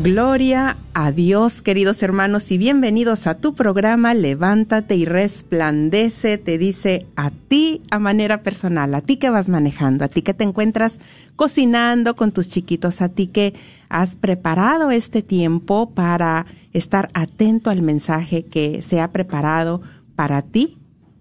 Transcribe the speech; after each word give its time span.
Gloria 0.00 0.76
a 0.94 1.10
Dios, 1.10 1.60
queridos 1.60 2.04
hermanos, 2.04 2.52
y 2.52 2.56
bienvenidos 2.56 3.26
a 3.26 3.34
tu 3.34 3.56
programa 3.56 4.14
Levántate 4.14 4.94
y 4.94 5.04
resplandece. 5.04 6.38
Te 6.38 6.56
dice 6.56 7.08
a 7.16 7.32
ti 7.32 7.82
a 7.90 7.98
manera 7.98 8.44
personal, 8.44 8.94
a 8.94 9.00
ti 9.00 9.16
que 9.16 9.28
vas 9.28 9.48
manejando, 9.48 10.04
a 10.04 10.08
ti 10.08 10.22
que 10.22 10.34
te 10.34 10.44
encuentras 10.44 11.00
cocinando 11.34 12.14
con 12.14 12.30
tus 12.30 12.48
chiquitos, 12.48 13.00
a 13.00 13.08
ti 13.08 13.26
que 13.26 13.54
has 13.88 14.14
preparado 14.14 14.92
este 14.92 15.20
tiempo 15.20 15.90
para 15.90 16.46
estar 16.72 17.10
atento 17.12 17.68
al 17.68 17.82
mensaje 17.82 18.44
que 18.44 18.82
se 18.82 19.00
ha 19.00 19.10
preparado 19.10 19.82
para 20.14 20.42
ti. 20.42 20.77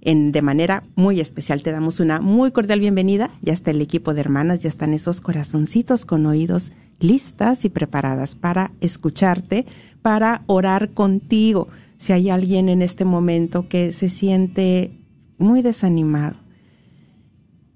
De 0.08 0.42
manera 0.42 0.86
muy 0.96 1.20
especial 1.20 1.62
te 1.62 1.74
damos 1.74 2.00
una 2.00 2.22
muy 2.22 2.52
cordial 2.52 2.80
bienvenida. 2.80 3.30
Ya 3.42 3.52
está 3.52 3.72
el 3.72 3.82
equipo 3.82 4.14
de 4.14 4.22
hermanas, 4.22 4.62
ya 4.62 4.70
están 4.70 4.94
esos 4.94 5.20
corazoncitos 5.20 6.06
con 6.06 6.26
oídos 6.26 6.72
listas 7.02 7.66
y 7.66 7.70
preparadas 7.70 8.34
para 8.34 8.72
escucharte, 8.80 9.66
para 10.02 10.44
orar 10.48 10.92
contigo. 10.92 11.68
Si 11.98 12.14
hay 12.14 12.30
alguien 12.30 12.70
en 12.70 12.84
este 12.84 13.04
momento 13.04 13.68
que 13.68 13.92
se 13.92 14.08
siente 14.08 14.98
muy 15.40 15.62
desanimado, 15.62 16.38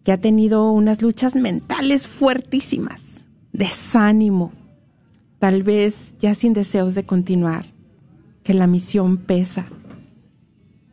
que 0.06 0.14
ha 0.14 0.18
tenido 0.18 0.72
unas 0.72 1.02
luchas 1.02 1.36
mentales 1.36 2.08
fuertísimas, 2.08 3.26
desánimo, 3.52 4.54
tal 5.38 5.64
vez 5.64 6.16
ya 6.18 6.34
sin 6.34 6.54
deseos 6.54 6.95
de 6.95 7.06
continuar, 7.06 7.66
que 8.44 8.54
la 8.54 8.68
misión 8.68 9.18
pesa. 9.18 9.66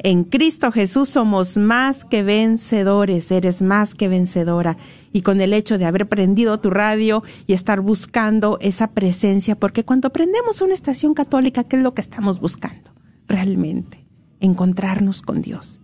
En 0.00 0.22
Cristo 0.22 0.70
Jesús 0.70 1.08
somos 1.08 1.56
más 1.56 2.04
que 2.04 2.22
vencedores, 2.22 3.32
eres 3.32 3.62
más 3.62 3.96
que 3.96 4.06
vencedora. 4.06 4.76
Y 5.12 5.22
con 5.22 5.40
el 5.40 5.52
hecho 5.52 5.76
de 5.76 5.86
haber 5.86 6.08
prendido 6.08 6.60
tu 6.60 6.70
radio 6.70 7.24
y 7.48 7.52
estar 7.52 7.80
buscando 7.80 8.58
esa 8.60 8.92
presencia, 8.92 9.58
porque 9.58 9.84
cuando 9.84 10.10
prendemos 10.10 10.60
una 10.62 10.74
estación 10.74 11.14
católica, 11.14 11.64
¿qué 11.64 11.76
es 11.76 11.82
lo 11.82 11.94
que 11.94 12.00
estamos 12.00 12.38
buscando? 12.38 12.92
Realmente, 13.26 14.06
encontrarnos 14.38 15.20
con 15.20 15.42
Dios, 15.42 15.80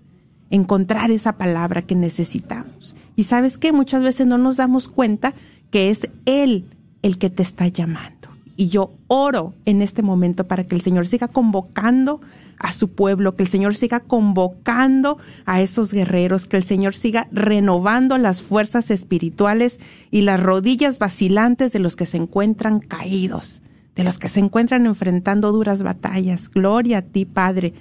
encontrar 0.50 1.10
esa 1.10 1.36
palabra 1.36 1.82
que 1.82 1.96
necesitamos. 1.96 2.94
Y 3.16 3.24
sabes 3.24 3.58
que 3.58 3.72
muchas 3.72 4.04
veces 4.04 4.28
no 4.28 4.38
nos 4.38 4.58
damos 4.58 4.88
cuenta 4.88 5.34
que 5.70 5.90
es 5.90 6.08
Él 6.24 6.68
el 7.02 7.18
que 7.18 7.30
te 7.30 7.42
está 7.42 7.66
llamando. 7.66 8.23
Y 8.56 8.68
yo 8.68 8.92
oro 9.08 9.54
en 9.64 9.82
este 9.82 10.02
momento 10.02 10.46
para 10.46 10.64
que 10.64 10.74
el 10.74 10.80
Señor 10.80 11.06
siga 11.06 11.28
convocando 11.28 12.20
a 12.58 12.72
su 12.72 12.90
pueblo, 12.90 13.34
que 13.34 13.42
el 13.42 13.48
Señor 13.48 13.74
siga 13.74 14.00
convocando 14.00 15.18
a 15.44 15.60
esos 15.60 15.92
guerreros, 15.92 16.46
que 16.46 16.56
el 16.56 16.62
Señor 16.62 16.94
siga 16.94 17.28
renovando 17.32 18.16
las 18.16 18.42
fuerzas 18.42 18.90
espirituales 18.90 19.80
y 20.10 20.22
las 20.22 20.40
rodillas 20.40 20.98
vacilantes 20.98 21.72
de 21.72 21.80
los 21.80 21.96
que 21.96 22.06
se 22.06 22.16
encuentran 22.16 22.80
caídos, 22.80 23.60
de 23.96 24.04
los 24.04 24.18
que 24.18 24.28
se 24.28 24.40
encuentran 24.40 24.86
enfrentando 24.86 25.52
duras 25.52 25.82
batallas. 25.82 26.48
Gloria 26.48 26.98
a 26.98 27.02
ti, 27.02 27.24
Padre. 27.24 27.74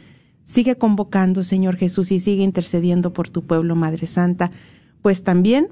Sigue 0.44 0.76
convocando, 0.76 1.44
Señor 1.44 1.78
Jesús, 1.78 2.12
y 2.12 2.20
sigue 2.20 2.44
intercediendo 2.44 3.14
por 3.14 3.30
tu 3.30 3.44
pueblo, 3.44 3.76
Madre 3.76 4.08
Santa. 4.08 4.52
Pues 5.02 5.24
también 5.24 5.70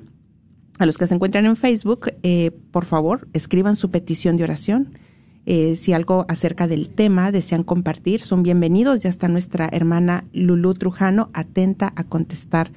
a 0.82 0.88
los 0.88 0.98
que 0.98 1.06
se 1.06 1.14
encuentran 1.14 1.46
en 1.46 1.56
Facebook, 1.56 2.08
eh, 2.24 2.50
por 2.72 2.86
favor, 2.86 3.28
escriban 3.34 3.76
su 3.76 3.92
petición 3.92 4.36
de 4.36 4.46
oración. 4.46 4.98
Eh, 5.46 5.76
si 5.76 5.94
algo 5.94 6.26
acerca 6.28 6.68
del 6.68 6.90
tema 6.90 7.32
desean 7.32 7.62
compartir, 7.62 8.20
son 8.20 8.42
bienvenidos. 8.42 9.00
Ya 9.00 9.10
está 9.10 9.28
nuestra 9.28 9.70
hermana 9.72 10.26
Lulú 10.34 10.74
Trujano 10.74 11.30
atenta 11.34 11.94
a 11.96 12.04
contestar 12.04 12.72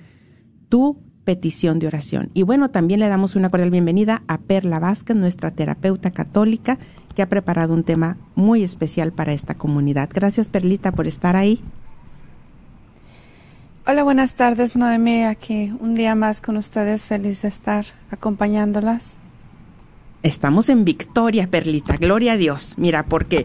tu 0.69 0.98
petición 1.25 1.78
de 1.78 1.87
oración. 1.87 2.28
Y 2.34 2.42
bueno, 2.42 2.70
también 2.70 3.00
le 3.00 3.09
damos 3.09 3.37
una 3.37 3.48
cordial 3.48 3.70
bienvenida 3.70 4.22
a 4.28 4.36
Perla 4.36 4.78
Vázquez, 4.81 5.16
nuestra 5.16 5.53
terapeuta 5.53 6.10
católica, 6.10 6.78
que 7.15 7.22
ha 7.22 7.31
preparado 7.31 7.72
un 7.72 7.84
tema 7.84 8.19
muy 8.34 8.62
especial 8.62 9.12
para 9.12 9.32
esta 9.32 9.54
comunidad. 9.54 10.10
Gracias, 10.12 10.48
Perlita, 10.48 10.92
por 10.92 11.06
estar 11.06 11.36
ahí. 11.36 11.62
Hola, 13.87 14.03
buenas 14.03 14.34
tardes, 14.34 14.77
Noemí. 14.77 15.25
Aquí 15.25 15.71
un 15.78 15.95
día 15.95 16.15
más 16.15 16.41
con 16.41 16.56
ustedes. 16.56 17.06
Feliz 17.06 17.43
de 17.43 17.49
estar 17.49 17.84
acompañándolas. 18.11 19.19
Estamos 20.22 20.71
en 20.71 20.87
victoria, 20.87 21.50
Perlita. 21.50 21.99
Gloria 21.99 22.33
a 22.33 22.37
Dios. 22.39 22.77
Mira, 22.78 23.05
porque 23.05 23.45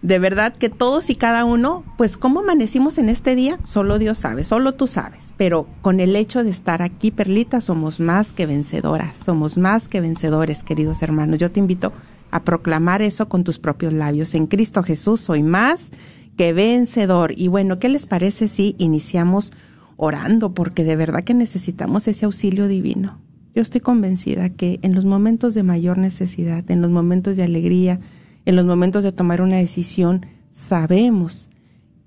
de 0.00 0.20
verdad 0.20 0.54
que 0.54 0.68
todos 0.68 1.10
y 1.10 1.16
cada 1.16 1.44
uno, 1.44 1.82
pues 1.98 2.16
cómo 2.16 2.38
amanecimos 2.38 2.96
en 2.96 3.08
este 3.08 3.34
día, 3.34 3.58
solo 3.64 3.98
Dios 3.98 4.18
sabe, 4.18 4.44
solo 4.44 4.70
tú 4.70 4.86
sabes. 4.86 5.34
Pero 5.36 5.66
con 5.80 5.98
el 5.98 6.14
hecho 6.14 6.44
de 6.44 6.50
estar 6.50 6.80
aquí, 6.80 7.10
Perlita, 7.10 7.60
somos 7.60 7.98
más 7.98 8.30
que 8.30 8.46
vencedoras, 8.46 9.16
somos 9.16 9.58
más 9.58 9.88
que 9.88 10.00
vencedores, 10.00 10.62
queridos 10.62 11.02
hermanos. 11.02 11.40
Yo 11.40 11.50
te 11.50 11.58
invito 11.58 11.92
a 12.30 12.44
proclamar 12.44 13.02
eso 13.02 13.28
con 13.28 13.42
tus 13.42 13.58
propios 13.58 13.92
labios. 13.92 14.36
En 14.36 14.46
Cristo 14.46 14.84
Jesús 14.84 15.22
soy 15.22 15.42
más 15.42 15.90
que 16.36 16.52
vencedor. 16.52 17.34
Y 17.36 17.48
bueno, 17.48 17.80
¿qué 17.80 17.88
les 17.88 18.06
parece 18.06 18.46
si 18.46 18.76
iniciamos 18.78 19.52
orando? 19.96 20.54
Porque 20.54 20.84
de 20.84 20.96
verdad 20.96 21.24
que 21.24 21.34
necesitamos 21.34 22.08
ese 22.08 22.24
auxilio 22.24 22.68
divino. 22.68 23.20
Yo 23.54 23.62
estoy 23.62 23.80
convencida 23.80 24.50
que 24.50 24.78
en 24.82 24.94
los 24.94 25.04
momentos 25.04 25.54
de 25.54 25.62
mayor 25.62 25.98
necesidad, 25.98 26.70
en 26.70 26.80
los 26.80 26.90
momentos 26.90 27.36
de 27.36 27.42
alegría, 27.42 28.00
en 28.46 28.56
los 28.56 28.64
momentos 28.64 29.04
de 29.04 29.12
tomar 29.12 29.42
una 29.42 29.58
decisión, 29.58 30.26
sabemos 30.50 31.50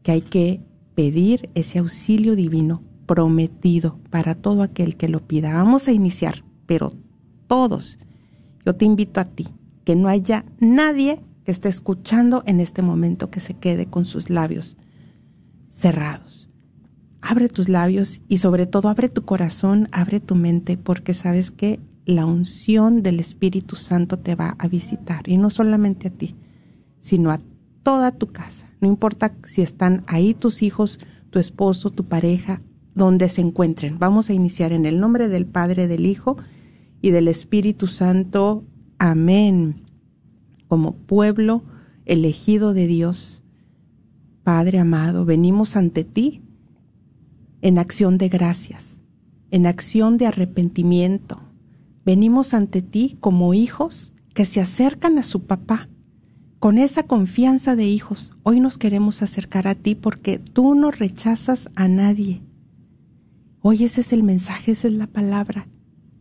que 0.01 0.11
hay 0.11 0.21
que 0.21 0.61
pedir 0.95 1.49
ese 1.53 1.79
auxilio 1.79 2.35
divino 2.35 2.83
prometido 3.05 3.99
para 4.09 4.33
todo 4.33 4.63
aquel 4.63 4.97
que 4.97 5.09
lo 5.09 5.27
pida. 5.27 5.53
Vamos 5.53 5.87
a 5.87 5.91
iniciar, 5.91 6.43
pero 6.65 6.93
todos, 7.47 7.99
yo 8.65 8.75
te 8.75 8.85
invito 8.85 9.19
a 9.19 9.25
ti, 9.25 9.47
que 9.83 9.95
no 9.95 10.07
haya 10.07 10.45
nadie 10.59 11.21
que 11.43 11.51
esté 11.51 11.69
escuchando 11.69 12.41
en 12.47 12.59
este 12.59 12.81
momento 12.81 13.29
que 13.29 13.39
se 13.39 13.53
quede 13.53 13.85
con 13.85 14.05
sus 14.05 14.31
labios 14.31 14.77
cerrados 15.69 16.34
abre 17.25 17.49
tus 17.49 17.69
labios 17.69 18.21
y 18.27 18.37
sobre 18.37 18.67
todo 18.67 18.87
abre 18.87 19.09
tu 19.09 19.23
corazón, 19.23 19.89
abre 19.91 20.19
tu 20.19 20.35
mente, 20.35 20.77
porque 20.77 21.15
sabes 21.15 21.49
que 21.49 21.79
la 22.05 22.25
unción 22.27 23.01
del 23.01 23.19
Espíritu 23.19 23.75
Santo 23.75 24.19
te 24.19 24.35
va 24.35 24.55
a 24.59 24.67
visitar, 24.67 25.27
y 25.27 25.37
no 25.37 25.49
solamente 25.49 26.09
a 26.09 26.11
ti, 26.11 26.35
sino 26.99 27.31
a 27.31 27.39
toda 27.81 28.11
tu 28.11 28.27
casa. 28.27 28.69
No 28.79 28.87
importa 28.87 29.35
si 29.45 29.63
están 29.63 30.03
ahí 30.05 30.35
tus 30.35 30.61
hijos, 30.61 30.99
tu 31.31 31.39
esposo, 31.39 31.89
tu 31.89 32.05
pareja, 32.05 32.61
donde 32.93 33.27
se 33.27 33.41
encuentren. 33.41 33.97
Vamos 33.97 34.29
a 34.29 34.33
iniciar 34.33 34.71
en 34.71 34.85
el 34.85 34.99
nombre 34.99 35.27
del 35.27 35.47
Padre, 35.47 35.87
del 35.87 36.05
Hijo 36.05 36.37
y 37.01 37.09
del 37.09 37.27
Espíritu 37.27 37.87
Santo. 37.87 38.63
Amén. 38.99 39.83
Como 40.67 40.95
pueblo 40.95 41.63
elegido 42.05 42.73
de 42.75 42.85
Dios. 42.85 43.41
Padre 44.43 44.77
amado, 44.77 45.25
venimos 45.25 45.75
ante 45.75 46.03
ti 46.03 46.44
en 47.61 47.77
acción 47.77 48.17
de 48.17 48.29
gracias, 48.29 48.99
en 49.51 49.65
acción 49.65 50.17
de 50.17 50.27
arrepentimiento. 50.27 51.41
Venimos 52.05 52.53
ante 52.53 52.81
ti 52.81 53.17
como 53.19 53.53
hijos 53.53 54.13
que 54.33 54.45
se 54.45 54.61
acercan 54.61 55.17
a 55.17 55.23
su 55.23 55.45
papá. 55.45 55.89
Con 56.59 56.77
esa 56.77 57.03
confianza 57.03 57.75
de 57.75 57.85
hijos, 57.85 58.33
hoy 58.43 58.59
nos 58.59 58.77
queremos 58.77 59.21
acercar 59.21 59.67
a 59.67 59.75
ti 59.75 59.95
porque 59.95 60.39
tú 60.39 60.75
no 60.75 60.91
rechazas 60.91 61.69
a 61.75 61.87
nadie. 61.87 62.41
Hoy 63.61 63.83
ese 63.83 64.01
es 64.01 64.13
el 64.13 64.23
mensaje, 64.23 64.71
esa 64.71 64.87
es 64.87 64.93
la 64.93 65.07
palabra. 65.07 65.67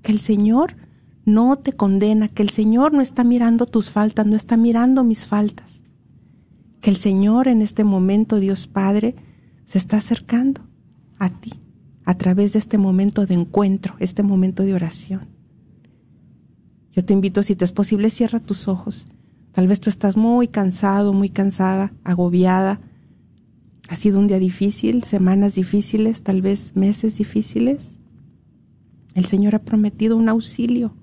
Que 0.02 0.12
el 0.12 0.18
Señor 0.18 0.76
no 1.24 1.56
te 1.56 1.72
condena, 1.72 2.28
que 2.28 2.42
el 2.42 2.50
Señor 2.50 2.92
no 2.92 3.00
está 3.00 3.24
mirando 3.24 3.66
tus 3.66 3.90
faltas, 3.90 4.26
no 4.26 4.36
está 4.36 4.56
mirando 4.56 5.04
mis 5.04 5.26
faltas. 5.26 5.82
Que 6.80 6.90
el 6.90 6.96
Señor 6.96 7.48
en 7.48 7.62
este 7.62 7.84
momento, 7.84 8.38
Dios 8.38 8.66
Padre, 8.66 9.16
se 9.64 9.78
está 9.78 9.96
acercando 9.96 10.62
a 11.18 11.28
ti 11.30 11.52
a 12.04 12.16
través 12.16 12.52
de 12.52 12.58
este 12.58 12.78
momento 12.78 13.26
de 13.26 13.34
encuentro, 13.34 13.96
este 13.98 14.22
momento 14.22 14.62
de 14.62 14.74
oración. 14.74 15.26
Yo 16.92 17.04
te 17.04 17.12
invito, 17.12 17.42
si 17.42 17.56
te 17.56 17.64
es 17.64 17.72
posible, 17.72 18.10
cierra 18.10 18.40
tus 18.40 18.68
ojos. 18.68 19.06
Tal 19.52 19.66
vez 19.66 19.80
tú 19.80 19.88
estás 19.88 20.16
muy 20.16 20.48
cansado, 20.48 21.12
muy 21.12 21.28
cansada, 21.28 21.92
agobiada. 22.04 22.80
Ha 23.88 23.96
sido 23.96 24.18
un 24.18 24.26
día 24.26 24.38
difícil, 24.38 25.02
semanas 25.02 25.54
difíciles, 25.54 26.22
tal 26.22 26.42
vez 26.42 26.76
meses 26.76 27.16
difíciles. 27.16 27.98
El 29.14 29.26
Señor 29.26 29.54
ha 29.54 29.64
prometido 29.64 30.16
un 30.16 30.28
auxilio 30.28 30.94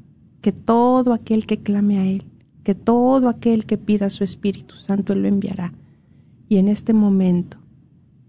que 0.41 0.51
todo 0.51 1.13
aquel 1.13 1.45
que 1.45 1.61
clame 1.61 1.99
a 1.99 2.05
Él, 2.05 2.25
que 2.63 2.75
todo 2.75 3.27
aquel 3.29 3.65
que 3.65 3.77
pida 3.77 4.09
su 4.09 4.23
Espíritu 4.23 4.75
Santo, 4.75 5.13
Él 5.13 5.23
lo 5.23 5.27
enviará. 5.27 5.73
Y 6.47 6.57
en 6.57 6.67
este 6.67 6.93
momento, 6.93 7.57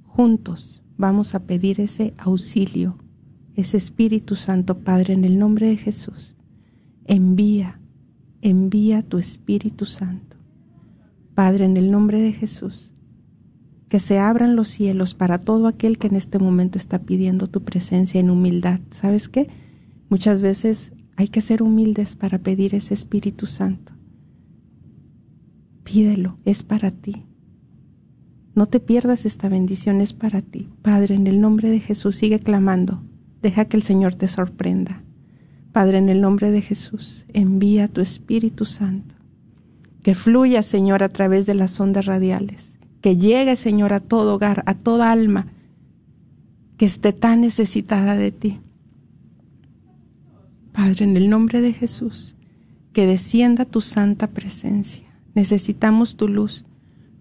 juntos, 0.04 0.81
vamos 1.02 1.34
a 1.34 1.40
pedir 1.40 1.80
ese 1.80 2.14
auxilio, 2.16 2.96
ese 3.56 3.76
Espíritu 3.76 4.36
Santo, 4.36 4.78
Padre, 4.78 5.14
en 5.14 5.24
el 5.24 5.36
nombre 5.36 5.66
de 5.68 5.76
Jesús. 5.76 6.36
Envía, 7.06 7.80
envía 8.40 9.02
tu 9.02 9.18
Espíritu 9.18 9.84
Santo. 9.84 10.36
Padre, 11.34 11.64
en 11.64 11.76
el 11.76 11.90
nombre 11.90 12.20
de 12.20 12.32
Jesús, 12.32 12.94
que 13.88 13.98
se 13.98 14.20
abran 14.20 14.54
los 14.54 14.68
cielos 14.68 15.16
para 15.16 15.40
todo 15.40 15.66
aquel 15.66 15.98
que 15.98 16.06
en 16.06 16.14
este 16.14 16.38
momento 16.38 16.78
está 16.78 17.00
pidiendo 17.00 17.48
tu 17.48 17.64
presencia 17.64 18.20
en 18.20 18.30
humildad. 18.30 18.78
¿Sabes 18.90 19.28
qué? 19.28 19.48
Muchas 20.08 20.40
veces 20.40 20.92
hay 21.16 21.26
que 21.26 21.40
ser 21.40 21.64
humildes 21.64 22.14
para 22.14 22.38
pedir 22.38 22.76
ese 22.76 22.94
Espíritu 22.94 23.46
Santo. 23.46 23.92
Pídelo, 25.82 26.38
es 26.44 26.62
para 26.62 26.92
ti. 26.92 27.26
No 28.54 28.66
te 28.66 28.80
pierdas 28.80 29.24
esta 29.24 29.48
bendición, 29.48 30.00
es 30.00 30.12
para 30.12 30.42
ti. 30.42 30.68
Padre, 30.82 31.14
en 31.14 31.26
el 31.26 31.40
nombre 31.40 31.70
de 31.70 31.80
Jesús, 31.80 32.16
sigue 32.16 32.38
clamando. 32.38 33.02
Deja 33.40 33.64
que 33.64 33.76
el 33.76 33.82
Señor 33.82 34.14
te 34.14 34.28
sorprenda. 34.28 35.02
Padre, 35.72 35.98
en 35.98 36.10
el 36.10 36.20
nombre 36.20 36.50
de 36.50 36.60
Jesús, 36.60 37.24
envía 37.32 37.88
tu 37.88 38.02
Espíritu 38.02 38.66
Santo. 38.66 39.14
Que 40.02 40.14
fluya, 40.14 40.62
Señor, 40.62 41.02
a 41.02 41.08
través 41.08 41.46
de 41.46 41.54
las 41.54 41.80
ondas 41.80 42.04
radiales. 42.04 42.78
Que 43.00 43.16
llegue, 43.16 43.56
Señor, 43.56 43.94
a 43.94 44.00
todo 44.00 44.34
hogar, 44.34 44.62
a 44.66 44.74
toda 44.74 45.10
alma 45.10 45.46
que 46.76 46.84
esté 46.84 47.12
tan 47.12 47.40
necesitada 47.40 48.16
de 48.16 48.32
ti. 48.32 48.60
Padre, 50.72 51.04
en 51.04 51.16
el 51.16 51.30
nombre 51.30 51.62
de 51.62 51.72
Jesús, 51.72 52.36
que 52.92 53.06
descienda 53.06 53.64
tu 53.64 53.80
santa 53.80 54.28
presencia. 54.28 55.06
Necesitamos 55.34 56.16
tu 56.16 56.28
luz 56.28 56.66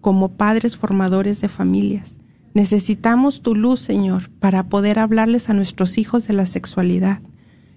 como 0.02 0.32
padres 0.32 0.76
formadores 0.76 1.40
de 1.40 1.48
familias. 1.48 2.20
Necesitamos 2.52 3.40
tu 3.40 3.54
luz, 3.54 3.80
Señor, 3.80 4.28
para 4.38 4.68
poder 4.68 4.98
hablarles 4.98 5.48
a 5.48 5.54
nuestros 5.54 5.96
hijos 5.96 6.28
de 6.28 6.34
la 6.34 6.44
sexualidad. 6.44 7.20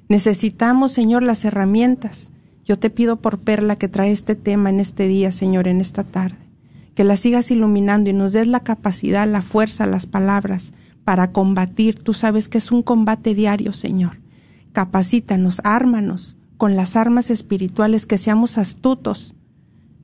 Necesitamos, 0.09 0.91
Señor, 0.91 1.23
las 1.23 1.45
herramientas. 1.45 2.31
Yo 2.65 2.77
te 2.77 2.89
pido 2.89 3.21
por 3.21 3.39
Perla 3.39 3.77
que 3.77 3.87
trae 3.87 4.11
este 4.11 4.35
tema 4.35 4.69
en 4.69 4.81
este 4.81 5.07
día, 5.07 5.31
Señor, 5.31 5.69
en 5.69 5.79
esta 5.79 6.03
tarde. 6.03 6.49
Que 6.95 7.05
la 7.05 7.15
sigas 7.15 7.49
iluminando 7.49 8.09
y 8.09 8.13
nos 8.13 8.33
des 8.33 8.47
la 8.47 8.59
capacidad, 8.59 9.25
la 9.25 9.41
fuerza, 9.41 9.85
las 9.85 10.05
palabras 10.05 10.73
para 11.05 11.31
combatir. 11.31 12.03
Tú 12.03 12.13
sabes 12.13 12.49
que 12.49 12.57
es 12.57 12.73
un 12.73 12.83
combate 12.83 13.33
diario, 13.33 13.71
Señor 13.71 14.25
capacítanos, 14.75 15.61
ármanos 15.63 16.35
con 16.57 16.75
las 16.75 16.95
armas 16.95 17.31
espirituales, 17.31 18.05
que 18.05 18.17
seamos 18.17 18.57
astutos, 18.57 19.34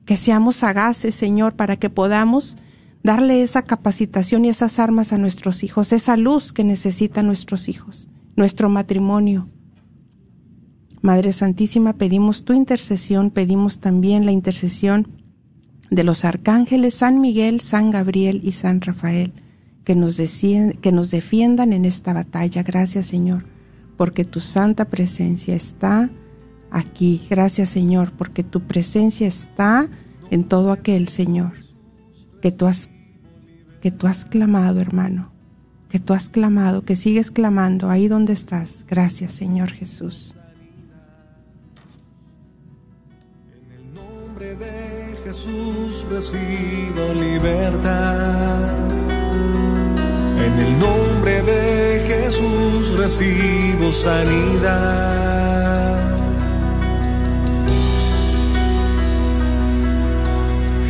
que 0.04 0.16
seamos 0.16 0.56
sagaces, 0.56 1.14
Señor, 1.14 1.54
para 1.54 1.76
que 1.76 1.90
podamos 1.90 2.56
darle 3.02 3.42
esa 3.42 3.62
capacitación 3.62 4.44
y 4.44 4.48
esas 4.48 4.78
armas 4.78 5.12
a 5.12 5.18
nuestros 5.18 5.64
hijos, 5.64 5.92
esa 5.92 6.16
luz 6.16 6.52
que 6.52 6.64
necesitan 6.64 7.26
nuestros 7.26 7.68
hijos, 7.68 8.08
nuestro 8.36 8.68
matrimonio. 8.68 9.48
Madre 11.00 11.32
Santísima, 11.32 11.94
pedimos 11.94 12.44
tu 12.44 12.52
intercesión, 12.52 13.30
pedimos 13.30 13.80
también 13.80 14.24
la 14.24 14.32
intercesión 14.32 15.08
de 15.90 16.04
los 16.04 16.24
arcángeles 16.24 16.94
San 16.94 17.20
Miguel, 17.20 17.60
San 17.60 17.90
Gabriel 17.90 18.40
y 18.44 18.52
San 18.52 18.80
Rafael, 18.80 19.32
que 19.84 19.96
nos, 19.96 20.16
que 20.16 20.92
nos 20.92 21.10
defiendan 21.10 21.72
en 21.72 21.84
esta 21.84 22.12
batalla. 22.12 22.62
Gracias, 22.62 23.06
Señor 23.08 23.44
porque 24.02 24.24
tu 24.24 24.40
santa 24.40 24.86
presencia 24.86 25.54
está 25.54 26.10
aquí. 26.72 27.26
Gracias 27.30 27.68
Señor, 27.68 28.12
porque 28.12 28.42
tu 28.42 28.60
presencia 28.62 29.28
está 29.28 29.88
en 30.30 30.44
todo 30.44 30.72
aquel 30.72 31.08
Señor 31.08 31.52
que 32.40 32.50
tú 32.50 32.66
has 32.66 32.88
que 33.82 33.90
tú 33.90 34.06
has 34.06 34.24
clamado, 34.24 34.80
hermano, 34.80 35.32
que 35.88 35.98
tú 35.98 36.14
has 36.14 36.28
clamado, 36.28 36.84
que 36.84 36.94
sigues 36.94 37.32
clamando 37.32 37.90
ahí 37.90 38.06
donde 38.06 38.32
estás. 38.32 38.86
Gracias, 38.88 39.32
Señor 39.32 39.72
Jesús. 39.72 40.36
En 43.52 43.72
el 43.72 43.92
nombre 43.92 44.54
de 44.54 45.16
Jesús 45.24 46.06
recibo 46.08 47.12
libertad. 47.12 48.88
En 50.46 50.52
el 50.60 50.78
nombre 50.78 51.42
de 51.42 52.04
Jesús 52.06 52.96
recibo 52.96 53.90
sanidad. 53.90 55.32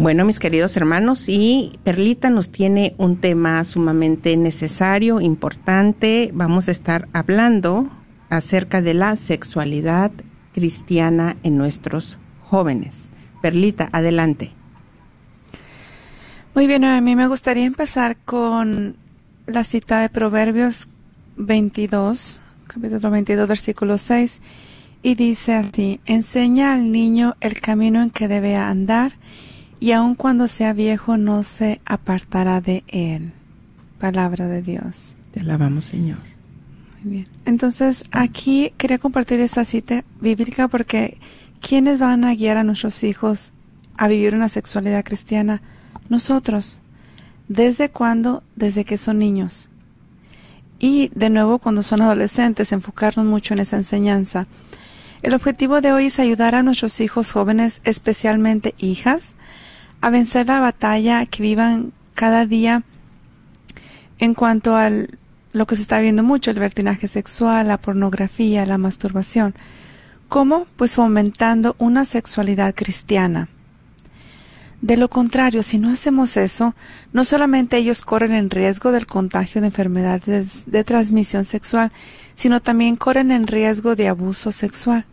Bueno, 0.00 0.24
mis 0.24 0.38
queridos 0.38 0.76
hermanos, 0.76 1.28
y 1.28 1.76
Perlita 1.82 2.30
nos 2.30 2.52
tiene 2.52 2.94
un 2.98 3.16
tema 3.16 3.64
sumamente 3.64 4.36
necesario, 4.36 5.20
importante. 5.20 6.30
Vamos 6.32 6.68
a 6.68 6.70
estar 6.70 7.08
hablando 7.12 7.90
acerca 8.30 8.80
de 8.80 8.94
la 8.94 9.16
sexualidad 9.16 10.12
cristiana 10.54 11.36
en 11.42 11.58
nuestros 11.58 12.16
jóvenes. 12.48 13.10
Perlita, 13.42 13.88
adelante. 13.90 14.52
Muy 16.54 16.68
bien, 16.68 16.84
a 16.84 17.00
mí 17.00 17.16
me 17.16 17.26
gustaría 17.26 17.64
empezar 17.64 18.18
con 18.18 18.94
la 19.46 19.64
cita 19.64 20.00
de 20.00 20.10
Proverbios 20.10 20.86
22, 21.38 22.40
capítulo 22.68 23.10
22, 23.10 23.48
versículo 23.48 23.98
6, 23.98 24.42
y 25.02 25.16
dice 25.16 25.54
así, 25.54 25.98
enseña 26.06 26.72
al 26.72 26.92
niño 26.92 27.34
el 27.40 27.60
camino 27.60 28.00
en 28.00 28.10
que 28.10 28.28
debe 28.28 28.54
andar, 28.54 29.14
y 29.80 29.92
aun 29.92 30.14
cuando 30.14 30.48
sea 30.48 30.72
viejo 30.72 31.16
no 31.16 31.44
se 31.44 31.80
apartará 31.84 32.60
de 32.60 32.84
él. 32.88 33.32
Palabra 34.00 34.46
de 34.48 34.62
Dios. 34.62 35.16
Te 35.32 35.40
alabamos, 35.40 35.84
Señor. 35.84 36.18
Muy 37.02 37.12
bien. 37.12 37.28
Entonces, 37.44 38.04
aquí 38.10 38.72
quería 38.76 38.98
compartir 38.98 39.40
esa 39.40 39.64
cita 39.64 40.04
bíblica 40.20 40.68
porque 40.68 41.18
¿quiénes 41.60 41.98
van 41.98 42.24
a 42.24 42.34
guiar 42.34 42.56
a 42.56 42.64
nuestros 42.64 43.04
hijos 43.04 43.52
a 43.96 44.08
vivir 44.08 44.34
una 44.34 44.48
sexualidad 44.48 45.04
cristiana? 45.04 45.62
Nosotros. 46.08 46.80
¿Desde 47.48 47.88
cuándo? 47.88 48.42
Desde 48.56 48.84
que 48.84 48.98
son 48.98 49.18
niños. 49.18 49.68
Y 50.78 51.10
de 51.14 51.30
nuevo 51.30 51.58
cuando 51.58 51.82
son 51.82 52.02
adolescentes, 52.02 52.72
enfocarnos 52.72 53.26
mucho 53.26 53.54
en 53.54 53.60
esa 53.60 53.76
enseñanza. 53.76 54.46
El 55.22 55.34
objetivo 55.34 55.80
de 55.80 55.92
hoy 55.92 56.06
es 56.06 56.20
ayudar 56.20 56.54
a 56.54 56.62
nuestros 56.62 57.00
hijos 57.00 57.32
jóvenes, 57.32 57.80
especialmente 57.82 58.74
hijas, 58.78 59.34
a 60.00 60.10
vencer 60.10 60.46
la 60.46 60.60
batalla 60.60 61.26
que 61.26 61.42
vivan 61.42 61.92
cada 62.14 62.46
día 62.46 62.82
en 64.18 64.34
cuanto 64.34 64.76
a 64.76 64.90
lo 65.52 65.66
que 65.66 65.76
se 65.76 65.82
está 65.82 66.00
viendo 66.00 66.22
mucho, 66.22 66.50
el 66.50 66.58
vertinaje 66.58 67.08
sexual, 67.08 67.68
la 67.68 67.78
pornografía, 67.78 68.66
la 68.66 68.78
masturbación. 68.78 69.54
¿Cómo? 70.28 70.66
Pues 70.76 70.96
fomentando 70.96 71.74
una 71.78 72.04
sexualidad 72.04 72.74
cristiana. 72.74 73.48
De 74.80 74.96
lo 74.96 75.08
contrario, 75.08 75.62
si 75.64 75.78
no 75.78 75.90
hacemos 75.90 76.36
eso, 76.36 76.74
no 77.12 77.24
solamente 77.24 77.78
ellos 77.78 78.02
corren 78.02 78.32
en 78.32 78.50
riesgo 78.50 78.92
del 78.92 79.06
contagio 79.06 79.60
de 79.60 79.68
enfermedades 79.68 80.64
de 80.66 80.84
transmisión 80.84 81.44
sexual, 81.44 81.90
sino 82.34 82.60
también 82.60 82.94
corren 82.94 83.32
en 83.32 83.48
riesgo 83.48 83.96
de 83.96 84.08
abuso 84.08 84.52
sexual. 84.52 85.04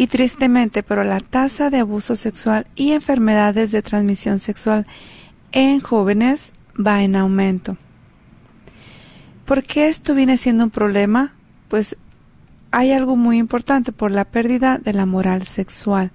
Y 0.00 0.06
tristemente, 0.06 0.82
pero 0.82 1.04
la 1.04 1.20
tasa 1.20 1.68
de 1.68 1.80
abuso 1.80 2.16
sexual 2.16 2.66
y 2.74 2.92
enfermedades 2.92 3.70
de 3.70 3.82
transmisión 3.82 4.38
sexual 4.38 4.86
en 5.52 5.80
jóvenes 5.80 6.54
va 6.74 7.02
en 7.02 7.16
aumento. 7.16 7.76
¿Por 9.44 9.62
qué 9.62 9.90
esto 9.90 10.14
viene 10.14 10.38
siendo 10.38 10.64
un 10.64 10.70
problema? 10.70 11.34
Pues 11.68 11.98
hay 12.70 12.92
algo 12.92 13.14
muy 13.14 13.36
importante 13.36 13.92
por 13.92 14.10
la 14.10 14.24
pérdida 14.24 14.78
de 14.78 14.94
la 14.94 15.04
moral 15.04 15.42
sexual. 15.42 16.12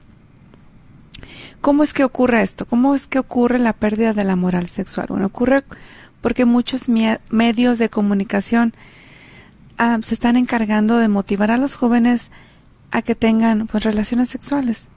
¿Cómo 1.61 1.83
es 1.83 1.93
que 1.93 2.05
ocurre 2.05 2.41
esto? 2.41 2.65
¿Cómo 2.65 2.95
es 2.95 3.05
que 3.05 3.19
ocurre 3.19 3.59
la 3.59 3.73
pérdida 3.73 4.13
de 4.13 4.23
la 4.23 4.35
moral 4.35 4.65
sexual? 4.65 5.05
Bueno, 5.09 5.27
ocurre 5.27 5.63
porque 6.21 6.45
muchos 6.45 6.87
medios 7.29 7.77
de 7.77 7.89
comunicación 7.89 8.73
ah, 9.77 9.99
se 10.01 10.15
están 10.15 10.37
encargando 10.37 10.97
de 10.97 11.07
motivar 11.07 11.51
a 11.51 11.57
los 11.57 11.75
jóvenes 11.75 12.31
a 12.91 13.01
que 13.01 13.15
tengan 13.15 13.67
pues, 13.67 13.83
relaciones 13.83 14.29
sexuales, 14.29 14.87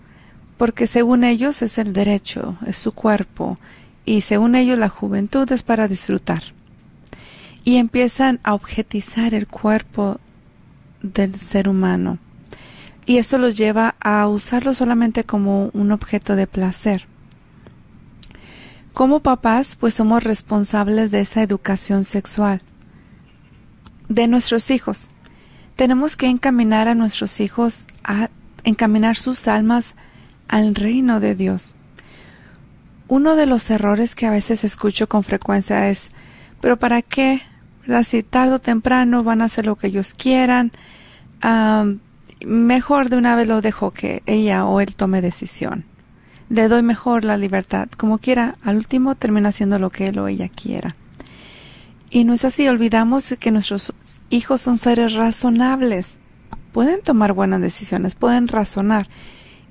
porque 0.56 0.86
según 0.86 1.24
ellos 1.24 1.62
es 1.62 1.78
el 1.78 1.92
derecho, 1.92 2.56
es 2.66 2.76
su 2.76 2.92
cuerpo, 2.92 3.56
y 4.04 4.22
según 4.22 4.54
ellos 4.54 4.78
la 4.78 4.88
juventud 4.88 5.50
es 5.52 5.62
para 5.62 5.88
disfrutar. 5.88 6.42
Y 7.64 7.76
empiezan 7.76 8.40
a 8.42 8.54
objetizar 8.54 9.34
el 9.34 9.46
cuerpo 9.46 10.20
del 11.02 11.36
ser 11.36 11.68
humano 11.68 12.18
y 13.08 13.16
eso 13.16 13.38
los 13.38 13.56
lleva 13.56 13.94
a 14.00 14.28
usarlo 14.28 14.74
solamente 14.74 15.24
como 15.24 15.70
un 15.72 15.92
objeto 15.92 16.36
de 16.36 16.46
placer. 16.46 17.06
Como 18.92 19.20
papás, 19.20 19.76
pues 19.76 19.94
somos 19.94 20.22
responsables 20.22 21.10
de 21.10 21.20
esa 21.20 21.42
educación 21.42 22.04
sexual 22.04 22.60
de 24.10 24.28
nuestros 24.28 24.70
hijos. 24.70 25.08
Tenemos 25.78 26.16
que 26.16 26.26
encaminar 26.26 26.88
a 26.88 26.96
nuestros 26.96 27.38
hijos 27.38 27.86
a 28.02 28.30
encaminar 28.64 29.14
sus 29.14 29.46
almas 29.46 29.94
al 30.48 30.74
reino 30.74 31.20
de 31.20 31.36
Dios. 31.36 31.76
Uno 33.06 33.36
de 33.36 33.46
los 33.46 33.70
errores 33.70 34.16
que 34.16 34.26
a 34.26 34.32
veces 34.32 34.64
escucho 34.64 35.08
con 35.08 35.22
frecuencia 35.22 35.88
es, 35.88 36.10
pero 36.60 36.80
¿para 36.80 37.00
qué? 37.00 37.42
Si 38.02 38.24
tarde 38.24 38.54
o 38.54 38.58
temprano 38.58 39.22
van 39.22 39.40
a 39.40 39.44
hacer 39.44 39.66
lo 39.66 39.76
que 39.76 39.86
ellos 39.86 40.14
quieran, 40.14 40.72
mejor 42.44 43.08
de 43.08 43.16
una 43.16 43.36
vez 43.36 43.46
lo 43.46 43.60
dejo 43.60 43.92
que 43.92 44.24
ella 44.26 44.64
o 44.64 44.80
él 44.80 44.96
tome 44.96 45.20
decisión. 45.20 45.84
Le 46.48 46.66
doy 46.66 46.82
mejor 46.82 47.22
la 47.22 47.36
libertad. 47.36 47.88
Como 47.96 48.18
quiera, 48.18 48.56
al 48.64 48.78
último 48.78 49.14
termina 49.14 49.50
haciendo 49.50 49.78
lo 49.78 49.90
que 49.90 50.06
él 50.06 50.18
o 50.18 50.26
ella 50.26 50.48
quiera. 50.48 50.92
Y 52.10 52.24
no 52.24 52.32
es 52.32 52.44
así, 52.44 52.66
olvidamos 52.68 53.34
que 53.38 53.50
nuestros 53.50 53.92
hijos 54.30 54.62
son 54.62 54.78
seres 54.78 55.12
razonables. 55.12 56.18
Pueden 56.72 57.02
tomar 57.02 57.32
buenas 57.32 57.60
decisiones, 57.60 58.14
pueden 58.14 58.48
razonar. 58.48 59.08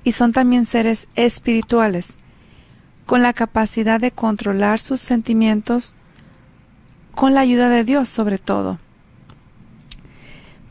Y 0.04 0.12
son 0.12 0.32
también 0.32 0.66
seres 0.66 1.08
espirituales, 1.16 2.16
con 3.06 3.22
la 3.22 3.32
capacidad 3.32 4.00
de 4.00 4.12
controlar 4.12 4.78
sus 4.78 5.00
sentimientos, 5.00 5.94
con 7.14 7.34
la 7.34 7.40
ayuda 7.40 7.68
de 7.68 7.82
Dios 7.82 8.08
sobre 8.08 8.38
todo. 8.38 8.78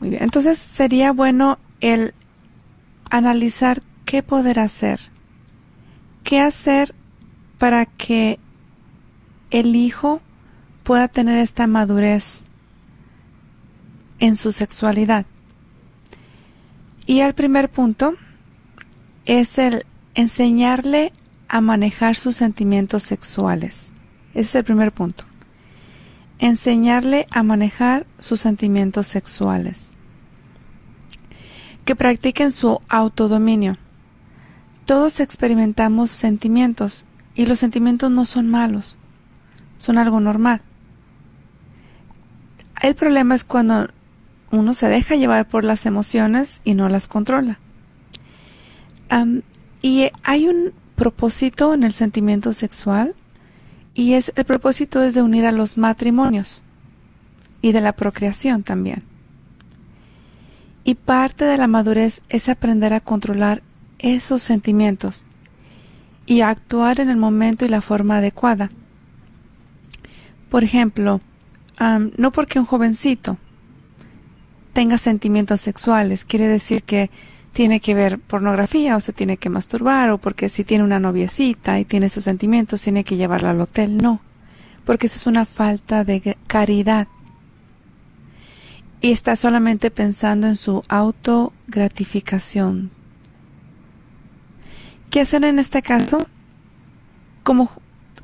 Muy 0.00 0.10
bien, 0.10 0.22
entonces 0.22 0.56
sería 0.58 1.12
bueno 1.12 1.58
el 1.80 2.14
analizar 3.10 3.82
qué 4.04 4.22
poder 4.22 4.58
hacer, 4.58 5.00
qué 6.24 6.40
hacer 6.40 6.94
para 7.58 7.84
que 7.84 8.38
el 9.50 9.76
hijo 9.76 10.22
pueda 10.88 11.08
tener 11.08 11.38
esta 11.38 11.66
madurez 11.66 12.40
en 14.20 14.38
su 14.38 14.52
sexualidad. 14.52 15.26
Y 17.04 17.20
el 17.20 17.34
primer 17.34 17.68
punto 17.68 18.14
es 19.26 19.58
el 19.58 19.84
enseñarle 20.14 21.12
a 21.46 21.60
manejar 21.60 22.16
sus 22.16 22.36
sentimientos 22.36 23.02
sexuales. 23.02 23.92
Ese 24.30 24.40
es 24.40 24.54
el 24.54 24.64
primer 24.64 24.90
punto. 24.90 25.24
Enseñarle 26.38 27.26
a 27.32 27.42
manejar 27.42 28.06
sus 28.18 28.40
sentimientos 28.40 29.06
sexuales 29.08 29.90
que 31.84 31.96
practiquen 31.96 32.50
su 32.50 32.80
autodominio. 32.88 33.76
Todos 34.86 35.20
experimentamos 35.20 36.10
sentimientos 36.10 37.04
y 37.34 37.44
los 37.44 37.58
sentimientos 37.58 38.10
no 38.10 38.24
son 38.24 38.48
malos, 38.48 38.96
son 39.76 39.98
algo 39.98 40.18
normal. 40.20 40.62
El 42.80 42.94
problema 42.94 43.34
es 43.34 43.44
cuando 43.44 43.88
uno 44.50 44.74
se 44.74 44.88
deja 44.88 45.16
llevar 45.16 45.48
por 45.48 45.64
las 45.64 45.86
emociones 45.86 46.60
y 46.64 46.74
no 46.74 46.88
las 46.88 47.08
controla. 47.08 47.58
y 49.80 50.10
hay 50.24 50.48
un 50.48 50.72
propósito 50.96 51.72
en 51.72 51.84
el 51.84 51.92
sentimiento 51.92 52.52
sexual 52.52 53.14
y 53.94 54.14
es 54.14 54.32
el 54.36 54.44
propósito 54.44 55.02
es 55.02 55.14
de 55.14 55.22
unir 55.22 55.46
a 55.46 55.52
los 55.52 55.78
matrimonios 55.78 56.62
y 57.62 57.72
de 57.72 57.80
la 57.80 57.92
procreación 57.92 58.62
también. 58.62 59.00
Y 60.84 60.94
parte 60.94 61.44
de 61.44 61.58
la 61.58 61.66
madurez 61.66 62.22
es 62.28 62.48
aprender 62.48 62.94
a 62.94 63.00
controlar 63.00 63.62
esos 63.98 64.42
sentimientos 64.42 65.24
y 66.26 66.42
actuar 66.42 67.00
en 67.00 67.10
el 67.10 67.16
momento 67.16 67.64
y 67.64 67.68
la 67.68 67.80
forma 67.80 68.18
adecuada. 68.18 68.68
Por 70.50 70.64
ejemplo, 70.64 71.20
no 71.78 72.32
porque 72.32 72.58
un 72.58 72.66
jovencito 72.66 73.38
tenga 74.72 74.98
sentimientos 74.98 75.60
sexuales 75.60 76.24
quiere 76.24 76.48
decir 76.48 76.82
que 76.82 77.08
tiene 77.52 77.80
que 77.80 77.94
ver 77.94 78.18
pornografía 78.20 78.96
o 78.96 79.00
se 79.00 79.12
tiene 79.12 79.36
que 79.36 79.48
masturbar 79.48 80.10
o 80.10 80.18
porque 80.18 80.48
si 80.48 80.62
tiene 80.62 80.84
una 80.84 81.00
noviecita 81.00 81.80
y 81.80 81.84
tiene 81.84 82.06
esos 82.06 82.22
sentimientos 82.24 82.82
tiene 82.82 83.02
que 83.02 83.16
llevarla 83.16 83.50
al 83.50 83.60
hotel. 83.60 83.98
No, 83.98 84.20
porque 84.84 85.08
eso 85.08 85.16
es 85.16 85.26
una 85.26 85.44
falta 85.44 86.04
de 86.04 86.36
caridad 86.46 87.08
y 89.00 89.10
está 89.12 89.36
solamente 89.36 89.90
pensando 89.90 90.46
en 90.46 90.56
su 90.56 90.84
autogratificación. 90.88 92.90
¿Qué 95.10 95.22
hacer 95.22 95.42
en 95.44 95.58
este 95.58 95.80
caso? 95.82 96.26
Como 97.42 97.70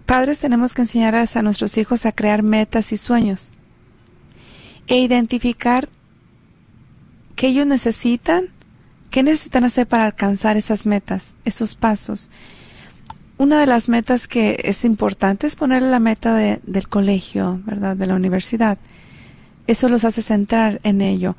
padres 0.07 0.39
tenemos 0.39 0.75
que 0.75 0.83
enseñar 0.83 1.15
a 1.15 1.43
nuestros 1.43 1.77
hijos 1.79 2.07
a 2.07 2.13
crear 2.13 2.43
metas 2.43 2.93
y 2.93 2.97
sueños 2.97 3.51
e 4.87 4.99
identificar 4.99 5.89
qué 7.37 7.49
ellos 7.49 7.67
necesitan, 7.67 8.47
qué 9.11 9.23
necesitan 9.23 9.65
hacer 9.65 9.87
para 9.87 10.07
alcanzar 10.07 10.57
esas 10.57 10.87
metas, 10.87 11.35
esos 11.45 11.75
pasos. 11.75 12.31
Una 13.37 13.61
de 13.61 13.67
las 13.67 13.89
metas 13.89 14.29
que 14.29 14.61
es 14.65 14.85
importante 14.85 15.47
es 15.47 15.57
poner 15.57 15.83
la 15.83 15.99
meta 15.99 16.35
del 16.35 16.89
colegio, 16.89 17.61
¿verdad? 17.65 17.97
De 17.97 18.07
la 18.07 18.15
universidad 18.15 18.79
eso 19.67 19.89
los 19.89 20.05
hace 20.05 20.23
centrar 20.23 20.81
en 20.83 21.01
ello. 21.01 21.37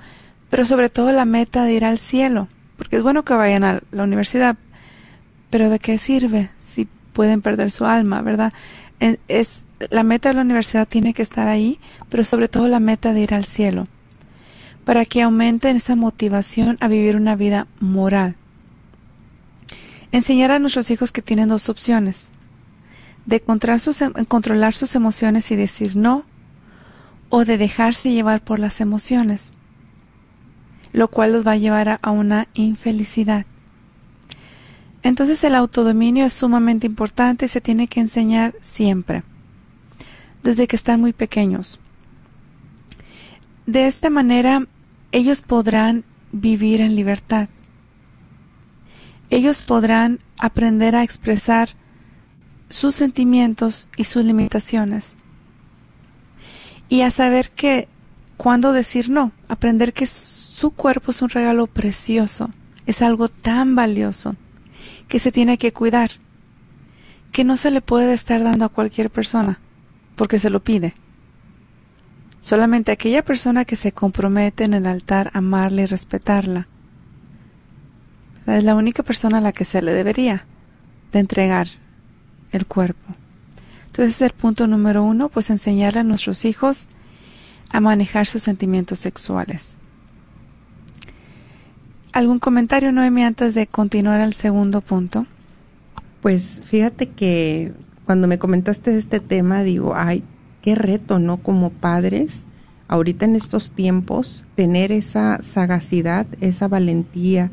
Pero 0.49 0.65
sobre 0.65 0.89
todo 0.89 1.11
la 1.11 1.25
meta 1.25 1.63
de 1.63 1.73
ir 1.73 1.85
al 1.85 1.97
cielo, 1.97 2.47
porque 2.77 2.97
es 2.97 3.03
bueno 3.03 3.23
que 3.23 3.33
vayan 3.33 3.63
a 3.63 3.81
la 3.91 4.03
universidad, 4.03 4.57
pero 5.49 5.69
¿de 5.69 5.79
qué 5.79 5.97
sirve 5.97 6.49
si 6.59 6.87
pueden 7.15 7.41
perder 7.41 7.71
su 7.71 7.85
alma, 7.85 8.21
verdad? 8.21 8.51
Es 8.99 9.65
la 9.89 10.03
meta 10.03 10.29
de 10.29 10.35
la 10.35 10.41
universidad 10.41 10.87
tiene 10.87 11.13
que 11.13 11.21
estar 11.21 11.47
ahí, 11.47 11.79
pero 12.09 12.23
sobre 12.23 12.49
todo 12.49 12.67
la 12.67 12.81
meta 12.81 13.13
de 13.13 13.21
ir 13.21 13.33
al 13.33 13.45
cielo, 13.45 13.85
para 14.83 15.05
que 15.05 15.21
aumenten 15.21 15.77
esa 15.77 15.95
motivación 15.95 16.77
a 16.81 16.89
vivir 16.89 17.15
una 17.15 17.35
vida 17.35 17.67
moral. 17.79 18.35
Enseñar 20.11 20.51
a 20.51 20.59
nuestros 20.59 20.91
hijos 20.91 21.11
que 21.11 21.21
tienen 21.21 21.49
dos 21.49 21.69
opciones, 21.69 22.27
de 23.25 23.41
controlar 23.41 24.75
sus 24.75 24.95
emociones 24.95 25.49
y 25.51 25.55
decir 25.55 25.95
no, 25.95 26.25
o 27.29 27.45
de 27.45 27.57
dejarse 27.57 28.11
llevar 28.11 28.41
por 28.43 28.59
las 28.59 28.81
emociones, 28.81 29.51
lo 30.91 31.07
cual 31.07 31.31
los 31.33 31.47
va 31.47 31.53
a 31.53 31.57
llevar 31.57 31.99
a, 32.01 32.11
una 32.11 32.47
infelicidad. 32.53 33.45
Entonces 35.05 35.43
el 35.43 35.53
autodominio 35.53 36.25
es 36.25 36.33
sumamente 36.33 36.87
importante 36.87 37.45
y 37.45 37.47
se 37.47 37.61
tiene 37.61 37.87
que 37.87 37.99
enseñar 37.99 38.55
siempre, 38.59 39.21
desde 40.41 40.65
que 40.65 40.75
están 40.75 40.99
muy 40.99 41.13
pequeños. 41.13 41.79
De 43.67 43.85
esta 43.85 44.09
manera 44.09 44.65
ellos 45.11 45.43
podrán 45.43 46.05
vivir 46.31 46.81
en 46.81 46.95
libertad. 46.95 47.49
ellos 49.29 49.61
podrán 49.61 50.21
aprender 50.39 50.95
a 50.95 51.03
expresar 51.03 51.69
sus 52.69 52.95
sentimientos 52.95 53.87
y 53.97 54.05
sus 54.05 54.25
limitaciones. 54.25 55.15
Y 56.89 57.01
a 57.01 57.11
saber 57.11 57.51
que 57.51 57.87
cuando 58.37 58.73
decir 58.73 59.09
no, 59.09 59.33
aprender 59.49 59.93
que 59.93 60.07
su 60.07 60.71
cuerpo 60.71 61.11
es 61.11 61.21
un 61.21 61.29
regalo 61.29 61.67
precioso, 61.67 62.49
es 62.87 63.03
algo 63.03 63.27
tan 63.27 63.75
valioso, 63.75 64.35
que 65.07 65.19
se 65.19 65.31
tiene 65.31 65.57
que 65.57 65.73
cuidar, 65.73 66.11
que 67.31 67.43
no 67.43 67.57
se 67.57 67.71
le 67.71 67.81
puede 67.81 68.13
estar 68.13 68.43
dando 68.43 68.65
a 68.65 68.69
cualquier 68.69 69.09
persona, 69.09 69.59
porque 70.15 70.39
se 70.39 70.49
lo 70.49 70.63
pide. 70.63 70.93
Solamente 72.41 72.91
aquella 72.91 73.23
persona 73.23 73.65
que 73.65 73.75
se 73.75 73.91
compromete 73.91 74.63
en 74.63 74.73
el 74.73 74.85
altar 74.85 75.31
a 75.33 75.39
amarla 75.39 75.81
y 75.81 75.85
respetarla. 75.85 76.67
Es 78.45 78.63
la 78.63 78.75
única 78.75 79.01
persona 79.01 79.39
a 79.39 79.41
la 79.41 79.51
que 79.51 79.65
se 79.65 79.81
le 79.81 79.93
debería 79.93 80.45
de 81.11 81.19
entregar 81.19 81.67
el 82.51 82.67
cuerpo. 82.67 83.13
Entonces 83.87 84.21
el 84.21 84.31
punto 84.31 84.67
número 84.67 85.03
uno, 85.03 85.29
pues 85.29 85.49
enseñarle 85.49 86.01
a 86.01 86.03
nuestros 86.03 86.45
hijos 86.45 86.87
a 87.69 87.79
manejar 87.79 88.27
sus 88.27 88.43
sentimientos 88.43 88.99
sexuales. 88.99 89.75
¿Algún 92.15 92.39
comentario, 92.39 92.93
Noemi, 92.93 93.25
antes 93.25 93.55
de 93.55 93.67
continuar 93.67 94.21
al 94.21 94.31
segundo 94.31 94.79
punto? 94.79 95.25
Pues 96.21 96.61
fíjate 96.63 97.09
que 97.09 97.73
cuando 98.05 98.25
me 98.25 98.39
comentaste 98.39 98.97
este 98.97 99.19
tema, 99.19 99.63
digo, 99.63 99.95
ay, 99.97 100.23
qué 100.61 100.75
reto, 100.75 101.19
¿no? 101.19 101.43
Como 101.43 101.71
padres, 101.71 102.47
ahorita 102.87 103.25
en 103.25 103.35
estos 103.35 103.71
tiempos, 103.71 104.45
tener 104.55 104.93
esa 104.93 105.43
sagacidad, 105.43 106.25
esa 106.39 106.69
valentía, 106.69 107.51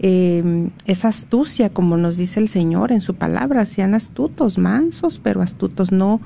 eh, 0.00 0.68
esa 0.84 1.08
astucia, 1.08 1.70
como 1.70 1.96
nos 1.96 2.18
dice 2.18 2.40
el 2.40 2.48
Señor 2.48 2.92
en 2.92 3.00
su 3.00 3.14
palabra, 3.14 3.64
sean 3.64 3.94
astutos, 3.94 4.58
mansos, 4.58 5.18
pero 5.18 5.40
astutos, 5.40 5.92
no 5.92 6.20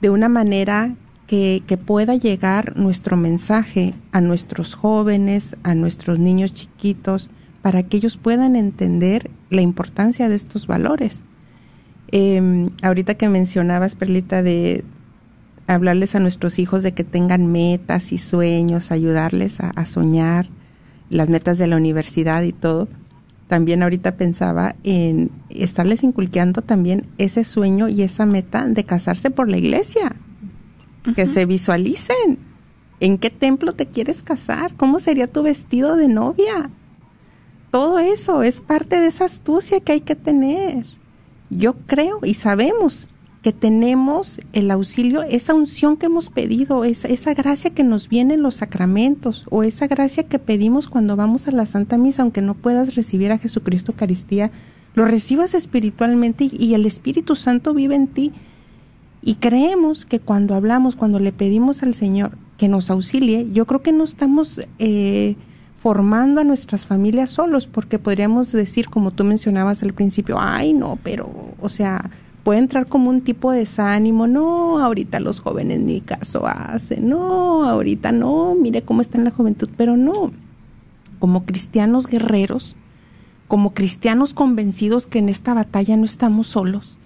de 0.00 0.08
una 0.08 0.30
manera 0.30 0.96
que, 1.30 1.78
pueda 1.86 2.16
llegar 2.16 2.76
nuestro 2.76 3.16
mensaje 3.16 3.94
a 4.10 4.20
nuestros 4.20 4.74
jóvenes, 4.74 5.56
a 5.62 5.76
nuestros 5.76 6.18
niños 6.18 6.52
chiquitos, 6.52 7.30
para 7.62 7.84
que 7.84 7.98
ellos 7.98 8.16
puedan 8.16 8.56
entender 8.56 9.30
la 9.48 9.60
importancia 9.60 10.28
de 10.28 10.34
estos 10.34 10.66
valores. 10.66 11.22
Eh, 12.10 12.68
ahorita 12.82 13.14
que 13.14 13.28
mencionabas, 13.28 13.94
Perlita, 13.94 14.42
de 14.42 14.82
hablarles 15.68 16.16
a 16.16 16.18
nuestros 16.18 16.58
hijos 16.58 16.82
de 16.82 16.94
que 16.94 17.04
tengan 17.04 17.46
metas 17.46 18.10
y 18.10 18.18
sueños, 18.18 18.90
ayudarles 18.90 19.60
a, 19.60 19.70
a 19.70 19.86
soñar, 19.86 20.48
las 21.10 21.28
metas 21.28 21.58
de 21.58 21.68
la 21.68 21.76
universidad 21.76 22.42
y 22.42 22.52
todo 22.52 22.88
también 23.46 23.82
ahorita 23.82 24.16
pensaba 24.16 24.76
en 24.84 25.30
estarles 25.48 26.04
inculqueando 26.04 26.62
también 26.62 27.06
ese 27.18 27.42
sueño 27.42 27.88
y 27.88 28.02
esa 28.02 28.24
meta 28.24 28.64
de 28.64 28.84
casarse 28.84 29.30
por 29.30 29.48
la 29.48 29.58
iglesia. 29.58 30.14
Uh 31.04 31.10
-huh. 31.10 31.14
Que 31.14 31.26
se 31.26 31.46
visualicen. 31.46 32.38
¿En 33.00 33.16
qué 33.16 33.30
templo 33.30 33.74
te 33.74 33.86
quieres 33.86 34.22
casar? 34.22 34.74
¿Cómo 34.76 34.98
sería 34.98 35.26
tu 35.26 35.42
vestido 35.42 35.96
de 35.96 36.08
novia? 36.08 36.70
Todo 37.70 37.98
eso 37.98 38.42
es 38.42 38.60
parte 38.60 39.00
de 39.00 39.06
esa 39.06 39.24
astucia 39.24 39.80
que 39.80 39.92
hay 39.92 40.00
que 40.00 40.16
tener. 40.16 40.86
Yo 41.48 41.74
creo 41.86 42.20
y 42.22 42.34
sabemos 42.34 43.08
que 43.42 43.52
tenemos 43.52 44.40
el 44.52 44.70
auxilio, 44.70 45.22
esa 45.22 45.54
unción 45.54 45.96
que 45.96 46.06
hemos 46.06 46.28
pedido, 46.28 46.84
esa, 46.84 47.08
esa 47.08 47.32
gracia 47.32 47.70
que 47.70 47.84
nos 47.84 48.08
viene 48.08 48.34
en 48.34 48.42
los 48.42 48.56
sacramentos 48.56 49.46
o 49.50 49.62
esa 49.62 49.86
gracia 49.86 50.24
que 50.24 50.38
pedimos 50.38 50.88
cuando 50.88 51.16
vamos 51.16 51.48
a 51.48 51.52
la 51.52 51.64
Santa 51.64 51.96
Misa, 51.96 52.22
aunque 52.22 52.42
no 52.42 52.54
puedas 52.54 52.96
recibir 52.96 53.32
a 53.32 53.38
Jesucristo 53.38 53.92
Eucaristía, 53.92 54.50
lo 54.94 55.06
recibas 55.06 55.54
espiritualmente 55.54 56.44
y, 56.44 56.50
y 56.58 56.74
el 56.74 56.84
Espíritu 56.84 57.34
Santo 57.34 57.72
vive 57.72 57.94
en 57.94 58.08
ti. 58.08 58.32
Y 59.22 59.34
creemos 59.36 60.06
que 60.06 60.18
cuando 60.18 60.54
hablamos, 60.54 60.96
cuando 60.96 61.18
le 61.18 61.32
pedimos 61.32 61.82
al 61.82 61.94
Señor 61.94 62.38
que 62.56 62.68
nos 62.68 62.90
auxilie, 62.90 63.48
yo 63.52 63.66
creo 63.66 63.82
que 63.82 63.92
no 63.92 64.04
estamos 64.04 64.60
eh, 64.78 65.36
formando 65.80 66.40
a 66.40 66.44
nuestras 66.44 66.86
familias 66.86 67.30
solos, 67.30 67.66
porque 67.66 67.98
podríamos 67.98 68.52
decir, 68.52 68.88
como 68.88 69.10
tú 69.10 69.24
mencionabas 69.24 69.82
al 69.82 69.94
principio, 69.94 70.36
ay, 70.38 70.72
no, 70.74 70.98
pero, 71.02 71.30
o 71.60 71.68
sea, 71.68 72.10
puede 72.42 72.58
entrar 72.58 72.86
como 72.86 73.10
un 73.10 73.22
tipo 73.22 73.50
de 73.52 73.60
desánimo, 73.60 74.26
no, 74.26 74.78
ahorita 74.78 75.20
los 75.20 75.40
jóvenes 75.40 75.80
ni 75.80 76.00
caso 76.00 76.46
hacen, 76.46 77.08
no, 77.08 77.64
ahorita 77.64 78.12
no, 78.12 78.54
mire 78.54 78.82
cómo 78.82 79.00
está 79.00 79.18
en 79.18 79.24
la 79.24 79.30
juventud, 79.30 79.70
pero 79.76 79.96
no, 79.96 80.32
como 81.18 81.44
cristianos 81.44 82.06
guerreros, 82.06 82.76
como 83.48 83.72
cristianos 83.72 84.34
convencidos 84.34 85.06
que 85.06 85.18
en 85.18 85.28
esta 85.28 85.54
batalla 85.54 85.96
no 85.96 86.04
estamos 86.04 86.46
solos, 86.46 86.98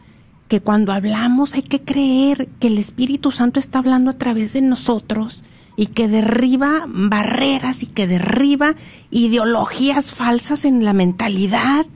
que 0.49 0.61
cuando 0.61 0.93
hablamos 0.93 1.55
hay 1.55 1.63
que 1.63 1.83
creer 1.83 2.49
que 2.61 2.69
el 2.69 2.79
Espíritu 2.79 3.31
Santo 3.31 3.61
está 3.61 3.79
hablando 3.79 4.11
a 4.11 4.19
través 4.19 4.53
de 4.53 4.61
nosotros 4.61 5.43
y 5.77 5.87
que 5.87 6.09
derriba 6.09 6.85
barreras 6.87 7.83
y 7.83 7.87
que 7.87 8.07
derriba 8.07 8.75
ideologías 9.11 10.13
falsas 10.13 10.65
en 10.65 10.85
la 10.85 10.93
mentalidad, 10.93 11.87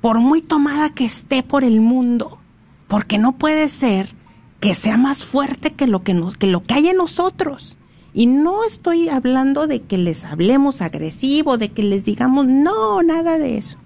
por 0.00 0.20
muy 0.20 0.42
tomada 0.42 0.90
que 0.90 1.04
esté 1.04 1.42
por 1.42 1.64
el 1.64 1.80
mundo 1.80 2.40
porque 2.88 3.18
no 3.18 3.32
puede 3.32 3.68
ser 3.68 4.14
que 4.60 4.74
sea 4.74 4.96
más 4.96 5.24
fuerte 5.24 5.72
que 5.74 5.86
lo 5.86 6.02
que 6.02 6.14
nos 6.14 6.36
que 6.36 6.46
lo 6.46 6.64
que 6.64 6.74
hay 6.74 6.88
en 6.88 6.96
nosotros. 6.96 7.76
Y 8.14 8.26
no 8.26 8.64
estoy 8.64 9.10
hablando 9.10 9.66
de 9.66 9.82
que 9.82 9.98
les 9.98 10.24
hablemos 10.24 10.80
agresivo, 10.80 11.58
de 11.58 11.70
que 11.70 11.82
les 11.82 12.04
digamos 12.04 12.46
no, 12.46 13.02
nada 13.02 13.38
de 13.38 13.58
eso. 13.58 13.76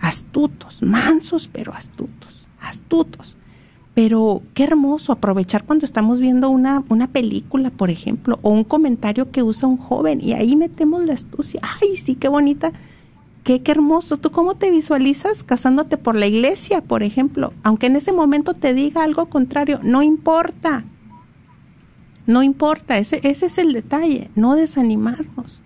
Astutos, 0.00 0.82
mansos, 0.82 1.48
pero 1.52 1.72
astutos, 1.72 2.21
astutos. 2.62 3.36
Pero 3.94 4.42
qué 4.54 4.64
hermoso 4.64 5.12
aprovechar 5.12 5.64
cuando 5.64 5.84
estamos 5.84 6.18
viendo 6.18 6.48
una, 6.48 6.82
una 6.88 7.08
película, 7.08 7.70
por 7.70 7.90
ejemplo, 7.90 8.38
o 8.40 8.50
un 8.50 8.64
comentario 8.64 9.30
que 9.30 9.42
usa 9.42 9.68
un 9.68 9.76
joven 9.76 10.20
y 10.22 10.32
ahí 10.32 10.56
metemos 10.56 11.04
la 11.04 11.12
astucia. 11.12 11.60
Ay, 11.62 11.96
sí, 11.98 12.14
qué 12.14 12.28
bonita 12.28 12.72
Qué, 13.44 13.60
qué, 13.60 13.72
hermoso. 13.72 14.18
¿Tú 14.18 14.30
cómo 14.30 14.54
te 14.54 14.70
visualizas 14.70 15.42
casándote 15.42 15.96
por 15.96 16.14
la 16.14 16.26
iglesia, 16.26 16.80
por 16.80 17.02
ejemplo? 17.02 17.52
Aunque 17.64 17.86
en 17.86 17.96
ese 17.96 18.12
momento 18.12 18.54
te 18.54 18.72
diga 18.72 19.02
algo 19.02 19.26
contrario, 19.26 19.80
no 19.82 20.02
importa. 20.02 20.84
No 22.24 22.44
importa, 22.44 22.98
ese, 22.98 23.20
ese 23.24 23.46
es 23.46 23.58
el 23.58 23.72
detalle, 23.72 24.30
no 24.36 24.54
desanimarnos. 24.54 25.60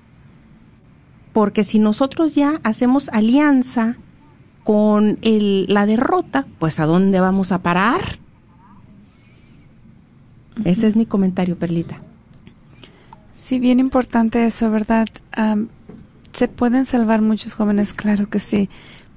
Porque 1.35 1.65
si 1.65 1.79
nosotros 1.79 2.35
ya 2.35 2.61
hacemos 2.65 3.11
alianza 3.11 3.99
con 4.67 5.19
el, 5.23 5.67
la 5.69 5.87
derrota, 5.87 6.45
pues 6.59 6.81
¿a 6.81 6.87
dónde 6.87 7.21
vamos 7.21 7.53
a 7.53 7.63
parar? 7.63 8.01
Uh 10.57 10.63
-huh. 10.63 10.67
Ese 10.67 10.89
es 10.89 10.97
mi 10.97 11.07
comentario, 11.07 11.57
Perlita. 11.57 12.01
Sí, 13.37 13.61
bien 13.61 13.79
importante 13.79 14.45
eso, 14.45 14.69
¿verdad? 14.73 15.07
Um, 15.39 15.69
¿Se 16.33 16.49
pueden 16.49 16.85
salvar 16.85 17.23
muchos 17.23 17.55
jóvenes? 17.55 17.93
Claro 17.93 18.29
que 18.29 18.41
sí, 18.41 18.69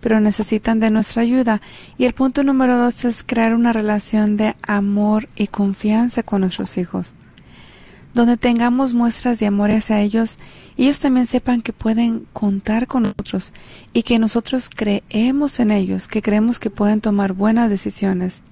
pero 0.02 0.20
necesitan 0.20 0.80
de 0.80 0.92
nuestra 0.92 1.24
ayuda. 1.24 1.62
Y 1.98 2.06
el 2.06 2.14
punto 2.14 2.44
número 2.44 2.78
dos 2.78 3.04
es 3.04 3.24
crear 3.26 3.56
una 3.56 3.74
relación 3.74 4.38
de 4.38 4.56
amor 4.62 5.30
y 5.36 5.48
confianza 5.48 6.22
con 6.22 6.42
nuestros 6.42 6.78
hijos, 6.78 7.16
donde 8.13 8.38
tengamos 8.38 8.93
muestras 8.93 9.39
de 9.39 9.48
amor 9.48 9.72
hacia 9.72 10.02
ellos 10.02 10.38
ellos 10.80 11.02
también 11.02 11.28
sepan 11.28 11.62
que 11.62 11.74
pueden 11.74 12.26
contar 12.32 12.88
con 12.88 13.04
nosotros 13.04 13.52
y 13.91 14.04
que 14.04 14.17
nosotros 14.17 14.69
creemos 14.74 15.60
en 15.60 15.72
ellos, 15.72 16.08
que 16.08 16.22
creemos 16.22 16.58
que 16.58 16.69
pueden 16.69 17.02
tomar 17.02 17.34
buenas 17.34 17.69
decisiones 17.69 18.43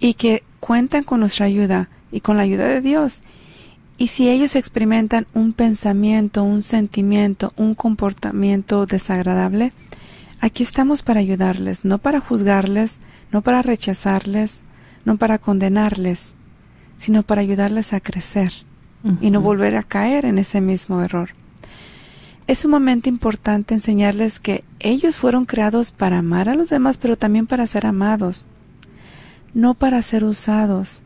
y 0.00 0.12
que 0.12 0.42
cuentan 0.60 1.04
con 1.04 1.20
nuestra 1.20 1.46
ayuda 1.46 1.88
y 2.12 2.20
con 2.20 2.36
la 2.36 2.42
ayuda 2.42 2.68
de 2.68 2.82
Dios. 2.82 3.22
Y 3.96 4.08
si 4.08 4.28
ellos 4.28 4.54
experimentan 4.54 5.26
un 5.32 5.54
pensamiento, 5.54 6.44
un 6.44 6.60
sentimiento, 6.60 7.54
un 7.56 7.74
comportamiento 7.74 8.84
desagradable, 8.84 9.72
aquí 10.40 10.62
estamos 10.62 11.02
para 11.02 11.20
ayudarles, 11.20 11.86
no 11.86 11.96
para 11.96 12.20
juzgarles, 12.20 12.98
no 13.32 13.40
para 13.40 13.62
rechazarles, 13.62 14.62
no 15.06 15.16
para 15.16 15.38
condenarles, 15.38 16.34
sino 16.98 17.22
para 17.22 17.40
ayudarles 17.40 17.94
a 17.94 18.00
crecer 18.00 18.52
uh 19.02 19.08
-huh. 19.10 19.18
y 19.22 19.30
no 19.30 19.40
volver 19.40 19.76
a 19.76 19.82
caer 19.82 20.26
en 20.26 20.38
ese 20.38 20.60
mismo 20.60 21.00
error. 21.00 21.30
Es 22.46 22.60
sumamente 22.60 23.08
importante 23.08 23.74
enseñarles 23.74 24.40
que 24.40 24.64
ellos 24.80 25.16
fueron 25.16 25.44
creados 25.44 25.90
para 25.92 26.18
amar 26.18 26.48
a 26.48 26.54
los 26.54 26.68
demás, 26.68 26.98
pero 26.98 27.16
también 27.16 27.46
para 27.46 27.66
ser 27.66 27.86
amados, 27.86 28.46
no 29.54 29.74
para 29.74 30.02
ser 30.02 30.24
usados 30.24 31.02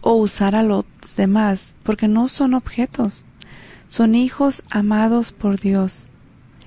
o 0.00 0.14
usar 0.14 0.54
a 0.54 0.62
los 0.62 0.84
demás, 1.16 1.74
porque 1.82 2.08
no 2.08 2.28
son 2.28 2.54
objetos, 2.54 3.24
son 3.88 4.14
hijos 4.14 4.62
amados 4.70 5.32
por 5.32 5.60
Dios 5.60 6.06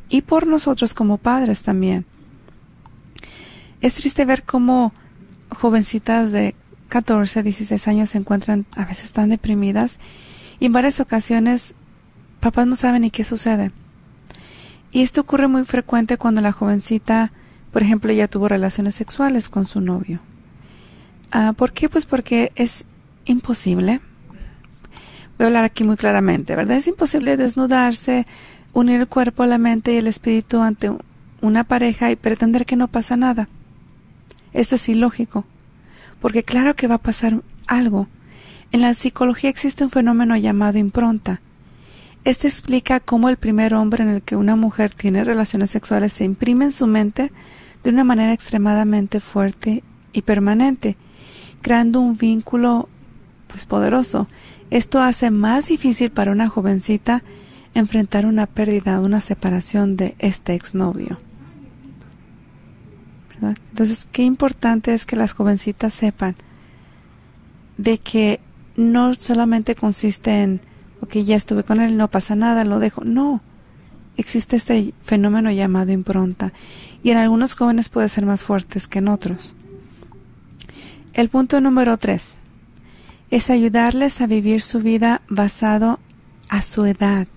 y 0.10 0.22
por 0.22 0.46
nosotros 0.46 0.94
como 0.94 1.18
padres 1.18 1.64
también. 1.64 2.06
Es 3.82 3.96
triste 3.96 4.26
ver 4.26 4.44
cómo 4.44 4.94
jovencitas 5.50 6.32
de 6.32 6.56
14, 6.92 7.42
16 7.42 7.88
años 7.88 8.10
se 8.10 8.18
encuentran 8.18 8.66
a 8.76 8.84
veces 8.84 9.14
tan 9.14 9.30
deprimidas 9.30 9.98
y 10.60 10.66
en 10.66 10.74
varias 10.74 11.00
ocasiones 11.00 11.74
papás 12.42 12.68
no 12.68 12.76
saben 12.76 13.04
ni 13.04 13.12
qué 13.12 13.24
sucede. 13.24 13.72
Y 14.92 15.02
esto 15.02 15.22
ocurre 15.22 15.48
muy 15.48 15.64
frecuente 15.64 16.18
cuando 16.18 16.42
la 16.42 16.52
jovencita, 16.52 17.32
por 17.72 17.82
ejemplo, 17.82 18.12
ya 18.12 18.28
tuvo 18.28 18.50
relaciones 18.50 18.94
sexuales 18.96 19.48
con 19.48 19.66
su 19.66 19.80
novio. 19.80 20.20
Ah, 21.32 21.54
¿Por 21.56 21.72
qué? 21.72 21.88
Pues 21.88 22.06
porque 22.06 22.52
es 22.56 22.84
imposible. 23.24 24.02
Voy 25.38 25.46
a 25.46 25.48
hablar 25.48 25.64
aquí 25.64 25.86
muy 25.86 25.96
claramente, 25.96 26.58
¿verdad? 26.58 26.76
Es 26.76 26.88
imposible 26.88 27.38
desnudarse, 27.38 28.26
unir 28.74 29.00
el 29.00 29.08
cuerpo, 29.08 29.46
la 29.46 29.58
mente 29.58 29.94
y 29.94 29.98
el 29.98 30.08
espíritu 30.08 30.60
ante 30.60 30.92
una 31.40 31.64
pareja 31.64 32.12
y 32.12 32.18
pretender 32.18 32.66
que 32.66 32.76
no 32.76 32.90
pasa 32.90 33.16
nada. 33.16 33.48
Esto 34.52 34.76
es 34.76 34.90
ilógico, 34.90 35.46
porque 36.22 36.44
claro 36.44 36.76
que 36.76 36.88
va 36.88 36.96
a 36.96 37.00
pasar 37.00 37.42
algo. 37.68 38.08
En 38.72 38.82
la 38.82 38.94
psicología 38.94 39.50
existe 39.50 39.84
un 39.84 39.90
fenómeno 39.90 40.38
llamado 40.38 40.78
impronta. 40.78 41.42
Este 42.24 42.48
explica 42.48 43.00
cómo 43.00 43.28
el 43.28 43.38
primer 43.38 43.74
hombre 43.74 44.04
en 44.04 44.10
el 44.10 44.22
que 44.22 44.36
una 44.36 44.56
mujer 44.56 44.94
tiene 44.94 45.24
relaciones 45.24 45.72
sexuales 45.72 46.14
se 46.14 46.24
imprime 46.24 46.66
en 46.66 46.72
su 46.72 46.86
mente 46.88 47.32
de 47.84 47.90
una 47.90 48.04
manera 48.04 48.32
extremadamente 48.32 49.20
fuerte 49.20 49.84
y 50.14 50.22
permanente, 50.22 50.96
creando 51.62 52.00
un 52.00 52.16
vínculo 52.16 52.88
pues 53.48 53.66
poderoso. 53.66 54.28
Esto 54.70 55.02
hace 55.02 55.32
más 55.32 55.68
difícil 55.68 56.12
para 56.12 56.32
una 56.32 56.48
jovencita 56.48 57.24
enfrentar 57.74 58.26
una 58.26 58.46
pérdida, 58.46 59.00
una 59.00 59.20
separación 59.20 59.98
de 59.98 60.16
este 60.20 60.54
exnovio. 60.54 61.18
Entonces, 63.42 64.08
qué 64.12 64.24
importante 64.24 64.94
es 64.94 65.06
que 65.06 65.16
las 65.16 65.34
jovencitas 65.34 65.94
sepan 65.94 66.36
de 67.78 67.98
que 67.98 68.40
no 68.76 69.16
solamente 69.16 69.76
consiste 69.76 70.44
en, 70.44 70.62
ok, 71.02 71.18
ya 71.18 71.36
estuve 71.36 71.64
con 71.64 71.82
él, 71.82 71.98
no 71.98 72.10
pasa 72.10 72.36
nada, 72.36 72.64
lo 72.64 72.80
dejo. 72.80 73.04
No, 73.04 73.42
existe 74.18 74.56
este 74.56 74.94
fenómeno 75.02 75.52
llamado 75.52 75.92
impronta 75.92 76.54
y 77.04 77.10
en 77.10 77.18
algunos 77.18 77.56
jóvenes 77.56 77.90
puede 77.90 78.10
ser 78.10 78.26
más 78.26 78.44
fuertes 78.44 78.88
que 78.88 79.00
en 79.00 79.08
otros. 79.08 79.56
El 81.14 81.30
punto 81.30 81.60
número 81.60 81.98
tres 81.98 82.36
es 83.32 83.50
ayudarles 83.50 84.22
a 84.22 84.28
vivir 84.28 84.62
su 84.62 84.80
vida 84.80 85.22
basado 85.28 86.00
a 86.50 86.62
su 86.62 86.86
edad. 86.86 87.28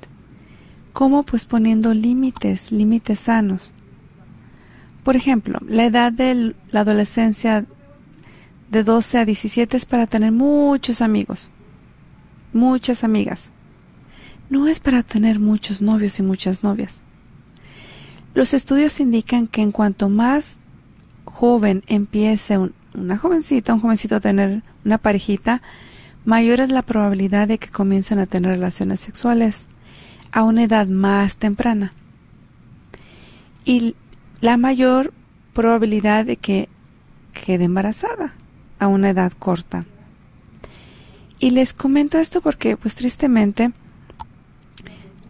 ¿Cómo? 0.92 1.24
Pues 1.24 1.44
poniendo 1.44 1.92
límites, 1.92 2.70
límites 2.70 3.20
sanos. 3.20 3.73
Por 5.04 5.16
ejemplo, 5.16 5.60
la 5.68 5.84
edad 5.84 6.12
de 6.12 6.54
la 6.70 6.80
adolescencia 6.80 7.66
de 8.70 8.82
12 8.82 9.18
a 9.18 9.24
17 9.26 9.76
es 9.76 9.84
para 9.84 10.06
tener 10.06 10.32
muchos 10.32 11.02
amigos, 11.02 11.52
muchas 12.54 13.04
amigas. 13.04 13.50
No 14.48 14.66
es 14.66 14.80
para 14.80 15.02
tener 15.02 15.38
muchos 15.38 15.82
novios 15.82 16.18
y 16.18 16.22
muchas 16.22 16.62
novias. 16.62 17.00
Los 18.32 18.54
estudios 18.54 18.98
indican 18.98 19.46
que 19.46 19.62
en 19.62 19.72
cuanto 19.72 20.08
más 20.08 20.58
joven 21.24 21.84
empiece 21.86 22.58
una 22.94 23.18
jovencita, 23.18 23.74
un 23.74 23.80
jovencito 23.80 24.16
a 24.16 24.20
tener 24.20 24.62
una 24.84 24.98
parejita, 24.98 25.60
mayor 26.24 26.60
es 26.60 26.70
la 26.70 26.82
probabilidad 26.82 27.46
de 27.46 27.58
que 27.58 27.68
comiencen 27.68 28.18
a 28.18 28.26
tener 28.26 28.52
relaciones 28.52 29.00
sexuales 29.00 29.66
a 30.32 30.42
una 30.42 30.64
edad 30.64 30.86
más 30.86 31.36
temprana. 31.36 31.90
Y 33.64 33.96
la 34.44 34.58
mayor 34.58 35.14
probabilidad 35.54 36.26
de 36.26 36.36
que 36.36 36.68
quede 37.32 37.64
embarazada 37.64 38.34
a 38.78 38.88
una 38.88 39.08
edad 39.08 39.32
corta. 39.32 39.80
Y 41.38 41.52
les 41.52 41.72
comento 41.72 42.18
esto 42.18 42.42
porque, 42.42 42.76
pues 42.76 42.94
tristemente, 42.94 43.72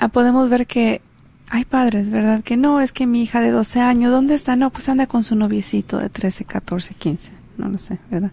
ah, 0.00 0.08
podemos 0.08 0.50
ver 0.50 0.66
que 0.66 1.00
hay 1.48 1.64
padres, 1.64 2.10
¿verdad? 2.10 2.42
Que 2.42 2.56
no, 2.56 2.80
es 2.80 2.90
que 2.90 3.06
mi 3.06 3.22
hija 3.22 3.40
de 3.40 3.52
12 3.52 3.78
años, 3.78 4.10
¿dónde 4.10 4.34
está? 4.34 4.56
No, 4.56 4.70
pues 4.70 4.88
anda 4.88 5.06
con 5.06 5.22
su 5.22 5.36
noviecito 5.36 5.98
de 5.98 6.08
13, 6.08 6.44
14, 6.44 6.94
15, 6.94 7.32
no 7.56 7.68
lo 7.68 7.78
sé, 7.78 8.00
¿verdad? 8.10 8.32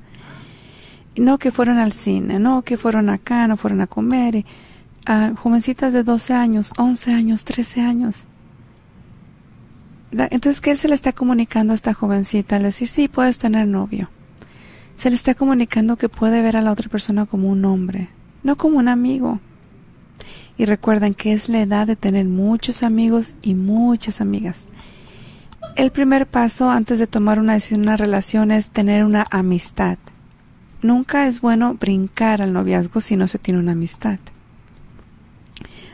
No 1.16 1.38
que 1.38 1.52
fueron 1.52 1.78
al 1.78 1.92
cine, 1.92 2.40
no 2.40 2.64
que 2.64 2.78
fueron 2.78 3.12
acá, 3.12 3.46
no 3.48 3.56
fueron 3.56 3.82
a 3.82 3.88
comer. 3.88 4.34
Y, 4.34 4.46
ah, 5.06 5.34
jovencitas 5.38 5.94
de 5.94 6.02
12 6.02 6.34
años, 6.34 6.74
11 6.76 7.14
años, 7.14 7.44
13 7.44 7.82
años. 7.82 8.26
Entonces, 10.12 10.62
¿qué 10.62 10.72
él 10.72 10.78
se 10.78 10.90
le 10.90 10.96
está 10.96 11.14
comunicando 11.14 11.72
a 11.72 11.76
esta 11.76 11.94
jovencita 11.94 12.58
al 12.58 12.64
decir, 12.64 12.88
sí, 12.88 13.08
puedes 13.08 13.38
tener 13.38 13.68
novio? 13.68 14.10
Se 14.98 15.10
le 15.10 15.16
está 15.16 15.36
comunicando 15.36 15.98
que 15.98 16.10
puede 16.10 16.42
ver 16.42 16.58
a 16.58 16.62
la 16.62 16.72
otra 16.72 16.90
persona 16.90 17.26
como 17.26 17.50
un 17.50 17.64
hombre, 17.66 18.10
no 18.44 18.58
como 18.58 18.78
un 18.78 18.88
amigo. 18.88 19.40
Y 20.58 20.66
recuerden 20.66 21.14
que 21.14 21.34
es 21.34 21.50
la 21.50 21.62
edad 21.62 21.88
de 21.88 21.96
tener 21.96 22.26
muchos 22.26 22.84
amigos 22.84 23.36
y 23.42 23.56
muchas 23.56 24.22
amigas. 24.22 24.66
El 25.76 25.92
primer 25.92 26.28
paso 26.28 26.70
antes 26.70 27.00
de 27.00 27.08
tomar 27.08 27.40
una 27.40 27.54
decisión, 27.54 27.82
una 27.82 27.96
relación, 27.96 28.52
es 28.52 28.70
tener 28.70 29.06
una 29.06 29.26
amistad. 29.32 29.98
Nunca 30.82 31.28
es 31.28 31.40
bueno 31.40 31.76
brincar 31.76 32.42
al 32.42 32.52
noviazgo 32.52 33.00
si 33.00 33.16
no 33.16 33.28
se 33.28 33.40
tiene 33.40 33.60
una 33.60 33.72
amistad. 33.72 34.20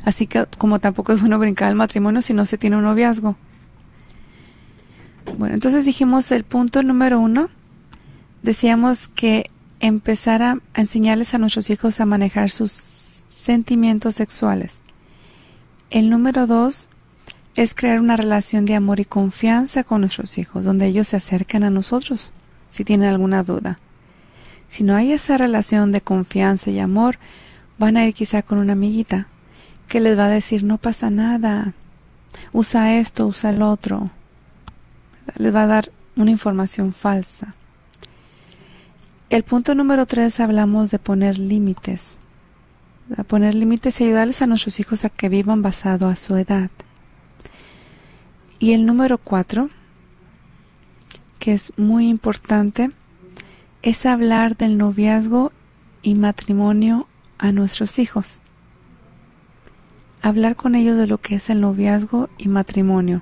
Así 0.03 0.25
que 0.25 0.45
como 0.57 0.79
tampoco 0.79 1.13
es 1.13 1.19
bueno 1.19 1.37
brincar 1.37 1.67
al 1.67 1.75
matrimonio 1.75 2.21
si 2.21 2.33
no 2.33 2.45
se 2.45 2.57
tiene 2.57 2.77
un 2.77 2.83
noviazgo. 2.83 3.35
Bueno, 5.37 5.55
entonces 5.55 5.85
dijimos 5.85 6.31
el 6.31 6.43
punto 6.43 6.83
número 6.83 7.19
uno, 7.19 7.49
decíamos 8.43 9.07
que 9.07 9.51
empezar 9.79 10.41
a 10.41 10.59
enseñarles 10.73 11.33
a 11.33 11.37
nuestros 11.37 11.69
hijos 11.69 11.99
a 11.99 12.05
manejar 12.05 12.49
sus 12.49 12.71
sentimientos 13.29 14.15
sexuales. 14.15 14.81
El 15.89 16.09
número 16.09 16.47
dos 16.47 16.89
es 17.55 17.73
crear 17.73 17.99
una 17.99 18.17
relación 18.17 18.65
de 18.65 18.75
amor 18.75 18.99
y 18.99 19.05
confianza 19.05 19.83
con 19.83 20.01
nuestros 20.01 20.37
hijos, 20.37 20.65
donde 20.65 20.87
ellos 20.87 21.07
se 21.07 21.17
acercan 21.17 21.63
a 21.63 21.69
nosotros 21.69 22.33
si 22.69 22.83
tienen 22.83 23.09
alguna 23.09 23.43
duda. 23.43 23.79
Si 24.67 24.83
no 24.83 24.95
hay 24.95 25.11
esa 25.11 25.37
relación 25.37 25.91
de 25.91 26.01
confianza 26.01 26.69
y 26.71 26.79
amor, 26.79 27.17
van 27.77 27.97
a 27.97 28.05
ir 28.05 28.13
quizá 28.13 28.41
con 28.41 28.57
una 28.57 28.73
amiguita 28.73 29.27
que 29.87 29.99
les 29.99 30.17
va 30.17 30.25
a 30.25 30.29
decir 30.29 30.63
no 30.63 30.77
pasa 30.77 31.09
nada, 31.09 31.73
usa 32.51 32.95
esto, 32.97 33.27
usa 33.27 33.51
el 33.51 33.61
otro, 33.61 34.09
les 35.35 35.53
va 35.53 35.63
a 35.63 35.67
dar 35.67 35.91
una 36.15 36.31
información 36.31 36.93
falsa. 36.93 37.53
El 39.29 39.43
punto 39.43 39.75
número 39.75 40.05
tres 40.05 40.39
hablamos 40.39 40.89
de 40.89 40.99
poner 40.99 41.37
límites. 41.37 42.17
De 43.07 43.23
poner 43.23 43.55
límites 43.55 43.99
y 43.99 44.05
ayudarles 44.05 44.41
a 44.41 44.47
nuestros 44.47 44.79
hijos 44.79 45.05
a 45.05 45.09
que 45.09 45.29
vivan 45.29 45.61
basado 45.61 46.07
a 46.07 46.15
su 46.15 46.35
edad. 46.37 46.71
Y 48.59 48.73
el 48.73 48.85
número 48.85 49.17
cuatro, 49.17 49.69
que 51.39 51.53
es 51.53 51.73
muy 51.77 52.07
importante, 52.07 52.89
es 53.83 54.05
hablar 54.05 54.57
del 54.57 54.77
noviazgo 54.77 55.51
y 56.01 56.15
matrimonio 56.15 57.07
a 57.37 57.51
nuestros 57.51 57.99
hijos. 57.99 58.39
Hablar 60.21 60.55
con 60.55 60.73
ellos 60.73 60.97
de 60.97 61.07
lo 61.07 61.19
que 61.19 61.35
es 61.35 61.49
el 61.49 61.61
noviazgo 61.61 62.29
y 62.37 62.47
matrimonio 62.47 63.21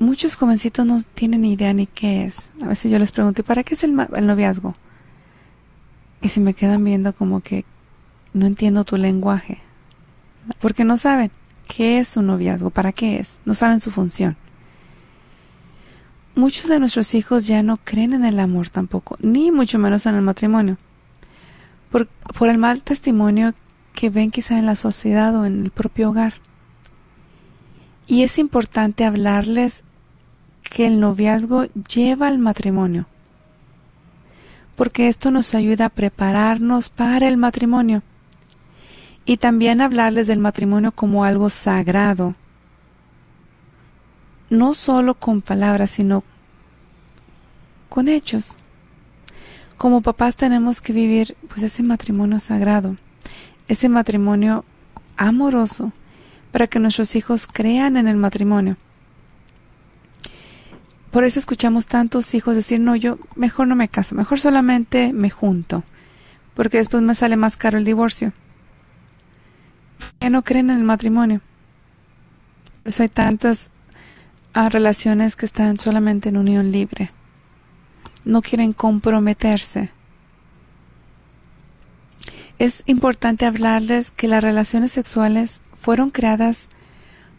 muchos 0.00 0.34
jovencitos 0.34 0.84
no 0.86 1.00
tienen 1.14 1.44
idea 1.44 1.72
ni 1.72 1.86
qué 1.86 2.24
es. 2.24 2.50
A 2.60 2.66
veces 2.66 2.90
yo 2.90 2.98
les 2.98 3.12
pregunto, 3.12 3.42
¿y 3.42 3.44
para 3.44 3.62
qué 3.62 3.74
es 3.74 3.84
el, 3.84 3.94
noviazgo? 3.94 4.72
Y 6.22 6.28
se 6.30 6.40
me 6.40 6.54
quedan 6.54 6.82
viendo 6.82 7.12
como 7.12 7.40
que 7.40 7.64
no 8.32 8.46
entiendo 8.46 8.84
tu 8.84 8.96
lenguaje. 8.96 9.58
Porque 10.58 10.84
no 10.84 10.96
saben 10.96 11.30
qué 11.68 12.00
es 12.00 12.16
un 12.16 12.26
noviazgo, 12.26 12.70
para 12.70 12.92
qué 12.92 13.20
es, 13.20 13.38
no 13.44 13.54
saben 13.54 13.80
su 13.80 13.90
función. 13.90 14.36
Muchos 16.34 16.68
de 16.68 16.80
nuestros 16.80 17.14
hijos 17.14 17.46
ya 17.46 17.62
no 17.62 17.76
creen 17.76 18.14
en 18.14 18.24
el 18.24 18.40
amor 18.40 18.70
tampoco, 18.70 19.16
ni 19.20 19.52
mucho 19.52 19.78
menos 19.78 20.06
en 20.06 20.14
el 20.14 20.22
matrimonio, 20.22 20.78
por, 21.90 22.06
por 22.38 22.48
el 22.48 22.56
mal 22.56 22.82
testimonio 22.82 23.52
que 23.92 24.08
ven 24.08 24.30
quizá 24.30 24.58
en 24.58 24.64
la 24.64 24.76
sociedad 24.76 25.36
o 25.36 25.44
en 25.44 25.62
el 25.62 25.70
propio 25.70 26.08
hogar. 26.08 26.34
Y 28.06 28.22
es 28.22 28.38
importante 28.38 29.04
hablarles 29.04 29.84
que 30.70 30.86
el 30.86 31.00
noviazgo 31.00 31.64
lleva 31.92 32.28
al 32.28 32.38
matrimonio, 32.38 33.06
porque 34.76 35.08
esto 35.08 35.30
nos 35.30 35.54
ayuda 35.54 35.86
a 35.86 35.90
prepararnos 35.90 36.88
para 36.88 37.28
el 37.28 37.36
matrimonio 37.36 38.02
y 39.26 39.36
también 39.36 39.80
hablarles 39.80 40.28
del 40.28 40.38
matrimonio 40.38 40.92
como 40.92 41.24
algo 41.24 41.50
sagrado, 41.50 42.34
no 44.48 44.72
solo 44.74 45.14
con 45.14 45.42
palabras, 45.42 45.90
sino 45.90 46.24
con 47.88 48.08
hechos. 48.08 48.56
Como 49.76 50.02
papás 50.02 50.36
tenemos 50.36 50.80
que 50.80 50.92
vivir 50.92 51.36
pues 51.48 51.62
ese 51.62 51.82
matrimonio 51.82 52.38
sagrado, 52.38 52.94
ese 53.66 53.88
matrimonio 53.88 54.64
amoroso, 55.16 55.92
para 56.52 56.68
que 56.68 56.78
nuestros 56.78 57.16
hijos 57.16 57.46
crean 57.46 57.96
en 57.96 58.06
el 58.06 58.16
matrimonio. 58.16 58.76
Por 61.10 61.24
eso 61.24 61.40
escuchamos 61.40 61.86
tantos 61.86 62.34
hijos 62.34 62.54
decir, 62.54 62.78
no, 62.78 62.94
yo 62.94 63.18
mejor 63.34 63.66
no 63.66 63.74
me 63.74 63.88
caso, 63.88 64.14
mejor 64.14 64.38
solamente 64.38 65.12
me 65.12 65.28
junto, 65.28 65.82
porque 66.54 66.78
después 66.78 67.02
me 67.02 67.16
sale 67.16 67.36
más 67.36 67.56
caro 67.56 67.78
el 67.78 67.84
divorcio. 67.84 68.32
Ya 70.20 70.30
no 70.30 70.42
creen 70.42 70.70
en 70.70 70.76
el 70.76 70.84
matrimonio. 70.84 71.40
eso 72.84 73.02
hay 73.02 73.08
tantas 73.08 73.70
ah, 74.54 74.68
relaciones 74.68 75.34
que 75.34 75.46
están 75.46 75.78
solamente 75.78 76.28
en 76.28 76.36
unión 76.36 76.70
libre. 76.70 77.10
No 78.24 78.40
quieren 78.40 78.72
comprometerse. 78.72 79.90
Es 82.58 82.82
importante 82.86 83.46
hablarles 83.46 84.10
que 84.10 84.28
las 84.28 84.44
relaciones 84.44 84.92
sexuales 84.92 85.62
fueron 85.74 86.10
creadas 86.10 86.68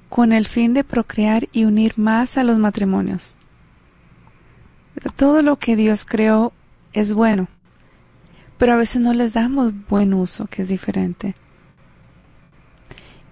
con 0.10 0.34
el 0.34 0.46
fin 0.48 0.74
de 0.74 0.84
procrear 0.84 1.48
y 1.54 1.66
unir 1.66 1.98
más 1.98 2.38
a 2.38 2.44
los 2.44 2.58
matrimonios. 2.58 3.36
Todo 5.16 5.42
lo 5.42 5.58
que 5.58 5.76
Dios 5.76 6.06
creó 6.06 6.54
es 6.94 7.14
bueno, 7.14 7.48
pero 8.58 8.74
a 8.74 8.78
veces 8.78 9.02
no 9.02 9.14
les 9.14 9.34
damos 9.34 9.74
buen 9.88 10.14
uso, 10.14 10.48
que 10.48 10.64
es 10.64 10.68
diferente. 10.68 11.34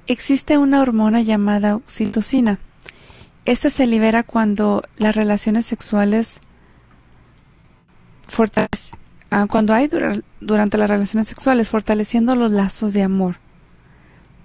Existe 0.08 0.58
una 0.58 0.82
hormona 0.82 1.22
llamada 1.22 1.76
oxitocina. 1.76 2.60
Esta 3.45 3.69
se 3.69 3.86
libera 3.86 4.24
cuando 4.24 4.84
las 4.98 5.15
relaciones 5.15 5.65
sexuales 5.65 6.39
ah, 9.32 9.48
cuando 9.50 9.74
hay 9.74 9.89
durante 10.39 10.78
las 10.78 10.89
relaciones 10.89 11.28
sexuales, 11.28 11.69
fortaleciendo 11.69 12.36
los 12.36 12.52
lazos 12.52 12.93
de 12.93 13.04
amor 13.04 13.38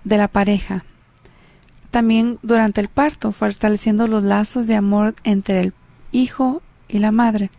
de 0.04 0.18
la 0.18 0.28
pareja. 0.28 0.84
También 1.90 2.38
durante 2.42 2.80
el 2.80 2.88
parto, 2.88 3.32
fortaleciendo 3.32 4.08
los 4.08 4.24
lazos 4.24 4.66
de 4.66 4.74
amor 4.74 5.14
entre 5.24 5.60
el 5.60 5.74
hijo 6.12 6.62
y 6.94 7.00
la 7.00 7.12
madre. 7.12 7.50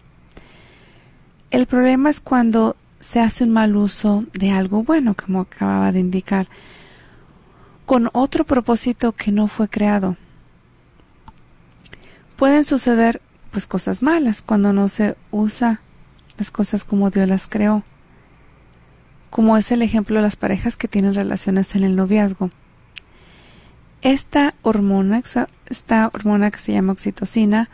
El 1.52 1.68
problema 1.68 2.10
es 2.10 2.22
cuando 2.22 2.76
se 3.00 3.20
hace 3.20 3.44
un 3.44 3.52
mal 3.52 3.76
uso 3.76 4.24
de 4.34 4.52
algo 4.52 4.84
bueno, 4.84 5.16
como 5.16 5.42
acababa 5.42 5.92
de 5.92 6.00
indicar 6.00 6.48
con 7.86 8.10
otro 8.14 8.46
propósito 8.46 9.12
que 9.12 9.32
no 9.32 9.48
fue 9.48 9.68
creado. 9.70 10.18
Pueden 12.36 12.66
suceder 12.66 13.22
pues 13.52 13.68
cosas 13.68 14.02
malas 14.02 14.42
cuando 14.42 14.74
no 14.74 14.90
se 14.90 15.16
usa 15.32 15.82
las 16.38 16.52
cosas 16.52 16.84
como 16.84 17.10
Dios 17.10 17.30
las 17.30 17.48
creó. 17.48 17.84
Como 19.30 19.56
es 19.58 19.72
el 19.72 19.82
ejemplo 19.82 20.18
de 20.18 20.24
las 20.24 20.36
parejas 20.36 20.78
que 20.78 20.88
tienen 20.88 21.14
relaciones 21.14 21.76
en 21.76 21.84
el 21.84 21.96
noviazgo. 21.96 22.50
Esta 24.02 24.52
hormona, 24.62 25.22
esta 25.68 26.12
hormona 26.14 26.52
que 26.52 26.60
se 26.60 26.74
llama 26.74 26.94
oxitocina, 26.94 27.70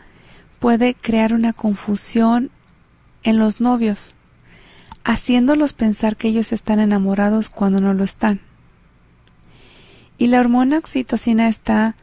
puede 0.62 0.94
crear 0.94 1.34
una 1.34 1.52
confusión 1.52 2.52
en 3.24 3.36
los 3.36 3.60
novios, 3.60 4.14
haciéndolos 5.02 5.72
pensar 5.72 6.16
que 6.16 6.28
ellos 6.28 6.52
están 6.52 6.78
enamorados 6.78 7.50
cuando 7.50 7.80
no 7.80 7.94
lo 7.94 8.04
están. 8.04 8.40
Y 10.18 10.28
la 10.28 10.38
hormona 10.38 10.78
oxitocina 10.78 11.48
está 11.48 11.96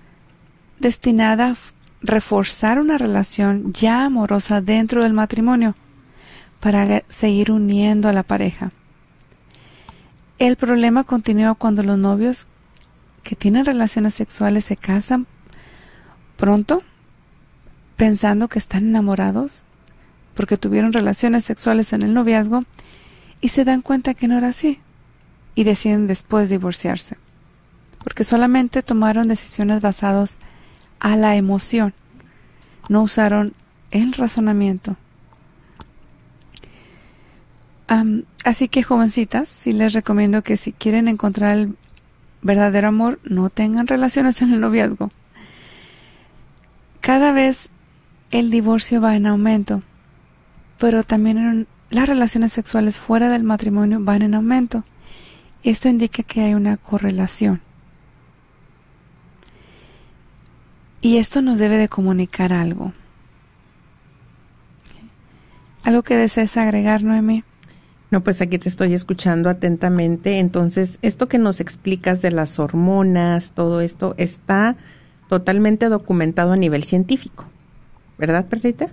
destinada 0.78 1.52
a 1.52 1.56
reforzar 2.02 2.80
una 2.80 2.98
relación 2.98 3.72
ya 3.72 4.04
amorosa 4.04 4.60
dentro 4.60 5.04
del 5.04 5.14
matrimonio 5.14 5.74
para 6.60 7.04
seguir 7.08 7.52
uniendo 7.52 8.10
a 8.10 8.14
la 8.14 8.24
pareja. 8.24 8.72
El 10.38 10.58
problema 10.58 11.06
continúa 11.06 11.56
cuando 11.56 11.82
los 11.82 11.98
novios 11.98 12.48
que 13.24 13.38
tienen 13.38 13.64
relaciones 13.64 14.16
sexuales 14.16 14.66
se 14.66 14.76
casan 14.76 15.28
pronto 16.36 16.84
pensando 18.00 18.48
que 18.48 18.60
están 18.60 18.88
enamorados 18.88 19.64
porque 20.34 20.56
tuvieron 20.56 20.94
relaciones 20.94 21.44
sexuales 21.44 21.92
en 21.92 22.02
el 22.02 22.14
noviazgo 22.14 22.62
y 23.42 23.50
se 23.50 23.66
dan 23.66 23.82
cuenta 23.82 24.14
que 24.14 24.30
no 24.30 24.38
era 24.38 24.48
así 24.48 24.80
y 25.54 25.66
deciden 25.66 26.08
después 26.08 26.48
divorciarse 26.48 27.18
porque 28.02 28.24
solamente 28.24 28.84
tomaron 28.84 29.28
decisiones 29.28 29.82
basadas 29.82 30.38
a 31.02 31.18
la 31.18 31.36
emoción, 31.36 31.94
no 32.88 33.04
usaron 33.04 33.54
el 33.92 34.14
razonamiento. 34.14 34.96
así 38.46 38.70
que 38.70 38.82
jovencitas, 38.82 39.50
sí 39.50 39.74
les 39.74 39.92
recomiendo 39.92 40.42
que 40.42 40.56
si 40.56 40.72
quieren 40.72 41.10
encontrar 41.10 41.58
el 41.58 41.76
verdadero 42.42 42.88
amor, 42.88 43.20
no 43.26 43.50
tengan 43.50 43.88
relaciones 43.88 44.42
en 44.42 44.54
el 44.54 44.62
noviazgo. 44.62 45.10
Cada 47.02 47.32
vez 47.32 47.70
el 48.32 48.52
divorcio 48.52 49.02
va 49.02 49.16
en 49.16 49.26
aumento, 49.26 49.80
pero 50.78 51.04
también 51.04 51.68
las 51.90 52.08
relaciones 52.08 52.54
sexuales 52.54 53.00
fuera 53.00 53.30
del 53.30 53.44
matrimonio 53.44 54.00
van 54.02 54.22
en 54.22 54.36
aumento. 54.36 54.84
Esto 55.64 55.90
indica 55.90 56.24
que 56.24 56.42
hay 56.42 56.54
una 56.54 56.78
correlación. 56.78 57.62
Y 61.02 61.18
esto 61.18 61.42
nos 61.42 61.60
debe 61.60 61.78
de 61.78 61.88
comunicar 61.90 62.54
algo. 62.54 62.92
¿Algo 65.84 66.04
que 66.04 66.18
desees 66.18 66.58
agregar, 66.58 67.04
Noemi? 67.04 67.44
No, 68.12 68.24
pues 68.24 68.42
aquí 68.42 68.58
te 68.58 68.70
estoy 68.70 68.94
escuchando 68.94 69.50
atentamente. 69.50 70.40
Entonces, 70.40 71.00
esto 71.02 71.28
que 71.28 71.38
nos 71.38 71.60
explicas 71.60 72.22
de 72.22 72.32
las 72.32 72.60
hormonas, 72.60 73.52
todo 73.52 73.82
esto, 73.82 74.14
está 74.18 74.76
totalmente 75.30 75.88
documentado 75.90 76.54
a 76.54 76.58
nivel 76.58 76.84
científico. 76.84 77.46
¿Verdad, 78.20 78.46
Perrita? 78.46 78.88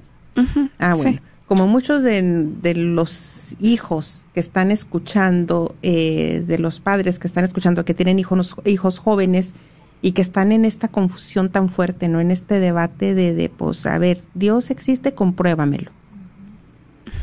ah, 0.79 0.95
bueno. 0.95 1.19
Como 1.47 1.67
muchos 1.67 2.03
de, 2.03 2.75
los 2.75 3.55
hijos 3.61 4.25
que 4.35 4.41
están 4.41 4.71
escuchando, 4.71 5.77
eh, 5.83 6.43
de 6.47 6.59
los 6.59 6.81
padres 6.81 7.19
que 7.19 7.27
están 7.27 7.45
escuchando, 7.45 7.85
que 7.85 7.95
tienen 7.95 8.19
hijos, 8.19 8.57
hijos 8.65 8.99
jóvenes, 8.99 9.53
y 10.03 10.13
que 10.13 10.23
están 10.23 10.53
en 10.53 10.65
esta 10.65 10.89
confusión 10.89 11.51
tan 11.51 11.69
fuerte, 11.69 12.09
¿no? 12.09 12.21
En 12.21 12.31
este 12.31 12.61
debate 12.61 13.15
de, 13.15 13.35
de 13.35 13.49
pues, 13.49 13.87
a 13.87 13.99
ver, 13.99 14.23
Dios 14.35 14.71
existe, 14.71 15.15
compruébamelo. 15.15 15.91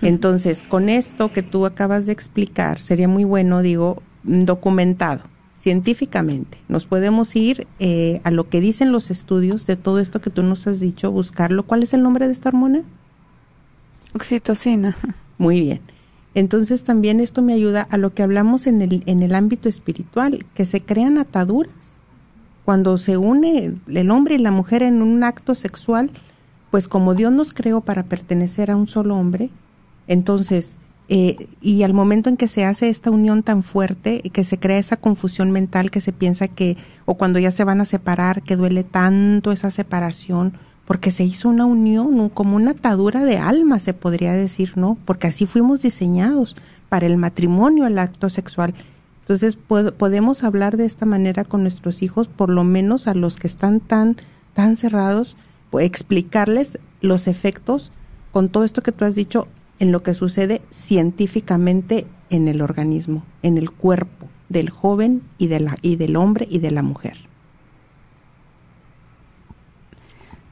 Entonces, 0.02 0.64
con 0.64 0.90
esto 0.90 1.32
que 1.32 1.44
tú 1.44 1.66
acabas 1.66 2.06
de 2.06 2.14
explicar, 2.14 2.82
sería 2.82 3.08
muy 3.08 3.24
bueno, 3.26 3.62
digo, 3.62 4.02
documentado 4.24 5.33
científicamente. 5.64 6.58
Nos 6.68 6.86
podemos 6.86 7.38
ir 7.38 7.68
eh, 7.80 8.20
a 8.26 8.32
lo 8.32 8.50
que 8.50 8.60
dicen 8.60 8.92
los 8.92 9.10
estudios 9.10 9.66
de 9.66 9.78
todo 9.78 10.00
esto 10.00 10.20
que 10.20 10.30
tú 10.30 10.44
nos 10.44 10.68
has 10.68 10.82
dicho, 10.82 11.10
buscarlo. 11.10 11.64
¿Cuál 11.64 11.84
es 11.84 11.94
el 11.94 12.04
nombre 12.04 12.28
de 12.28 12.34
esta 12.34 12.50
hormona? 12.50 12.84
Oxitocina. 14.14 14.98
Muy 15.38 15.62
bien. 15.62 15.80
Entonces 16.36 16.84
también 16.84 17.22
esto 17.22 17.42
me 17.42 17.54
ayuda 17.54 17.88
a 17.90 17.96
lo 17.96 18.14
que 18.14 18.24
hablamos 18.24 18.68
en 18.68 18.82
el, 18.82 19.04
en 19.06 19.24
el 19.24 19.34
ámbito 19.34 19.70
espiritual, 19.70 20.46
que 20.54 20.66
se 20.66 20.82
crean 20.82 21.18
ataduras 21.18 21.72
cuando 22.66 22.98
se 22.98 23.16
une 23.16 23.74
el 23.88 24.12
hombre 24.12 24.36
y 24.36 24.40
la 24.40 24.52
mujer 24.52 24.84
en 24.84 25.02
un 25.02 25.24
acto 25.24 25.56
sexual, 25.56 26.12
pues 26.72 26.90
como 26.90 27.16
Dios 27.16 27.32
nos 27.32 27.54
creó 27.54 27.80
para 27.80 28.04
pertenecer 28.04 28.70
a 28.70 28.76
un 28.76 28.90
solo 28.90 29.16
hombre, 29.16 29.50
entonces, 30.08 30.78
eh, 31.10 31.48
y 31.62 31.84
al 31.84 31.94
momento 31.94 32.30
en 32.30 32.38
que 32.38 32.48
se 32.48 32.64
hace 32.64 32.90
esta 32.90 33.12
unión 33.12 33.44
tan 33.44 33.64
fuerte 33.64 34.22
y 34.24 34.30
que 34.30 34.44
se 34.44 34.58
crea 34.58 34.78
esa 34.78 34.96
confusión 34.96 35.52
mental 35.52 35.92
que 35.92 36.02
se 36.02 36.14
piensa 36.14 36.48
que, 36.48 36.78
o 37.06 37.16
cuando 37.16 37.40
ya 37.40 37.52
se 37.52 37.64
van 37.64 37.82
a 37.82 37.86
separar, 37.86 38.42
que 38.42 38.56
duele 38.56 38.84
tanto 38.84 39.52
esa 39.52 39.70
separación, 39.70 40.54
porque 40.86 41.12
se 41.12 41.24
hizo 41.24 41.50
una 41.50 41.66
unión, 41.66 42.30
como 42.30 42.56
una 42.56 42.72
atadura 42.72 43.26
de 43.26 43.38
alma, 43.38 43.80
se 43.80 43.94
podría 43.94 44.34
decir, 44.34 44.74
¿no? 44.76 44.98
Porque 45.06 45.28
así 45.28 45.46
fuimos 45.46 45.82
diseñados 45.82 46.56
para 46.90 47.06
el 47.06 47.18
matrimonio, 47.18 47.88
el 47.88 48.00
acto 48.00 48.30
sexual. 48.30 48.74
Entonces 49.22 49.56
podemos 49.56 50.44
hablar 50.44 50.76
de 50.76 50.86
esta 50.86 51.06
manera 51.06 51.46
con 51.46 51.62
nuestros 51.62 52.02
hijos, 52.02 52.28
por 52.28 52.50
lo 52.50 52.66
menos 52.66 53.08
a 53.08 53.14
los 53.14 53.38
que 53.38 53.48
están 53.48 53.80
tan, 53.80 54.18
tan 54.54 54.76
cerrados, 54.76 55.38
explicarles 55.80 56.78
los 57.02 57.28
efectos 57.28 57.92
con 58.32 58.50
todo 58.50 58.64
esto 58.64 58.84
que 58.84 58.92
tú 58.92 59.06
has 59.06 59.16
dicho 59.16 59.48
en 59.84 59.92
lo 59.92 60.02
que 60.02 60.14
sucede 60.14 60.62
científicamente 60.70 62.08
en 62.30 62.48
el 62.48 62.62
organismo, 62.62 63.26
en 63.42 63.58
el 63.58 63.70
cuerpo 63.70 64.30
del 64.48 64.70
joven 64.70 65.24
y, 65.38 65.48
de 65.48 65.60
la, 65.60 65.78
y 65.82 65.98
del 65.98 66.16
hombre 66.16 66.48
y 66.50 66.60
de 66.60 66.72
la 66.72 66.84
mujer. 66.84 67.18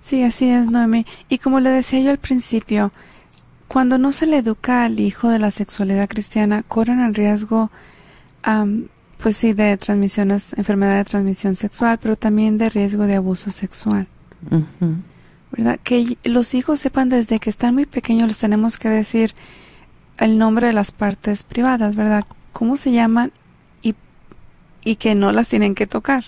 Sí, 0.02 0.22
así 0.24 0.50
es, 0.50 0.70
Noemi. 0.70 1.06
Y 1.30 1.38
como 1.38 1.62
le 1.62 1.70
decía 1.70 2.02
yo 2.02 2.12
al 2.12 2.18
principio, 2.18 2.92
cuando 3.70 3.98
no 3.98 4.12
se 4.12 4.26
le 4.26 4.40
educa 4.40 4.84
al 4.84 5.00
hijo 5.00 5.30
de 5.30 5.40
la 5.40 5.50
sexualidad 5.50 6.10
cristiana, 6.10 6.64
corren 6.64 7.00
el 7.00 7.16
riesgo 7.16 7.72
pues 9.18 9.38
sí, 9.38 9.54
de 9.54 9.78
transmisiones, 9.78 10.52
enfermedad 10.58 10.98
de 10.98 11.06
transmisión 11.06 11.56
sexual, 11.56 12.00
pero 12.02 12.18
también 12.18 12.58
de 12.58 12.70
riesgo 12.70 13.08
de 13.08 13.16
abuso 13.16 13.50
sexual. 13.50 14.08
¿Verdad? 15.52 15.80
Que 15.84 16.18
los 16.24 16.54
hijos 16.54 16.80
sepan 16.80 17.10
desde 17.10 17.40
que 17.40 17.50
están 17.50 17.74
muy 17.74 17.86
pequeños, 17.86 18.28
les 18.28 18.40
tenemos 18.40 18.78
que 18.78 18.90
decir 18.90 19.34
el 20.18 20.38
nombre 20.38 20.68
de 20.68 20.74
las 20.74 20.92
partes 20.92 21.44
privadas, 21.44 21.96
¿verdad? 21.96 22.24
¿Cómo 22.54 22.78
se 22.78 22.92
llaman? 22.92 23.32
Y, 23.82 23.96
y 24.86 24.96
que 24.96 25.16
no 25.16 25.32
las 25.32 25.50
tienen 25.50 25.76
que 25.76 25.88
tocar. 25.88 26.26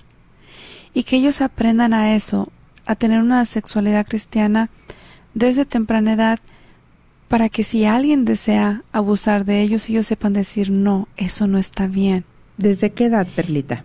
Y 0.94 1.04
que 1.04 1.18
ellos 1.18 1.42
aprendan 1.42 1.94
a 1.94 2.16
eso, 2.16 2.52
a 2.86 2.96
tener 2.96 3.22
una 3.22 3.46
sexualidad 3.46 4.06
cristiana 4.06 4.70
desde 5.34 5.66
temprana 5.66 6.14
edad 6.14 6.40
para 7.28 7.50
que 7.50 7.64
si 7.64 7.86
alguien 7.86 8.26
desea 8.26 8.84
abusar 8.92 9.46
de 9.46 9.62
ellos, 9.62 9.90
ellos 9.90 10.06
sepan 10.06 10.34
decir, 10.34 10.70
no, 10.70 11.08
eso 11.18 11.48
no 11.48 11.58
está 11.58 11.88
bien. 11.88 12.26
¿Desde 12.58 12.92
qué 12.92 13.06
edad, 13.06 13.28
Perlita? 13.36 13.84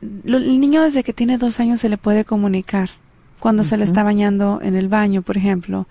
el 0.00 0.60
niño 0.60 0.82
desde 0.82 1.02
que 1.02 1.12
tiene 1.12 1.38
dos 1.38 1.58
años 1.60 1.80
se 1.80 1.88
le 1.88 1.98
puede 1.98 2.24
comunicar 2.24 2.90
cuando 3.38 3.64
se 3.64 3.76
le 3.76 3.84
está 3.84 4.02
bañando 4.02 4.60
en 4.62 4.74
el 4.74 4.88
baño, 4.88 5.22
por 5.22 5.36
ejemplo. 5.36 5.86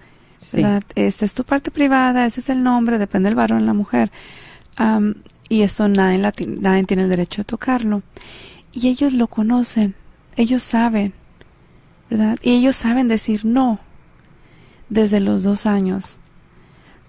Esta 0.96 1.26
es 1.26 1.34
tu 1.34 1.44
parte 1.44 1.72
privada, 1.72 2.26
ese 2.26 2.42
es 2.42 2.50
el 2.50 2.64
nombre, 2.64 3.00
depende 3.00 3.30
del 3.30 3.36
varón 3.36 3.66
la 3.66 3.74
mujer. 3.74 4.12
y 5.50 5.62
esto 5.62 5.88
nadie, 5.88 6.20
nadie 6.20 6.84
tiene 6.84 7.04
el 7.04 7.10
derecho 7.10 7.42
de 7.42 7.46
tocarlo. 7.46 8.04
Y 8.74 8.90
ellos 8.90 9.14
lo 9.14 9.28
conocen, 9.28 9.96
ellos 10.36 10.62
saben, 10.62 11.14
¿verdad? 12.10 12.38
Y 12.42 12.52
ellos 12.52 12.76
saben 12.76 13.08
decir 13.08 13.46
no 13.46 13.80
desde 14.90 15.20
los 15.20 15.44
dos 15.44 15.66
años. 15.66 16.20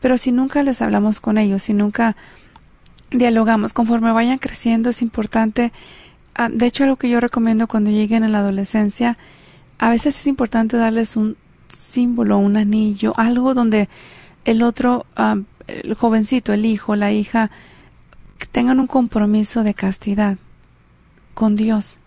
Pero 0.01 0.17
si 0.17 0.33
nunca 0.33 0.63
les 0.63 0.81
hablamos 0.81 1.21
con 1.21 1.39
ellos, 1.39 1.65
si 1.65 1.75
nunca 1.75 2.17
dialogamos, 3.11 3.73
conforme 3.73 4.13
vayan 4.13 4.39
creciendo, 4.39 4.91
es 4.91 5.03
importante. 5.03 5.73
de 6.51 6.67
hecho, 6.67 6.85
algo 6.85 6.97
que 6.97 7.11
yo 7.11 7.21
recomiendo 7.21 7.67
cuando 7.67 7.91
lleguen 7.91 8.23
a 8.25 8.29
la 8.29 8.39
adolescencia, 8.39 9.19
a 9.79 9.91
veces 9.91 10.19
es 10.19 10.27
importante 10.27 10.77
darles 10.77 11.17
un 11.17 11.37
símbolo, 11.73 12.39
un 12.39 12.57
anillo, 12.57 13.13
algo 13.17 13.55
donde 13.55 13.89
el 14.45 14.63
otro, 14.63 15.07
el 15.67 15.95
jovencito, 15.95 16.53
el 16.53 16.65
hijo, 16.65 16.97
la 16.97 17.13
hija, 17.13 17.51
tengan 18.53 18.81
un 18.81 18.87
compromiso 18.87 19.63
de 19.63 19.75
castidad 19.75 20.39
con 21.35 21.57
Dios. 21.57 21.99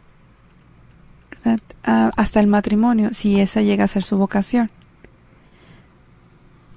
hasta 1.83 2.39
el 2.39 2.47
matrimonio, 2.47 3.09
si 3.13 3.39
esa 3.39 3.61
llega 3.61 3.85
a 3.85 3.87
ser 3.87 4.03
su 4.03 4.17
vocación 4.17 4.69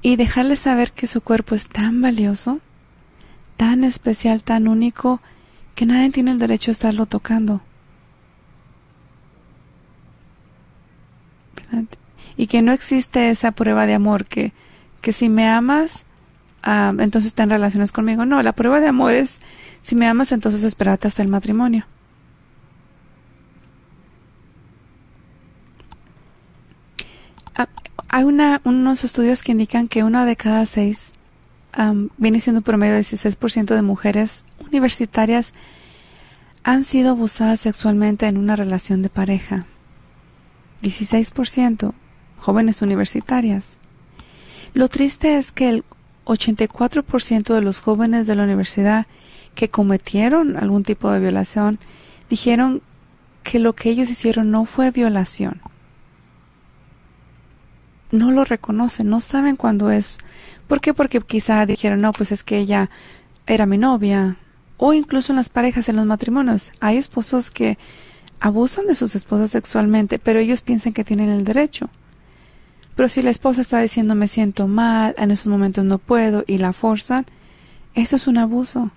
y 0.04 0.16
dejarles 0.16 0.58
saber 0.58 0.92
que 0.92 1.06
su 1.06 1.22
cuerpo 1.22 1.54
es 1.54 1.66
tan 1.66 2.02
valioso, 2.02 2.60
tan 3.56 3.84
especial, 3.84 4.42
tan 4.42 4.68
único, 4.68 5.20
que 5.74 5.86
nadie 5.86 6.10
tiene 6.10 6.30
el 6.30 6.38
derecho 6.38 6.70
a 6.70 6.72
estarlo 6.72 7.06
tocando. 7.06 7.62
Y 12.36 12.46
que 12.46 12.62
no 12.62 12.72
existe 12.72 13.30
esa 13.30 13.52
prueba 13.52 13.86
de 13.86 13.94
amor 13.94 14.24
que, 14.24 14.52
que 15.00 15.12
si 15.12 15.28
me 15.28 15.48
amas, 15.48 16.04
ah, 16.62 16.92
entonces 16.98 17.34
ten 17.34 17.50
relaciones 17.50 17.92
conmigo. 17.92 18.24
No, 18.24 18.42
la 18.42 18.52
prueba 18.52 18.80
de 18.80 18.88
amor 18.88 19.12
es 19.12 19.40
si 19.82 19.94
me 19.94 20.06
amas, 20.06 20.32
entonces 20.32 20.64
espérate 20.64 21.08
hasta 21.08 21.22
el 21.22 21.28
matrimonio. 21.28 21.86
Hay 28.08 28.22
una, 28.22 28.60
unos 28.62 29.02
estudios 29.02 29.42
que 29.42 29.50
indican 29.50 29.88
que 29.88 30.04
una 30.04 30.24
de 30.24 30.36
cada 30.36 30.66
seis 30.66 31.12
viene 32.16 32.40
siendo 32.40 32.60
un 32.60 32.64
promedio 32.64 32.94
de 32.94 33.00
16% 33.00 33.74
de 33.74 33.82
mujeres 33.82 34.44
universitarias 34.66 35.52
han 36.62 36.84
sido 36.84 37.10
abusadas 37.10 37.60
sexualmente 37.60 38.26
en 38.26 38.36
una 38.36 38.56
relación 38.56 39.02
de 39.02 39.10
pareja. 39.10 39.66
16% 40.84 41.92
jóvenes 42.38 42.82
universitarias. 42.82 43.78
Lo 44.74 44.88
triste 44.88 45.38
es 45.38 45.50
que 45.50 45.70
el 45.70 45.84
84% 46.26 47.54
de 47.54 47.60
los 47.62 47.80
jóvenes 47.80 48.26
de 48.26 48.36
la 48.36 48.44
universidad 48.44 49.06
que 49.54 49.70
cometieron 49.70 50.56
algún 50.56 50.82
tipo 50.82 51.10
de 51.10 51.20
violación 51.20 51.78
dijeron 52.28 52.82
que 53.42 53.58
lo 53.58 53.74
que 53.74 53.90
ellos 53.90 54.10
hicieron 54.10 54.50
no 54.50 54.64
fue 54.64 54.90
violación, 54.90 55.60
no 58.10 58.30
lo 58.30 58.44
reconocen, 58.44 59.08
no 59.08 59.20
saben 59.20 59.56
cuándo 59.56 59.90
es. 59.90 60.18
¿Por 60.66 60.80
qué? 60.80 60.94
Porque 60.94 61.20
quizá 61.20 61.66
dijeron, 61.66 62.00
no, 62.00 62.12
pues 62.12 62.32
es 62.32 62.44
que 62.44 62.58
ella 62.58 62.90
era 63.46 63.66
mi 63.66 63.76
novia. 63.76 64.36
O 64.76 64.92
incluso 64.92 65.32
en 65.32 65.36
las 65.36 65.48
parejas, 65.48 65.88
en 65.88 65.96
los 65.96 66.06
matrimonios, 66.06 66.72
hay 66.80 66.96
esposos 66.96 67.50
que 67.50 67.76
abusan 68.40 68.86
de 68.86 68.94
sus 68.94 69.14
esposas 69.14 69.50
sexualmente, 69.50 70.18
pero 70.18 70.38
ellos 70.38 70.60
piensan 70.60 70.92
que 70.92 71.04
tienen 71.04 71.30
el 71.30 71.44
derecho. 71.44 71.88
Pero 72.94 73.08
si 73.08 73.22
la 73.22 73.30
esposa 73.30 73.60
está 73.60 73.80
diciendo 73.80 74.14
me 74.14 74.28
siento 74.28 74.68
mal, 74.68 75.14
en 75.18 75.30
esos 75.30 75.48
momentos 75.48 75.84
no 75.84 75.98
puedo 75.98 76.44
y 76.46 76.58
la 76.58 76.72
forzan, 76.72 77.26
eso 77.94 78.16
es 78.16 78.26
un 78.26 78.38
abuso. 78.38 78.90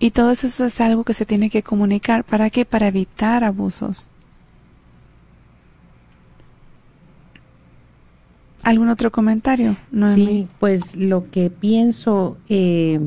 Y 0.00 0.12
todo 0.12 0.30
eso 0.30 0.46
es 0.64 0.80
algo 0.80 1.04
que 1.04 1.12
se 1.12 1.26
tiene 1.26 1.50
que 1.50 1.62
comunicar. 1.62 2.24
¿Para 2.24 2.48
qué? 2.48 2.64
Para 2.64 2.86
evitar 2.86 3.44
abusos. 3.44 4.08
¿Algún 8.62 8.88
otro 8.88 9.10
comentario? 9.10 9.76
Sí, 10.14 10.48
pues 10.58 10.96
lo 10.96 11.30
que 11.30 11.50
pienso 11.50 12.38
eh, 12.48 13.00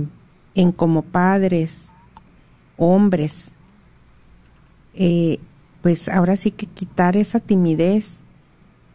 en 0.55 0.71
como 0.71 1.03
padres, 1.03 1.89
hombres, 2.77 3.53
eh, 4.93 5.39
pues 5.81 6.07
ahora 6.09 6.37
sí 6.37 6.51
que 6.51 6.65
quitar 6.65 7.17
esa 7.17 7.39
timidez, 7.39 8.21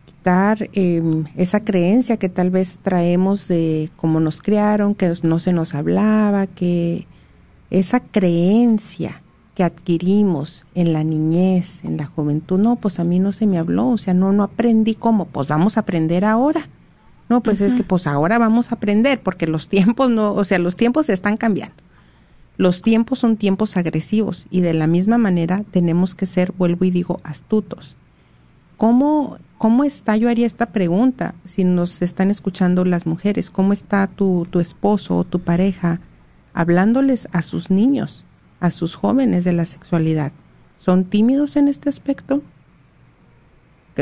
quitar 0.06 0.70
em, 0.72 1.24
esa 1.36 1.64
creencia 1.64 2.16
que 2.16 2.28
tal 2.28 2.50
vez 2.50 2.78
traemos 2.82 3.48
de 3.48 3.90
cómo 3.96 4.20
nos 4.20 4.40
criaron, 4.40 4.94
que 4.94 5.12
no 5.22 5.38
se 5.38 5.52
nos 5.52 5.74
hablaba, 5.74 6.46
que 6.46 7.06
esa 7.70 8.00
creencia 8.00 9.22
que 9.54 9.64
adquirimos 9.64 10.64
en 10.74 10.92
la 10.92 11.02
niñez, 11.02 11.84
en 11.84 11.96
la 11.96 12.06
juventud, 12.06 12.58
no, 12.58 12.76
pues 12.76 13.00
a 13.00 13.04
mí 13.04 13.18
no 13.18 13.32
se 13.32 13.46
me 13.46 13.58
habló, 13.58 13.88
o 13.88 13.98
sea, 13.98 14.14
no, 14.14 14.32
no 14.32 14.44
aprendí 14.44 14.94
cómo, 14.94 15.26
pues 15.26 15.48
vamos 15.48 15.76
a 15.76 15.80
aprender 15.80 16.24
ahora. 16.24 16.68
No, 17.28 17.42
pues 17.42 17.60
es 17.60 17.74
que 17.74 17.82
pues 17.82 18.06
ahora 18.06 18.38
vamos 18.38 18.72
a 18.72 18.76
aprender, 18.76 19.20
porque 19.20 19.46
los 19.46 19.68
tiempos 19.68 20.10
no, 20.10 20.32
o 20.32 20.44
sea, 20.44 20.58
los 20.58 20.76
tiempos 20.76 21.06
se 21.06 21.12
están 21.12 21.36
cambiando. 21.36 21.74
Los 22.58 22.82
tiempos 22.82 23.20
son 23.20 23.38
tiempos 23.38 23.78
agresivos 23.78 24.46
y 24.50 24.60
de 24.60 24.74
la 24.74 24.86
misma 24.86 25.16
manera 25.16 25.64
tenemos 25.70 26.14
que 26.14 26.26
ser, 26.26 26.52
vuelvo 26.52 26.84
y 26.84 26.90
digo, 26.90 27.20
astutos. 27.24 27.96
¿Cómo, 28.76 29.38
cómo 29.56 29.84
está? 29.84 30.18
Yo 30.18 30.28
haría 30.28 30.46
esta 30.46 30.66
pregunta, 30.66 31.34
si 31.44 31.64
nos 31.64 32.02
están 32.02 32.30
escuchando 32.30 32.84
las 32.84 33.06
mujeres, 33.06 33.48
¿cómo 33.48 33.72
está 33.72 34.06
tu, 34.08 34.46
tu 34.50 34.60
esposo 34.60 35.16
o 35.16 35.24
tu 35.24 35.40
pareja 35.40 36.00
hablándoles 36.52 37.28
a 37.32 37.40
sus 37.40 37.70
niños? 37.70 38.26
a 38.60 38.70
sus 38.70 38.94
jóvenes 38.94 39.44
de 39.44 39.52
la 39.52 39.64
sexualidad. 39.66 40.32
¿Son 40.76 41.04
tímidos 41.04 41.56
en 41.56 41.68
este 41.68 41.88
aspecto? 41.88 42.42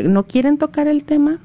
¿No 0.04 0.26
quieren 0.26 0.58
tocar 0.58 0.88
el 0.88 1.04
tema? 1.04 1.40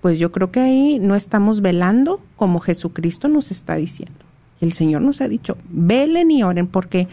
Pues 0.00 0.18
yo 0.18 0.30
creo 0.32 0.52
que 0.52 0.60
ahí 0.60 0.98
no 1.00 1.16
estamos 1.16 1.60
velando 1.60 2.20
como 2.36 2.60
Jesucristo 2.60 3.28
nos 3.28 3.50
está 3.50 3.74
diciendo. 3.76 4.23
El 4.64 4.72
Señor 4.72 5.02
nos 5.02 5.20
ha 5.20 5.28
dicho, 5.28 5.56
velen 5.68 6.30
y 6.30 6.42
oren 6.42 6.66
porque 6.66 7.06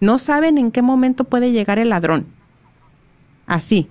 no 0.00 0.18
saben 0.18 0.58
en 0.58 0.70
qué 0.70 0.82
momento 0.82 1.24
puede 1.24 1.52
llegar 1.52 1.78
el 1.78 1.88
ladrón. 1.88 2.26
Así. 3.46 3.88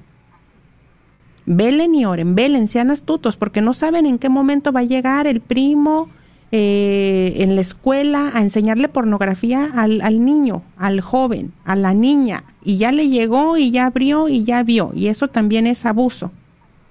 Velen 1.48 1.96
y 1.96 2.06
oren, 2.06 2.36
velen, 2.36 2.68
sean 2.68 2.92
astutos 2.92 3.36
porque 3.36 3.62
no 3.62 3.74
saben 3.74 4.06
en 4.06 4.20
qué 4.20 4.30
momento 4.30 4.72
va 4.72 4.82
a 4.82 4.84
llegar 4.84 5.26
el 5.26 5.42
primo, 5.42 6.10
eh, 6.52 7.34
en 7.38 7.56
la 7.56 7.62
escuela 7.62 8.32
a 8.34 8.42
enseñarle 8.42 8.88
pornografía 8.88 9.70
al, 9.74 10.02
al, 10.02 10.24
niño, 10.24 10.62
al 10.78 11.02
joven, 11.02 11.54
a 11.66 11.76
la 11.76 11.94
niña, 11.94 12.44
y 12.64 12.78
ya 12.78 12.92
le 12.92 13.10
llegó 13.10 13.58
y 13.58 13.72
ya 13.72 13.88
abrió 13.88 14.30
y 14.30 14.44
ya 14.44 14.62
vio, 14.64 14.92
y 14.94 15.08
eso 15.08 15.28
también 15.28 15.66
es 15.68 15.86
abuso. 15.86 16.32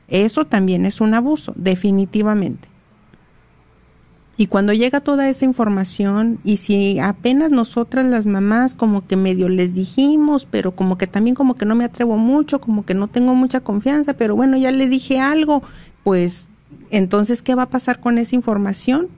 Eso 0.08 0.44
también 0.44 0.84
es 0.86 1.00
un 1.00 1.14
abuso, 1.14 1.52
definitivamente. 1.56 2.68
Y 4.38 4.49
cuando 4.49 4.72
llega 4.72 5.01
toda 5.01 5.29
esa 5.29 5.46
información, 5.46 6.38
y 6.44 6.59
si 6.59 6.99
apenas 6.99 7.51
nosotras 7.51 8.05
las 8.05 8.27
mamás 8.27 8.75
como 8.75 9.07
que 9.07 9.16
medio 9.16 9.49
les 9.49 9.72
dijimos, 9.72 10.46
pero 10.51 10.77
como 10.77 10.99
que 10.99 11.07
también 11.07 11.35
como 11.35 11.55
que 11.55 11.64
no 11.64 11.75
me 11.75 11.85
atrevo 11.85 12.18
mucho, 12.18 12.61
como 12.61 12.85
que 12.85 12.94
no 12.94 13.08
tengo 13.08 13.35
mucha 13.35 13.60
confianza, 13.60 14.15
pero 14.15 14.37
bueno, 14.37 14.56
ya 14.58 14.71
le 14.71 14.88
dije 14.88 15.21
algo, 15.21 15.63
pues 16.04 16.46
entonces, 16.90 17.40
¿qué 17.40 17.54
va 17.54 17.63
a 17.63 17.71
pasar 17.71 17.98
con 18.00 18.19
esa 18.19 18.37
información? 18.37 19.08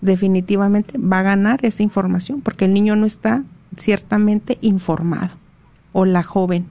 definitivamente 0.00 0.98
va 0.98 1.20
a 1.20 1.22
ganar 1.22 1.64
esa 1.64 1.82
información 1.82 2.40
porque 2.40 2.66
el 2.66 2.72
niño 2.72 2.96
no 2.96 3.06
está 3.06 3.44
ciertamente 3.76 4.58
informado 4.60 5.36
o 5.92 6.04
la 6.04 6.22
joven. 6.22 6.68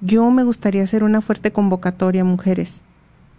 Yo 0.00 0.30
me 0.30 0.44
gustaría 0.44 0.82
hacer 0.82 1.04
una 1.04 1.20
fuerte 1.20 1.52
convocatoria, 1.52 2.24
mujeres, 2.24 2.82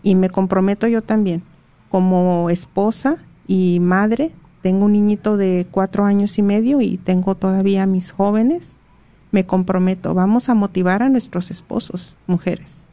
y 0.04 0.16
me 0.16 0.30
comprometo 0.30 0.88
yo 0.88 1.02
también, 1.02 1.44
como 1.90 2.50
esposa 2.50 3.18
y 3.52 3.82
madre, 3.82 4.32
tengo 4.62 4.86
un 4.86 4.94
niñito 4.94 5.36
de 5.36 5.68
cuatro 5.70 6.06
años 6.06 6.38
y 6.38 6.42
medio 6.42 6.80
y 6.80 6.96
tengo 6.96 7.36
todavía 7.36 7.86
mis 7.86 8.14
jóvenes, 8.14 8.78
me 9.32 9.46
comprometo, 9.46 10.14
vamos 10.14 10.48
a 10.48 10.54
motivar 10.54 11.04
a 11.04 11.10
nuestros 11.10 11.52
esposos, 11.52 12.16
mujeres, 12.28 12.86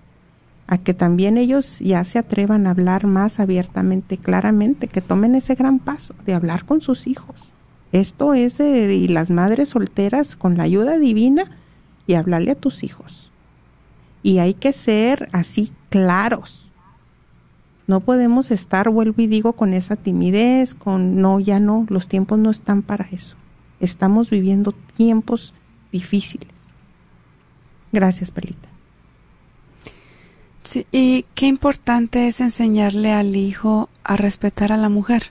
a 0.67 0.77
que 0.77 0.95
también 0.95 1.39
ellos 1.39 1.79
ya 1.79 2.03
se 2.03 2.19
atrevan 2.19 2.67
a 2.67 2.71
hablar 2.71 3.07
más 3.07 3.39
abiertamente, 3.39 4.19
claramente, 4.19 4.89
que 4.89 5.01
tomen 5.01 5.37
ese 5.37 5.55
gran 5.55 5.79
paso 5.79 6.17
de 6.27 6.35
hablar 6.35 6.65
con 6.65 6.81
sus 6.81 7.07
hijos. 7.07 7.53
Esto 7.93 8.35
es 8.35 8.59
de 8.59 8.93
y 8.93 9.07
las 9.07 9.31
madres 9.31 9.69
solteras 9.69 10.35
con 10.35 10.57
la 10.57 10.65
ayuda 10.65 10.99
divina 10.99 11.45
y 12.09 12.15
hablarle 12.15 12.51
a 12.51 12.57
tus 12.57 12.83
hijos. 12.83 13.31
Y 14.25 14.39
hay 14.39 14.55
que 14.55 14.73
ser 14.73 15.29
así 15.31 15.71
claros. 15.89 16.68
No 17.89 18.01
podemos 18.01 18.53
estar, 18.53 18.89
vuelvo 18.91 19.23
y 19.23 19.27
digo, 19.27 19.55
con 19.55 19.75
esa 19.75 19.97
timidez, 19.97 20.75
con 20.75 21.21
no, 21.21 21.41
ya 21.41 21.59
no, 21.59 21.87
los 21.89 22.07
tiempos 22.07 22.39
no 22.39 22.51
están 22.51 22.83
para 22.83 23.09
eso. 23.11 23.37
Estamos 23.81 24.31
viviendo 24.31 24.73
tiempos 24.97 25.55
difíciles. 25.91 26.53
Gracias, 27.91 28.31
Perlita. 28.31 28.69
Sí, 30.63 30.87
y 30.93 31.25
qué 31.35 31.47
importante 31.47 32.29
es 32.29 32.41
enseñarle 32.41 33.13
al 33.13 33.35
hijo 33.35 33.89
a 34.05 34.17
respetar 34.17 34.71
a 34.71 34.77
la 34.77 34.91
mujer. 34.91 35.31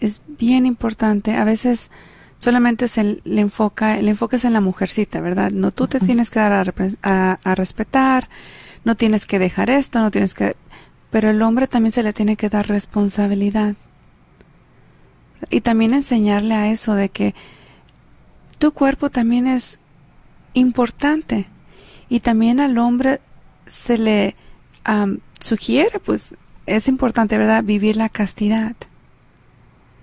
Es 0.00 0.20
bien 0.26 0.66
importante. 0.66 1.36
A 1.36 1.44
veces 1.44 1.92
solamente 2.38 2.88
se 2.88 3.20
le 3.22 3.40
enfoca, 3.40 3.98
el 3.98 4.08
enfoque 4.08 4.36
es 4.36 4.44
en 4.44 4.54
la 4.54 4.60
mujercita, 4.60 5.20
¿verdad? 5.20 5.52
No, 5.52 5.70
tú 5.70 5.86
te 5.86 6.00
tienes 6.00 6.30
que 6.30 6.40
dar 6.40 6.74
a, 7.02 7.38
a, 7.44 7.54
respetar, 7.54 8.28
no 8.84 8.96
tienes 8.96 9.26
que 9.26 9.38
dejar 9.38 9.70
esto, 9.70 10.00
no 10.00 10.10
tienes 10.10 10.34
que... 10.34 10.56
Pero 11.10 11.30
el 11.30 11.42
hombre 11.42 11.66
también 11.66 11.92
se 11.92 12.02
le 12.02 12.12
tiene 12.12 12.36
que 12.36 12.48
dar 12.48 12.68
responsabilidad. 12.68 13.74
Y 15.48 15.62
también 15.62 15.94
enseñarle 15.94 16.54
a 16.54 16.70
eso 16.70 16.94
de 16.94 17.08
que 17.08 17.34
tu 18.58 18.72
cuerpo 18.72 19.10
también 19.10 19.46
es 19.46 19.78
importante. 20.54 21.48
Y 22.08 22.20
también 22.20 22.60
al 22.60 22.78
hombre 22.78 23.20
se 23.66 23.98
le 23.98 24.36
sugiere, 25.40 25.98
pues 26.00 26.34
es 26.66 26.88
importante, 26.88 27.38
¿verdad?, 27.38 27.64
vivir 27.64 27.96
la 27.96 28.08
castidad. 28.08 28.76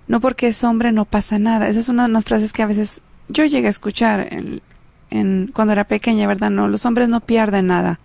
No 0.08 0.20
porque 0.20 0.48
es 0.48 0.64
hombre 0.64 0.92
no 0.92 1.06
pasa 1.06 1.38
nada. 1.40 1.68
Esa 1.68 1.80
es 1.80 1.90
una 1.90 2.08
de 2.08 2.14
las 2.14 2.26
frases 2.26 2.54
que 2.54 2.64
a 2.64 2.68
veces 2.68 3.02
yo 3.30 3.46
llegué 3.46 3.68
a 3.68 3.70
escuchar 3.70 4.30
cuando 5.54 5.74
era 5.74 5.86
pequeña, 5.86 6.28
¿verdad? 6.28 6.50
No, 6.50 6.68
los 6.68 6.86
hombres 6.86 7.10
no 7.10 7.20
pierden 7.22 7.68
nada. 7.68 8.00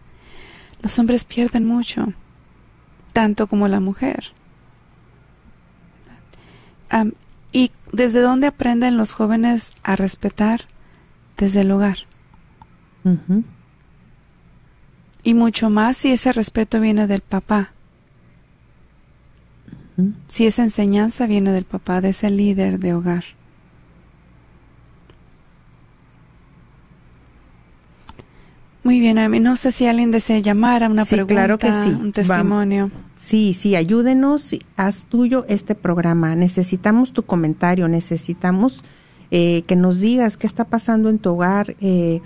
Los 0.83 0.99
hombres 0.99 1.25
pierden 1.25 1.65
mucho, 1.65 2.13
tanto 3.13 3.47
como 3.47 3.69
la 3.69 3.81
mujer. 3.81 4.33
¿Y 7.53 7.71
desde 7.93 8.21
dónde 8.21 8.47
aprenden 8.47 8.97
los 8.97 9.13
jóvenes 9.13 9.73
a 9.83 9.97
respetar? 9.97 10.63
Desde 11.37 11.63
el 11.63 11.71
hogar 11.71 11.99
y 15.23 15.35
mucho 15.35 15.71
más 15.71 15.97
si 15.97 16.13
ese 16.13 16.33
respeto 16.33 16.81
viene 16.81 17.07
del 17.07 17.21
papá. 17.21 17.73
Si 20.27 20.47
esa 20.47 20.63
enseñanza 20.65 21.27
viene 21.27 21.53
del 21.53 21.65
papá, 21.65 22.01
de 22.01 22.11
ese 22.11 22.31
líder 22.31 22.79
de 22.79 22.95
hogar. 22.95 23.25
Muy 28.85 29.01
bien, 29.01 29.19
a 29.19 29.29
mí 29.29 29.39
no 29.39 29.57
sé 29.57 29.71
si 29.71 29.87
alguien 29.87 30.11
desea 30.11 30.39
llamar 30.41 30.83
a 30.83 30.89
una 30.89 31.05
pregunta, 31.05 31.35
claro 31.35 31.59
que 31.59 31.73
sí. 31.73 31.89
un 31.89 32.13
testimonio. 32.13 32.91
Sí, 33.17 33.55
sí, 33.55 33.77
ayúdenos, 33.77 34.57
haz 34.77 35.05
tuyo 35.05 35.45
este 35.49 35.75
programa. 35.75 36.35
Necesitamos 36.35 37.13
tu 37.13 37.23
comentario, 37.23 37.87
necesitamos 37.87 38.85
eh, 39.31 39.63
que 39.67 39.77
nos 39.77 40.01
digas 40.01 40.37
qué 40.37 40.47
está 40.47 40.65
pasando 40.65 41.09
en 41.11 41.19
tu 41.19 41.31
hogar. 41.31 41.77
Eh, 41.81 42.21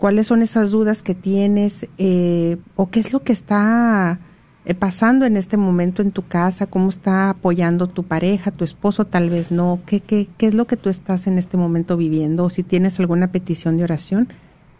cuáles 0.00 0.26
son 0.26 0.42
esas 0.42 0.70
dudas 0.70 1.02
que 1.02 1.14
tienes 1.14 1.86
eh, 1.98 2.56
o 2.74 2.88
qué 2.88 3.00
es 3.00 3.12
lo 3.12 3.22
que 3.22 3.34
está 3.34 4.18
eh, 4.64 4.74
pasando 4.74 5.26
en 5.26 5.36
este 5.36 5.58
momento 5.58 6.00
en 6.00 6.10
tu 6.10 6.26
casa, 6.26 6.66
cómo 6.66 6.88
está 6.88 7.28
apoyando 7.28 7.86
tu 7.86 8.04
pareja, 8.04 8.50
tu 8.50 8.64
esposo 8.64 9.04
tal 9.04 9.28
vez 9.28 9.50
no, 9.50 9.80
qué, 9.84 10.00
qué, 10.00 10.26
qué 10.38 10.46
es 10.46 10.54
lo 10.54 10.66
que 10.66 10.78
tú 10.78 10.88
estás 10.88 11.26
en 11.26 11.36
este 11.36 11.58
momento 11.58 11.98
viviendo 11.98 12.46
o 12.46 12.50
si 12.50 12.62
tienes 12.62 12.98
alguna 12.98 13.30
petición 13.30 13.76
de 13.76 13.84
oración, 13.84 14.28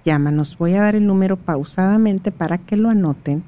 llámanos. 0.04 0.58
Voy 0.58 0.74
a 0.74 0.82
dar 0.82 0.96
el 0.96 1.06
número 1.06 1.36
pausadamente 1.36 2.32
para 2.32 2.58
que 2.58 2.76
lo 2.76 2.90
anoten. 2.90 3.44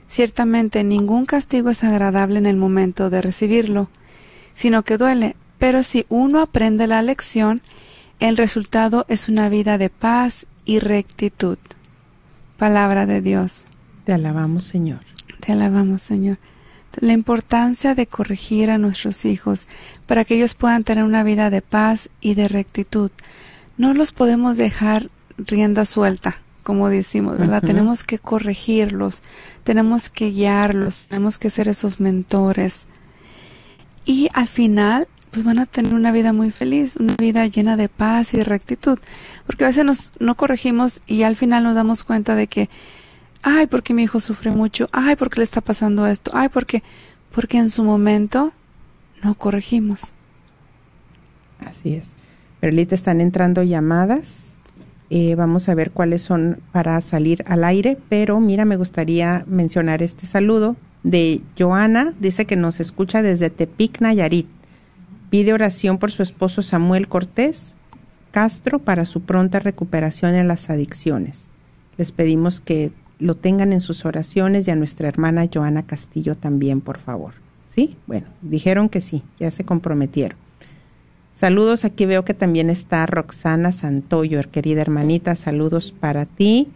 Ciertamente 0.08 0.84
ningún 0.84 1.26
castigo 1.26 1.70
es 1.70 1.82
agradable 1.82 2.38
en 2.38 2.46
el 2.46 2.56
momento 2.56 3.10
de 3.10 3.20
recibirlo, 3.20 3.88
sino 4.54 4.84
que 4.84 4.96
duele, 4.96 5.34
pero 5.58 5.82
si 5.82 6.06
uno 6.08 6.40
aprende 6.40 6.86
la 6.86 7.02
lección, 7.02 7.60
el 8.20 8.36
resultado 8.36 9.06
es 9.08 9.28
una 9.28 9.48
vida 9.48 9.76
de 9.76 9.90
paz 9.90 10.46
y 10.66 10.78
rectitud. 10.78 11.58
Palabra 12.58 13.06
de 13.06 13.22
Dios. 13.22 13.64
Te 14.04 14.12
alabamos, 14.12 14.64
Señor. 14.64 15.00
Te 15.40 15.50
alabamos, 15.50 16.02
Señor. 16.02 16.38
La 17.00 17.12
importancia 17.12 17.96
de 17.96 18.06
corregir 18.06 18.70
a 18.70 18.78
nuestros 18.78 19.24
hijos 19.24 19.66
para 20.06 20.24
que 20.24 20.36
ellos 20.36 20.54
puedan 20.54 20.84
tener 20.84 21.02
una 21.02 21.24
vida 21.24 21.50
de 21.50 21.60
paz 21.60 22.08
y 22.20 22.34
de 22.34 22.46
rectitud. 22.46 23.10
No 23.76 23.94
los 23.94 24.12
podemos 24.12 24.56
dejar 24.56 25.10
rienda 25.38 25.84
suelta, 25.84 26.40
como 26.68 26.90
decimos, 26.90 27.38
¿verdad? 27.38 27.62
Tenemos 27.62 28.04
que 28.04 28.18
corregirlos, 28.18 29.22
tenemos 29.64 30.10
que 30.10 30.32
guiarlos, 30.32 31.06
tenemos 31.08 31.38
que 31.38 31.48
ser 31.48 31.66
esos 31.66 31.98
mentores. 31.98 32.86
Y 34.04 34.28
al 34.34 34.48
final 34.48 35.08
pues 35.30 35.46
van 35.46 35.60
a 35.60 35.64
tener 35.64 35.94
una 35.94 36.12
vida 36.12 36.34
muy 36.34 36.50
feliz, 36.50 36.96
una 36.96 37.16
vida 37.16 37.46
llena 37.46 37.78
de 37.78 37.88
paz 37.88 38.34
y 38.34 38.36
de 38.36 38.44
rectitud. 38.44 38.98
Porque 39.46 39.64
a 39.64 39.68
veces 39.68 39.86
nos, 39.86 40.12
no 40.20 40.34
corregimos 40.34 41.00
y 41.06 41.22
al 41.22 41.36
final 41.36 41.64
nos 41.64 41.74
damos 41.74 42.04
cuenta 42.04 42.34
de 42.34 42.48
que, 42.48 42.68
ay, 43.40 43.66
porque 43.66 43.94
mi 43.94 44.02
hijo 44.02 44.20
sufre 44.20 44.50
mucho, 44.50 44.90
ay, 44.92 45.16
porque 45.16 45.40
le 45.40 45.44
está 45.44 45.62
pasando 45.62 46.06
esto, 46.06 46.32
ay, 46.34 46.50
porque, 46.50 46.82
porque 47.34 47.56
en 47.56 47.70
su 47.70 47.82
momento 47.82 48.52
no 49.24 49.34
corregimos. 49.36 50.12
Así 51.60 51.94
es. 51.94 52.16
Perlita, 52.60 52.94
están 52.94 53.22
entrando 53.22 53.62
llamadas. 53.62 54.54
Eh, 55.10 55.34
vamos 55.36 55.68
a 55.68 55.74
ver 55.74 55.90
cuáles 55.90 56.22
son 56.22 56.60
para 56.72 57.00
salir 57.00 57.42
al 57.46 57.64
aire, 57.64 57.96
pero 58.08 58.40
mira, 58.40 58.64
me 58.64 58.76
gustaría 58.76 59.44
mencionar 59.46 60.02
este 60.02 60.26
saludo 60.26 60.76
de 61.02 61.42
Joana, 61.58 62.12
dice 62.20 62.44
que 62.44 62.56
nos 62.56 62.80
escucha 62.80 63.22
desde 63.22 63.50
Tepic, 63.50 64.00
Nayarit. 64.00 64.46
Pide 65.30 65.52
oración 65.52 65.98
por 65.98 66.10
su 66.10 66.22
esposo 66.22 66.62
Samuel 66.62 67.08
Cortés 67.08 67.74
Castro 68.30 68.78
para 68.78 69.06
su 69.06 69.22
pronta 69.22 69.60
recuperación 69.60 70.34
en 70.34 70.48
las 70.48 70.68
adicciones. 70.70 71.48
Les 71.96 72.12
pedimos 72.12 72.60
que 72.60 72.92
lo 73.18 73.36
tengan 73.36 73.72
en 73.72 73.80
sus 73.80 74.04
oraciones 74.04 74.68
y 74.68 74.70
a 74.70 74.76
nuestra 74.76 75.08
hermana 75.08 75.48
Joana 75.52 75.84
Castillo 75.86 76.36
también, 76.36 76.80
por 76.80 76.98
favor. 76.98 77.34
¿Sí? 77.66 77.96
Bueno, 78.06 78.26
dijeron 78.42 78.88
que 78.88 79.00
sí, 79.00 79.22
ya 79.38 79.50
se 79.50 79.64
comprometieron. 79.64 80.38
Saludos, 81.38 81.84
aquí 81.84 82.04
veo 82.04 82.24
que 82.24 82.34
también 82.34 82.68
está 82.68 83.06
Roxana 83.06 83.70
Santoyo, 83.70 84.40
querida 84.50 84.80
hermanita, 84.80 85.36
saludos 85.36 85.92
para 85.92 86.26
ti. 86.26 86.66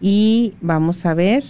Y 0.00 0.54
vamos 0.62 1.04
a 1.04 1.12
ver, 1.12 1.44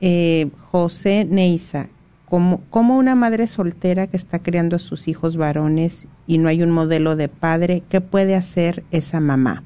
eh, 0.00 0.50
José 0.72 1.24
Neisa, 1.30 1.86
como, 2.28 2.60
una 2.72 3.14
madre 3.14 3.46
soltera 3.46 4.08
que 4.08 4.16
está 4.16 4.40
criando 4.40 4.74
a 4.74 4.78
sus 4.80 5.06
hijos 5.06 5.36
varones 5.36 6.08
y 6.26 6.38
no 6.38 6.48
hay 6.48 6.64
un 6.64 6.72
modelo 6.72 7.14
de 7.14 7.28
padre, 7.28 7.84
¿qué 7.88 8.00
puede 8.00 8.34
hacer 8.34 8.82
esa 8.90 9.20
mamá? 9.20 9.62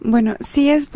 Bueno, 0.00 0.36
sí 0.40 0.70
es 0.70 0.88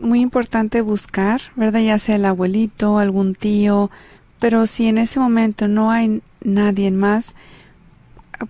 muy 0.00 0.20
importante 0.20 0.80
buscar, 0.80 1.40
¿verdad? 1.56 1.80
Ya 1.80 1.98
sea 1.98 2.14
el 2.14 2.24
abuelito, 2.24 2.98
algún 2.98 3.34
tío, 3.34 3.90
pero 4.38 4.68
si 4.68 4.86
en 4.86 4.98
ese 4.98 5.18
momento 5.18 5.66
no 5.66 5.90
hay 5.90 6.22
nadie 6.42 6.90
más, 6.90 7.34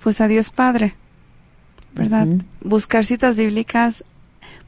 pues 0.01 0.21
a 0.21 0.29
Dios 0.29 0.51
Padre, 0.51 0.95
¿verdad? 1.95 2.27
Buscar 2.61 3.05
citas 3.05 3.37
bíblicas 3.37 4.05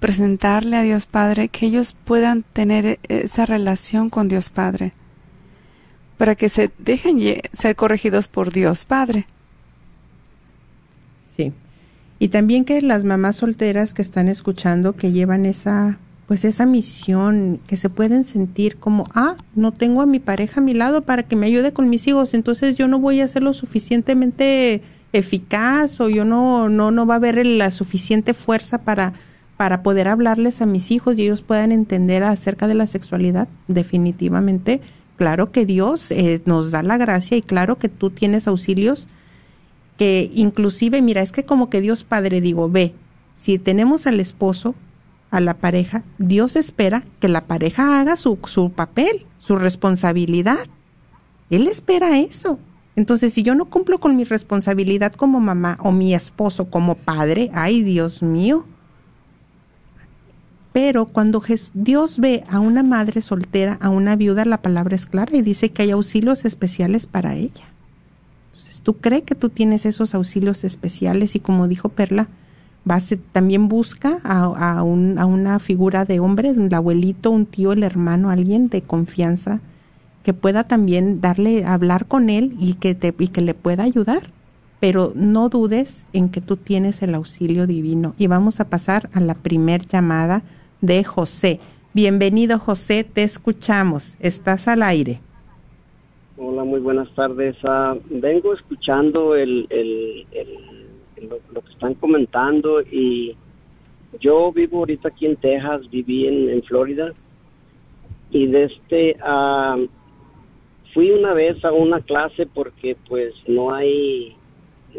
presentarle 0.00 0.76
a 0.76 0.82
Dios 0.82 1.06
Padre, 1.06 1.48
que 1.48 1.66
ellos 1.66 1.94
puedan 2.04 2.42
tener 2.42 2.86
e-, 2.86 2.98
esa 3.08 3.46
relación 3.46 4.10
con 4.10 4.28
Dios 4.28 4.50
Padre, 4.50 4.92
para 6.16 6.34
que 6.34 6.48
se 6.48 6.70
dejen 6.78 7.20
ser 7.52 7.76
corregidos 7.76 8.26
por 8.26 8.52
Dios 8.52 8.84
Padre. 8.84 9.26
Sí. 11.36 11.52
Y 12.18 12.28
también 12.28 12.64
que 12.64 12.82
las 12.82 13.04
mamás 13.04 13.36
solteras 13.36 13.94
que 13.94 14.02
están 14.02 14.28
escuchando, 14.28 14.94
que 14.94 15.12
llevan 15.12 15.46
esa, 15.46 15.98
pues 16.30 16.44
esa 16.44 16.64
misión, 16.64 17.58
que 17.66 17.76
se 17.76 17.90
pueden 17.90 18.22
sentir 18.22 18.76
como, 18.76 19.08
ah, 19.16 19.34
no 19.56 19.72
tengo 19.72 20.00
a 20.00 20.06
mi 20.06 20.20
pareja 20.20 20.60
a 20.60 20.62
mi 20.62 20.74
lado 20.74 21.02
para 21.02 21.24
que 21.24 21.34
me 21.34 21.46
ayude 21.46 21.72
con 21.72 21.90
mis 21.90 22.06
hijos, 22.06 22.34
entonces 22.34 22.76
yo 22.76 22.86
no 22.86 23.00
voy 23.00 23.20
a 23.20 23.26
ser 23.26 23.42
lo 23.42 23.52
suficientemente 23.52 24.80
eficaz 25.12 26.00
o 26.00 26.08
yo 26.08 26.24
no, 26.24 26.68
no, 26.68 26.92
no 26.92 27.04
va 27.04 27.14
a 27.14 27.16
haber 27.16 27.44
la 27.44 27.72
suficiente 27.72 28.32
fuerza 28.32 28.78
para, 28.78 29.12
para 29.56 29.82
poder 29.82 30.06
hablarles 30.06 30.62
a 30.62 30.66
mis 30.66 30.92
hijos 30.92 31.18
y 31.18 31.22
ellos 31.22 31.42
puedan 31.42 31.72
entender 31.72 32.22
acerca 32.22 32.68
de 32.68 32.74
la 32.74 32.86
sexualidad. 32.86 33.48
Definitivamente, 33.66 34.80
claro 35.16 35.50
que 35.50 35.66
Dios 35.66 36.12
eh, 36.12 36.42
nos 36.44 36.70
da 36.70 36.84
la 36.84 36.96
gracia 36.96 37.38
y 37.38 37.42
claro 37.42 37.76
que 37.76 37.88
tú 37.88 38.10
tienes 38.10 38.46
auxilios 38.46 39.08
que 39.98 40.30
inclusive, 40.32 41.02
mira, 41.02 41.22
es 41.22 41.32
que 41.32 41.44
como 41.44 41.68
que 41.70 41.80
Dios 41.80 42.04
Padre, 42.04 42.40
digo, 42.40 42.70
ve, 42.70 42.94
si 43.34 43.58
tenemos 43.58 44.06
al 44.06 44.20
esposo, 44.20 44.76
a 45.30 45.40
la 45.40 45.54
pareja, 45.54 46.02
Dios 46.18 46.56
espera 46.56 47.02
que 47.20 47.28
la 47.28 47.46
pareja 47.46 48.00
haga 48.00 48.16
su, 48.16 48.38
su 48.46 48.70
papel, 48.70 49.26
su 49.38 49.56
responsabilidad. 49.56 50.66
Él 51.50 51.66
espera 51.66 52.18
eso. 52.18 52.58
Entonces, 52.96 53.32
si 53.32 53.42
yo 53.42 53.54
no 53.54 53.66
cumplo 53.66 54.00
con 54.00 54.16
mi 54.16 54.24
responsabilidad 54.24 55.12
como 55.12 55.40
mamá 55.40 55.78
o 55.80 55.92
mi 55.92 56.14
esposo 56.14 56.70
como 56.70 56.96
padre, 56.96 57.50
ay 57.54 57.82
Dios 57.82 58.22
mío. 58.22 58.64
Pero 60.72 61.06
cuando 61.06 61.42
Dios 61.74 62.18
ve 62.18 62.44
a 62.48 62.60
una 62.60 62.82
madre 62.82 63.22
soltera, 63.22 63.78
a 63.80 63.88
una 63.88 64.16
viuda, 64.16 64.44
la 64.44 64.62
palabra 64.62 64.94
es 64.94 65.06
clara 65.06 65.36
y 65.36 65.42
dice 65.42 65.70
que 65.70 65.82
hay 65.82 65.90
auxilios 65.90 66.44
especiales 66.44 67.06
para 67.06 67.34
ella 67.34 67.70
tú 68.82 68.96
crees 68.98 69.22
que 69.22 69.34
tú 69.34 69.48
tienes 69.48 69.86
esos 69.86 70.14
auxilios 70.14 70.64
especiales 70.64 71.36
y 71.36 71.40
como 71.40 71.68
dijo 71.68 71.88
Perla, 71.90 72.28
también 73.32 73.68
busca 73.68 74.18
a, 74.24 74.44
a, 74.78 74.82
un, 74.82 75.18
a 75.18 75.26
una 75.26 75.58
figura 75.58 76.04
de 76.04 76.20
hombre, 76.20 76.50
un 76.50 76.72
abuelito, 76.72 77.30
un 77.30 77.46
tío, 77.46 77.72
el 77.72 77.82
hermano, 77.82 78.30
alguien 78.30 78.68
de 78.68 78.82
confianza 78.82 79.60
que 80.22 80.34
pueda 80.34 80.64
también 80.64 81.20
darle, 81.20 81.64
hablar 81.64 82.06
con 82.06 82.30
él 82.30 82.54
y 82.58 82.74
que, 82.74 82.94
te, 82.94 83.14
y 83.18 83.28
que 83.28 83.40
le 83.40 83.54
pueda 83.54 83.84
ayudar. 83.84 84.22
Pero 84.80 85.12
no 85.14 85.48
dudes 85.48 86.06
en 86.12 86.30
que 86.30 86.40
tú 86.40 86.56
tienes 86.56 87.02
el 87.02 87.14
auxilio 87.14 87.66
divino. 87.66 88.14
Y 88.18 88.26
vamos 88.26 88.60
a 88.60 88.68
pasar 88.68 89.10
a 89.12 89.20
la 89.20 89.34
primer 89.34 89.86
llamada 89.86 90.42
de 90.80 91.04
José. 91.04 91.60
Bienvenido 91.92 92.58
José, 92.58 93.04
te 93.04 93.22
escuchamos. 93.22 94.14
Estás 94.20 94.68
al 94.68 94.82
aire. 94.82 95.20
Hola, 96.38 96.64
muy 96.64 96.80
buenas 96.80 97.14
tardes. 97.14 97.54
Ah, 97.64 97.94
vengo 98.08 98.54
escuchando 98.54 99.34
el, 99.34 99.66
lo, 101.28 101.60
que 101.60 101.72
están 101.72 101.94
comentando 101.94 102.80
y 102.82 103.36
yo 104.20 104.52
vivo 104.52 104.78
ahorita 104.78 105.08
aquí 105.08 105.26
en 105.26 105.36
Texas, 105.36 105.88
viví 105.90 106.26
en, 106.26 106.62
Florida 106.64 107.12
y 108.30 108.46
desde 108.46 108.74
este, 108.74 109.16
ah, 109.22 109.76
fui 110.94 111.10
una 111.10 111.34
vez 111.34 111.64
a 111.64 111.72
una 111.72 112.00
clase 112.00 112.46
porque 112.46 112.96
pues 113.08 113.34
no 113.46 113.72
hay 113.72 114.36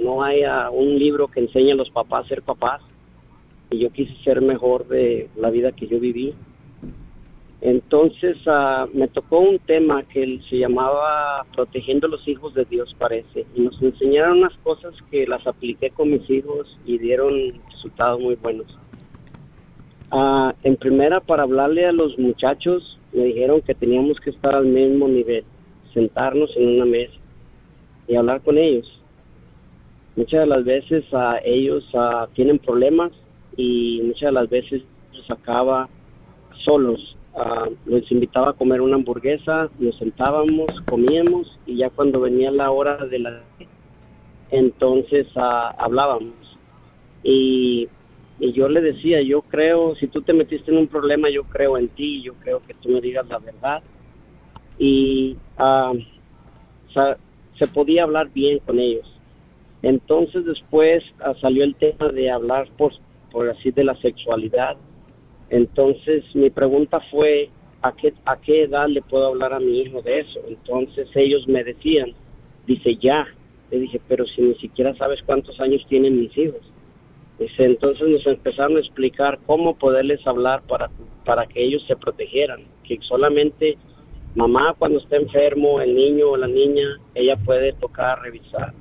no 0.02 0.24
hay 0.24 0.44
ah, 0.44 0.70
un 0.72 0.98
libro 0.98 1.28
que 1.28 1.42
enseñe 1.42 1.72
a 1.72 1.76
los 1.76 1.90
papás 1.90 2.26
a 2.26 2.30
ser 2.30 2.42
papás 2.42 2.82
y 3.70 3.80
yo 3.80 3.90
quise 3.92 4.16
ser 4.24 4.42
mejor 4.42 4.88
de 4.88 5.30
la 5.36 5.50
vida 5.50 5.72
que 5.72 5.88
yo 5.88 6.00
viví 6.00 6.34
entonces 7.62 8.38
uh, 8.48 8.88
me 8.92 9.08
tocó 9.08 9.40
un 9.40 9.60
tema 9.60 10.02
que 10.04 10.40
se 10.50 10.58
llamaba 10.58 11.46
Protegiendo 11.56 12.08
los 12.08 12.28
hijos 12.28 12.56
de 12.56 12.66
Dios, 12.66 12.96
parece, 12.98 13.46
y 13.56 13.62
nos 13.62 13.80
enseñaron 13.80 14.40
unas 14.40 14.58
cosas 14.64 14.96
que 15.12 15.28
las 15.28 15.46
apliqué 15.46 15.92
con 15.92 16.10
mis 16.10 16.28
hijos 16.28 16.76
y 16.86 16.98
dieron 16.98 17.54
resultados 17.72 18.20
muy 18.20 18.34
buenos. 18.36 18.66
Uh, 20.12 20.52
en 20.64 20.76
primera, 20.76 21.20
para 21.20 21.44
hablarle 21.44 21.86
a 21.86 21.92
los 21.92 22.18
muchachos, 22.18 23.00
me 23.14 23.26
dijeron 23.26 23.62
que 23.62 23.76
teníamos 23.76 24.20
que 24.20 24.32
estar 24.32 24.56
al 24.56 24.66
mismo 24.66 25.08
nivel, 25.08 25.44
sentarnos 25.94 26.50
en 26.58 26.68
una 26.68 26.86
mesa 26.86 27.14
y 28.08 28.16
hablar 28.16 28.42
con 28.42 28.58
ellos. 28.58 28.88
Muchas 30.16 30.42
de 30.42 30.48
las 30.48 30.66
veces 30.66 31.06
uh, 31.14 31.36
ellos 31.46 31.86
tienen 32.34 32.58
problemas 32.58 33.12
y 33.56 34.02
muchas 34.04 34.30
de 34.30 34.32
las 34.32 34.50
veces 34.50 34.82
los 35.14 35.30
acaba 35.30 35.88
solos 36.66 37.16
uh, 37.34 37.70
los 37.86 38.12
invitaba 38.12 38.50
a 38.50 38.54
comer 38.54 38.82
una 38.82 38.96
hamburguesa, 38.96 39.70
nos 39.80 39.98
sentábamos, 39.98 40.70
comíamos 40.86 41.60
y 41.66 41.78
ya 41.78 41.90
cuando 41.90 42.22
venía 42.22 42.52
la 42.52 42.72
hora 42.72 42.98
de 42.98 43.20
la 43.20 43.42
entonces 44.52 45.28
uh, 45.36 45.74
hablábamos. 45.78 46.34
Y, 47.24 47.88
y, 48.40 48.52
yo 48.52 48.68
le 48.68 48.82
decía, 48.82 49.22
yo 49.22 49.44
creo, 49.44 49.96
si 49.96 50.08
tú 50.08 50.22
te 50.22 50.34
metiste 50.34 50.72
en 50.72 50.78
un 50.78 50.88
problema, 50.88 51.30
yo 51.30 51.44
creo 51.44 51.78
en 51.78 51.88
ti, 51.90 52.22
yo 52.22 52.34
creo 52.34 52.62
que 52.66 52.74
tú 52.74 52.90
me 52.90 53.00
digas 53.00 53.28
la 53.30 53.40
verdad. 53.40 53.82
Y 54.78 55.38
uh, 55.58 55.98
se 57.58 57.68
podía 57.68 58.04
hablar 58.04 58.30
bien 58.34 58.60
con 58.60 58.80
ellos. 58.80 59.08
Entonces 59.82 60.46
después 60.46 61.04
salió 61.40 61.64
el 61.64 61.76
tema 61.76 62.10
de 62.10 62.30
hablar 62.30 62.68
por, 62.78 62.92
por 63.32 63.50
así 63.50 63.72
de 63.72 63.84
la 63.84 63.96
sexualidad 63.96 64.76
entonces 65.52 66.24
mi 66.34 66.50
pregunta 66.50 67.02
fue, 67.12 67.50
¿a 67.82 67.92
qué, 67.92 68.14
¿a 68.26 68.38
qué 68.38 68.64
edad 68.64 68.88
le 68.88 69.02
puedo 69.02 69.28
hablar 69.28 69.54
a 69.54 69.60
mi 69.60 69.82
hijo 69.82 70.02
de 70.02 70.22
eso? 70.22 70.40
Entonces 70.48 71.10
ellos 71.14 71.46
me 71.48 71.64
decían, 71.64 72.14
dice, 72.66 72.96
ya. 72.96 73.28
Le 73.70 73.80
dije, 73.80 74.02
pero 74.08 74.26
si 74.26 74.42
ni 74.42 74.56
siquiera 74.56 74.96
sabes 74.96 75.20
cuántos 75.26 75.60
años 75.60 75.86
tienen 75.88 76.20
mis 76.20 76.36
hijos. 76.38 76.62
Dice, 77.38 77.66
entonces 77.66 78.08
nos 78.08 78.26
empezaron 78.28 78.78
a 78.78 78.80
explicar 78.80 79.40
cómo 79.46 79.76
poderles 79.76 80.26
hablar 80.26 80.62
para, 80.68 80.90
para 81.26 81.46
que 81.48 81.64
ellos 81.64 81.84
se 81.86 81.98
protegieran, 81.98 82.62
que 82.84 82.98
solamente 83.02 83.78
mamá 84.36 84.74
cuando 84.78 85.00
está 85.00 85.18
enfermo, 85.18 85.82
el 85.82 85.94
niño 85.94 86.30
o 86.30 86.38
la 86.38 86.48
niña, 86.48 86.98
ella 87.14 87.36
puede 87.36 87.74
tocar, 87.74 88.22
revisar, 88.22 88.74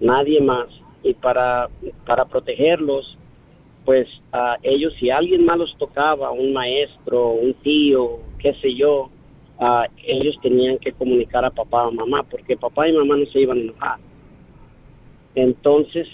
nadie 0.00 0.40
más. 0.40 0.68
Y 1.02 1.14
para, 1.14 1.70
para 2.04 2.26
protegerlos, 2.26 3.16
pues 3.84 4.08
a 4.32 4.56
ellos 4.62 4.92
si 5.00 5.10
alguien 5.10 5.44
más 5.44 5.58
los 5.58 5.76
tocaba, 5.78 6.30
un 6.30 6.52
maestro, 6.52 7.30
un 7.32 7.54
tío, 7.54 8.18
qué 8.38 8.54
sé 8.54 8.74
yo, 8.74 9.10
ellos 10.06 10.36
tenían 10.42 10.78
que 10.78 10.92
comunicar 10.92 11.44
a 11.44 11.50
papá 11.50 11.86
o 11.86 11.92
mamá, 11.92 12.22
porque 12.22 12.56
papá 12.56 12.88
y 12.88 12.92
mamá 12.92 13.16
no 13.16 13.26
se 13.26 13.40
iban 13.40 13.58
a 13.58 13.60
enojar. 13.60 13.98
Entonces, 15.34 16.08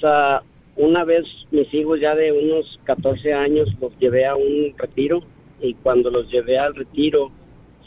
una 0.77 1.05
vez 1.05 1.25
mis 1.51 1.73
hijos 1.73 2.01
ya 2.01 2.15
de 2.15 2.33
unos 2.33 2.79
14 2.85 3.33
años 3.33 3.69
los 3.81 3.97
llevé 3.99 4.27
a 4.27 4.37
un 4.37 4.75
retiro 4.77 5.23
y 5.61 5.75
cuando 5.75 6.11
los 6.11 6.31
llevé 6.31 6.59
al 6.59 6.75
retiro 6.75 7.31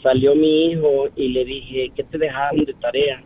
salió 0.02 0.34
mi 0.34 0.72
hijo 0.72 1.08
y 1.14 1.28
le 1.28 1.44
dije, 1.44 1.92
¿qué 1.94 2.04
te 2.04 2.18
dejaron 2.18 2.64
de 2.64 2.74
tarea? 2.74 3.22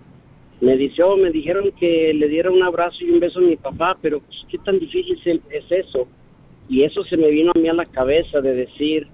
Me 0.60 0.76
dice, 0.76 1.02
oh, 1.02 1.16
me 1.16 1.30
dijeron 1.30 1.70
que 1.78 2.12
le 2.14 2.28
diera 2.28 2.50
un 2.50 2.62
abrazo 2.62 2.96
y 3.00 3.10
un 3.10 3.20
beso 3.20 3.38
a 3.38 3.42
mi 3.42 3.56
papá, 3.56 3.96
pero 4.02 4.20
pues, 4.20 4.44
¿qué 4.50 4.58
tan 4.58 4.78
difícil 4.78 5.40
es 5.50 5.64
eso? 5.70 6.06
Y 6.68 6.82
eso 6.84 7.04
se 7.04 7.16
me 7.16 7.30
vino 7.30 7.52
a 7.54 7.58
mí 7.58 7.68
a 7.68 7.74
la 7.74 7.84
cabeza 7.84 8.40
de 8.40 8.54
decir, 8.54 9.06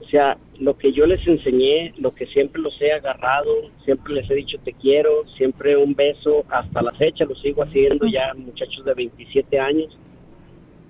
o 0.00 0.08
sea, 0.08 0.36
lo 0.58 0.76
que 0.76 0.92
yo 0.92 1.06
les 1.06 1.26
enseñé, 1.26 1.92
lo 1.98 2.14
que 2.14 2.26
siempre 2.26 2.62
los 2.62 2.80
he 2.80 2.92
agarrado, 2.92 3.50
siempre 3.84 4.14
les 4.14 4.30
he 4.30 4.34
dicho 4.34 4.58
te 4.64 4.72
quiero, 4.72 5.26
siempre 5.36 5.76
un 5.76 5.94
beso, 5.94 6.44
hasta 6.48 6.82
la 6.82 6.92
fecha 6.92 7.24
lo 7.24 7.34
sigo 7.36 7.62
haciendo 7.62 8.06
ya 8.06 8.34
muchachos 8.34 8.84
de 8.84 8.94
27 8.94 9.58
años. 9.58 9.98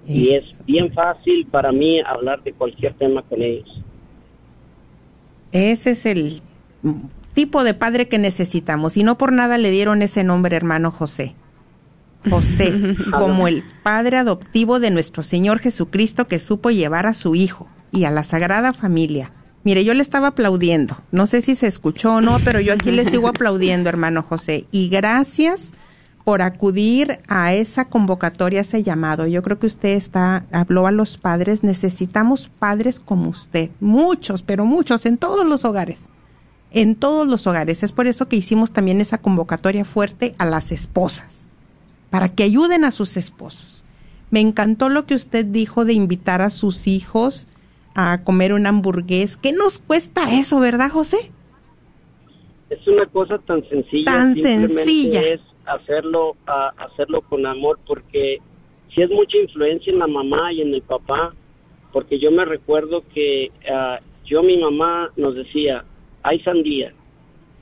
Y 0.06 0.30
es 0.30 0.58
bien 0.64 0.92
fácil 0.92 1.46
para 1.46 1.70
mí 1.70 2.00
hablar 2.00 2.42
de 2.42 2.52
cualquier 2.52 2.94
tema 2.94 3.22
con 3.22 3.42
ellos. 3.42 3.68
Ese 5.52 5.90
es 5.90 6.06
el 6.06 6.40
tipo 7.34 7.62
de 7.62 7.74
padre 7.74 8.08
que 8.08 8.18
necesitamos 8.18 8.96
y 8.96 9.02
no 9.02 9.18
por 9.18 9.32
nada 9.32 9.58
le 9.58 9.70
dieron 9.70 10.02
ese 10.02 10.24
nombre, 10.24 10.56
hermano 10.56 10.90
José. 10.90 11.34
José 12.28 12.96
como 13.10 13.48
el 13.48 13.64
padre 13.82 14.18
adoptivo 14.18 14.80
de 14.80 14.90
nuestro 14.90 15.22
Señor 15.22 15.60
Jesucristo 15.60 16.26
que 16.26 16.38
supo 16.38 16.70
llevar 16.70 17.06
a 17.06 17.14
su 17.14 17.34
hijo 17.34 17.68
y 17.92 18.04
a 18.04 18.10
la 18.10 18.24
Sagrada 18.24 18.72
Familia. 18.72 19.32
Mire, 19.64 19.84
yo 19.84 19.92
le 19.94 20.02
estaba 20.02 20.28
aplaudiendo. 20.28 20.96
No 21.10 21.26
sé 21.26 21.42
si 21.42 21.54
se 21.54 21.66
escuchó 21.66 22.14
o 22.14 22.20
no, 22.20 22.38
pero 22.44 22.60
yo 22.60 22.72
aquí 22.72 22.90
le 22.90 23.04
sigo 23.04 23.28
aplaudiendo, 23.28 23.88
hermano 23.88 24.22
José. 24.22 24.66
Y 24.70 24.88
gracias 24.88 25.72
por 26.24 26.42
acudir 26.42 27.20
a 27.28 27.54
esa 27.54 27.86
convocatoria, 27.86 28.60
ese 28.60 28.82
llamado. 28.82 29.26
Yo 29.26 29.42
creo 29.42 29.58
que 29.58 29.66
usted 29.66 29.90
está, 29.90 30.44
habló 30.52 30.86
a 30.86 30.92
los 30.92 31.18
padres. 31.18 31.64
Necesitamos 31.64 32.48
padres 32.48 33.00
como 33.00 33.30
usted. 33.30 33.70
Muchos, 33.80 34.42
pero 34.42 34.64
muchos, 34.64 35.06
en 35.06 35.18
todos 35.18 35.46
los 35.46 35.64
hogares. 35.64 36.08
En 36.70 36.94
todos 36.94 37.26
los 37.26 37.46
hogares. 37.46 37.82
Es 37.82 37.92
por 37.92 38.06
eso 38.06 38.28
que 38.28 38.36
hicimos 38.36 38.72
también 38.72 39.00
esa 39.00 39.18
convocatoria 39.18 39.84
fuerte 39.84 40.34
a 40.38 40.44
las 40.44 40.70
esposas 40.70 41.47
para 42.10 42.34
que 42.34 42.44
ayuden 42.44 42.84
a 42.84 42.90
sus 42.90 43.16
esposos. 43.16 43.84
Me 44.30 44.40
encantó 44.40 44.88
lo 44.88 45.06
que 45.06 45.14
usted 45.14 45.44
dijo 45.46 45.84
de 45.84 45.94
invitar 45.94 46.42
a 46.42 46.50
sus 46.50 46.86
hijos 46.86 47.48
a 47.94 48.22
comer 48.24 48.52
un 48.52 48.66
hamburgués. 48.66 49.36
¿Qué 49.36 49.52
nos 49.52 49.78
cuesta 49.78 50.32
eso, 50.32 50.60
verdad, 50.60 50.90
José? 50.90 51.32
Es 52.70 52.86
una 52.86 53.06
cosa 53.06 53.38
tan 53.38 53.66
sencilla. 53.68 54.04
Tan 54.04 54.36
sencilla. 54.36 55.20
Es 55.20 55.40
hacerlo, 55.66 56.36
hacerlo 56.76 57.22
con 57.22 57.46
amor, 57.46 57.78
porque 57.86 58.38
sí 58.94 59.02
es 59.02 59.10
mucha 59.10 59.38
influencia 59.38 59.92
en 59.92 59.98
la 59.98 60.06
mamá 60.06 60.52
y 60.52 60.62
en 60.62 60.74
el 60.74 60.82
papá, 60.82 61.34
porque 61.92 62.18
yo 62.18 62.30
me 62.30 62.44
recuerdo 62.44 63.02
que 63.14 63.50
ah, 63.70 64.00
yo, 64.24 64.42
mi 64.42 64.58
mamá 64.58 65.10
nos 65.16 65.34
decía, 65.34 65.84
hay 66.22 66.40
sandía, 66.40 66.92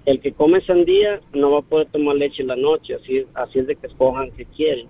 el 0.06 0.20
que 0.20 0.32
come 0.32 0.60
sandía 0.62 1.20
no 1.34 1.50
va 1.50 1.58
a 1.58 1.62
poder 1.62 1.88
tomar 1.88 2.16
leche 2.16 2.42
en 2.42 2.48
la 2.48 2.56
noche, 2.56 2.94
así, 2.94 3.24
así 3.34 3.58
es 3.58 3.66
de 3.66 3.74
que 3.74 3.88
escojan 3.88 4.30
que 4.30 4.44
quieren. 4.46 4.86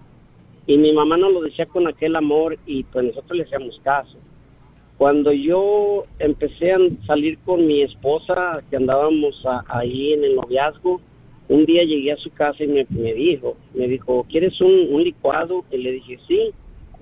Y 0.67 0.77
mi 0.77 0.93
mamá 0.93 1.17
nos 1.17 1.33
lo 1.33 1.41
decía 1.41 1.64
con 1.67 1.89
aquel 1.89 2.17
amor 2.17 2.59
y 2.67 2.85
pues 2.85 3.07
nosotros 3.07 3.39
le 3.39 3.45
hacíamos 3.45 3.81
caso. 3.83 4.19
Cuando 4.99 5.33
yo 5.33 6.05
empecé 6.19 6.73
a 6.73 6.79
salir 7.07 7.39
con 7.45 7.67
mi 7.67 7.83
esposa, 7.83 8.62
que 8.69 8.77
andábamos 8.77 9.43
ahí 9.69 10.12
en 10.12 10.25
el 10.25 10.37
noviazgo, 10.37 11.01
un 11.49 11.64
día 11.64 11.85
llegué 11.85 12.12
a 12.12 12.17
su 12.17 12.31
casa 12.31 12.64
y 12.64 12.67
me, 12.67 12.85
dijo, 13.14 13.57
me 13.75 13.89
dijo, 13.89 14.27
¿quieres 14.29 14.61
un, 14.61 14.89
un, 14.91 15.03
licuado? 15.03 15.64
Y 15.71 15.79
le 15.79 15.93
dije, 15.93 16.19
sí. 16.27 16.51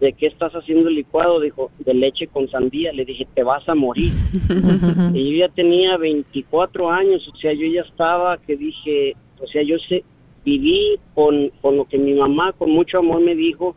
¿De 0.05 0.12
qué 0.12 0.26
estás 0.26 0.52
haciendo 0.52 0.90
el 0.90 0.96
licuado? 0.96 1.40
Dijo, 1.40 1.70
de 1.78 1.94
leche 1.94 2.26
con 2.26 2.46
sandía. 2.50 2.92
Le 2.92 3.07
dije, 3.07 3.26
te 3.32 3.42
vas 3.42 3.66
a 3.66 3.74
morir. 3.74 4.12
y 5.14 5.30
yo 5.30 5.46
ya 5.46 5.48
tenía 5.48 5.96
24 5.96 6.90
años, 6.90 7.26
o 7.26 7.34
sea, 7.38 7.55
yo 7.55 7.66
ya 7.66 7.80
estaba, 7.80 8.36
que 8.36 8.55
dije, 8.55 9.16
o 9.40 9.46
sea, 9.46 9.62
yo 9.62 9.78
sé, 9.88 10.05
viví 10.44 10.98
con, 11.14 11.48
con 11.62 11.78
lo 11.78 11.86
que 11.86 11.96
mi 11.96 12.12
mamá 12.12 12.52
con 12.52 12.70
mucho 12.70 12.98
amor 12.98 13.22
me 13.22 13.34
dijo 13.34 13.76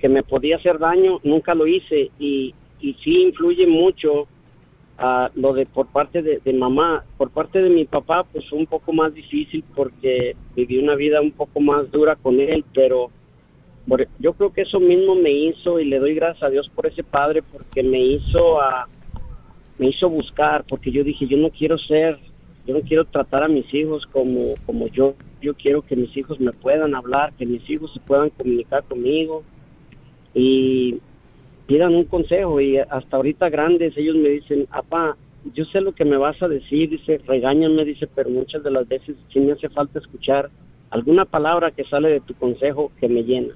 que 0.00 0.08
me 0.08 0.24
podía 0.24 0.56
hacer 0.56 0.80
daño, 0.80 1.20
nunca 1.22 1.54
lo 1.54 1.68
hice 1.68 2.10
y, 2.18 2.56
y 2.80 2.94
sí 3.04 3.22
influye 3.22 3.68
mucho 3.68 4.26
a 4.98 5.30
lo 5.36 5.52
de 5.52 5.64
por 5.64 5.86
parte 5.86 6.22
de, 6.22 6.52
mamá, 6.52 7.04
por 7.16 7.30
parte 7.30 7.62
de 7.62 7.70
mi 7.70 7.84
papá 7.84 8.24
pues 8.24 8.50
un 8.50 8.66
poco 8.66 8.92
más 8.92 9.14
difícil 9.14 9.62
porque 9.76 10.34
viví 10.56 10.78
una 10.78 10.96
vida 10.96 11.20
un 11.20 11.30
poco 11.30 11.60
más 11.60 11.88
dura 11.92 12.16
con 12.16 12.40
él, 12.40 12.64
pero 12.74 13.10
yo 14.18 14.32
creo 14.34 14.52
que 14.52 14.62
eso 14.62 14.80
mismo 14.80 15.14
me 15.14 15.30
hizo 15.30 15.80
y 15.80 15.84
le 15.84 15.98
doy 15.98 16.14
gracias 16.14 16.42
a 16.42 16.50
Dios 16.50 16.68
por 16.74 16.86
ese 16.86 17.02
padre 17.02 17.42
porque 17.42 17.82
me 17.82 18.00
hizo 18.00 18.60
a 18.60 18.88
me 19.78 19.88
hizo 19.88 20.08
buscar 20.10 20.64
porque 20.68 20.90
yo 20.90 21.04
dije 21.04 21.26
yo 21.26 21.36
no 21.38 21.50
quiero 21.50 21.78
ser 21.78 22.18
yo 22.66 22.74
no 22.74 22.80
quiero 22.82 23.04
tratar 23.06 23.44
a 23.44 23.48
mis 23.48 23.72
hijos 23.72 24.04
como 24.12 24.56
como 24.66 24.88
yo 24.88 25.14
yo 25.40 25.54
quiero 25.54 25.82
que 25.82 25.96
mis 25.96 26.14
hijos 26.16 26.38
me 26.40 26.52
puedan 26.52 26.94
hablar 26.94 27.32
que 27.38 27.46
mis 27.46 27.68
hijos 27.70 27.92
se 27.94 28.00
puedan 28.00 28.30
comunicar 28.30 28.84
conmigo 28.84 29.44
y 30.34 31.00
pidan 31.68 31.94
un 31.94 32.04
consejo 32.04 32.60
y 32.60 32.78
hasta 32.78 33.16
ahorita 33.16 33.50
grandes 33.50 33.96
ellos 33.96 34.16
me 34.16 34.30
dicen, 34.30 34.66
apá, 34.70 35.16
yo 35.54 35.64
sé 35.66 35.82
lo 35.82 35.92
que 35.92 36.04
me 36.04 36.16
vas 36.16 36.40
a 36.42 36.48
decir, 36.48 36.88
dice, 36.88 37.20
regáñame, 37.26 37.84
dice, 37.84 38.08
pero 38.14 38.30
muchas 38.30 38.64
de 38.64 38.70
las 38.70 38.88
veces 38.88 39.16
sí 39.32 39.38
me 39.38 39.52
hace 39.52 39.68
falta 39.68 39.98
escuchar 39.98 40.50
alguna 40.90 41.26
palabra 41.26 41.70
que 41.70 41.84
sale 41.84 42.08
de 42.08 42.20
tu 42.20 42.34
consejo 42.34 42.90
que 42.98 43.08
me 43.08 43.22
llena. 43.22 43.54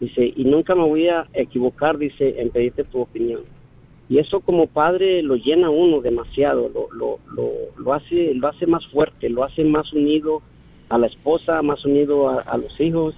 Dice, 0.00 0.32
y 0.36 0.44
nunca 0.44 0.74
me 0.74 0.84
voy 0.84 1.08
a 1.08 1.26
equivocar, 1.32 1.98
dice, 1.98 2.40
en 2.40 2.50
pedirte 2.50 2.84
tu 2.84 3.00
opinión. 3.00 3.42
Y 4.08 4.18
eso 4.18 4.40
como 4.40 4.66
padre 4.66 5.22
lo 5.22 5.36
llena 5.36 5.70
uno 5.70 6.00
demasiado, 6.00 6.68
lo, 6.68 6.88
lo, 6.92 7.18
lo, 7.34 7.50
lo 7.76 7.92
hace, 7.94 8.34
lo 8.34 8.48
hace 8.48 8.66
más 8.66 8.86
fuerte, 8.88 9.28
lo 9.28 9.42
hace 9.42 9.64
más 9.64 9.92
unido 9.92 10.42
a 10.88 10.98
la 10.98 11.06
esposa, 11.08 11.62
más 11.62 11.84
unido 11.84 12.28
a 12.28 12.56
los 12.56 12.78
hijos. 12.80 13.14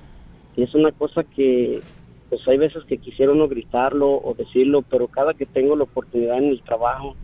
Y 0.57 0.63
es 0.63 0.75
una 0.75 0.93
cosa 0.93 1.25
que, 1.25 1.81
pues 2.29 2.47
hay 2.47 2.59
veces 2.59 2.85
que 2.85 2.99
quisiera 2.99 3.33
uno 3.33 3.49
gritarlo 3.49 4.11
o 4.11 4.35
decirlo, 4.35 4.83
pero 4.83 5.09
cada 5.09 5.35
que 5.35 5.47
tengo 5.47 5.77
la 5.77 5.85
oportunidad 5.85 6.39
en 6.39 6.51
el 6.51 6.63
trabajo 6.63 7.17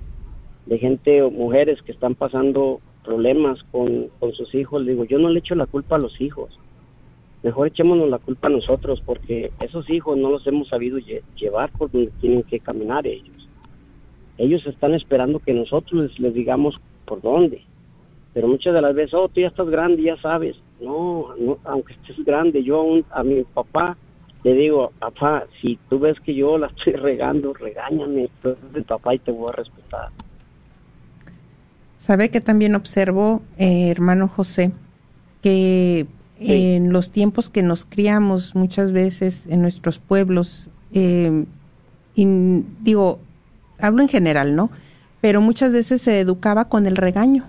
de 0.66 0.78
gente 0.78 1.22
o 1.22 1.30
mujeres 1.30 1.80
que 1.82 1.92
están 1.92 2.14
pasando 2.14 2.80
problemas 3.05 3.62
con, 3.70 4.11
sus 4.34 4.55
hijos, 4.55 4.86
digo, 4.86 5.05
yo 5.05 5.18
no 5.18 5.28
le 5.28 5.40
echo 5.40 5.55
la 5.55 5.66
culpa 5.66 5.96
a 5.96 5.98
los 5.98 6.18
hijos, 6.20 6.59
mejor 7.45 7.68
echémonos 7.68 8.09
la 8.09 8.18
culpa 8.18 8.49
a 8.49 8.51
nosotros, 8.51 9.03
porque 9.05 9.53
esos 9.62 9.88
hijos 9.90 10.16
no 10.16 10.30
los 10.30 10.47
hemos 10.47 10.66
sabido 10.68 10.99
llevar 11.36 11.70
por 11.72 11.90
donde 11.90 12.11
tienen 12.20 12.42
que 12.42 12.59
caminar 12.59 13.07
ellos. 13.07 13.49
Ellos 14.38 14.66
están 14.66 14.95
esperando 14.95 15.38
que 15.38 15.53
nosotros 15.53 16.18
les, 16.18 16.34
digamos 16.34 16.74
por 17.05 17.20
dónde. 17.20 17.62
Pero 18.32 18.49
muchas 18.49 18.72
de 18.72 18.80
las 18.80 18.95
veces, 18.95 19.14
oh, 19.14 19.28
tú 19.28 19.42
ya 19.42 19.49
estás 19.49 19.68
grande, 19.68 20.03
ya 20.03 20.16
sabes. 20.16 20.57
No, 20.80 21.34
aunque 21.64 21.92
estés 21.92 22.24
grande, 22.24 22.64
yo 22.64 22.82
a 23.11 23.22
mi 23.22 23.45
papá 23.45 23.97
le 24.42 24.55
digo, 24.55 24.92
papá, 24.99 25.45
si 25.61 25.78
tú 25.88 25.99
ves 25.99 26.18
que 26.20 26.34
yo 26.34 26.57
la 26.57 26.68
estoy 26.68 26.95
regando, 26.95 27.53
regáñame, 27.53 28.30
tú 28.42 28.49
eres 28.49 28.59
el 28.74 28.84
papá 28.84 29.14
y 29.14 29.18
te 29.18 29.30
voy 29.30 29.51
a 29.53 29.57
respetar. 29.57 30.09
Sabe 31.97 32.30
que 32.30 32.40
también 32.40 32.74
observo, 32.74 33.42
eh, 33.59 33.90
hermano 33.90 34.28
José, 34.28 34.72
que 35.42 36.07
en 36.47 36.92
los 36.92 37.11
tiempos 37.11 37.49
que 37.49 37.62
nos 37.62 37.84
criamos 37.84 38.55
muchas 38.55 38.92
veces 38.92 39.47
en 39.49 39.62
nuestros 39.62 39.99
pueblos, 39.99 40.68
eh, 40.92 41.45
digo, 42.14 43.18
hablo 43.78 44.03
en 44.03 44.09
general, 44.09 44.55
¿no? 44.55 44.70
Pero 45.20 45.40
muchas 45.40 45.72
veces 45.72 46.03
se 46.03 46.20
educaba 46.20 46.68
con 46.68 46.86
el 46.86 46.97
regaño, 46.97 47.45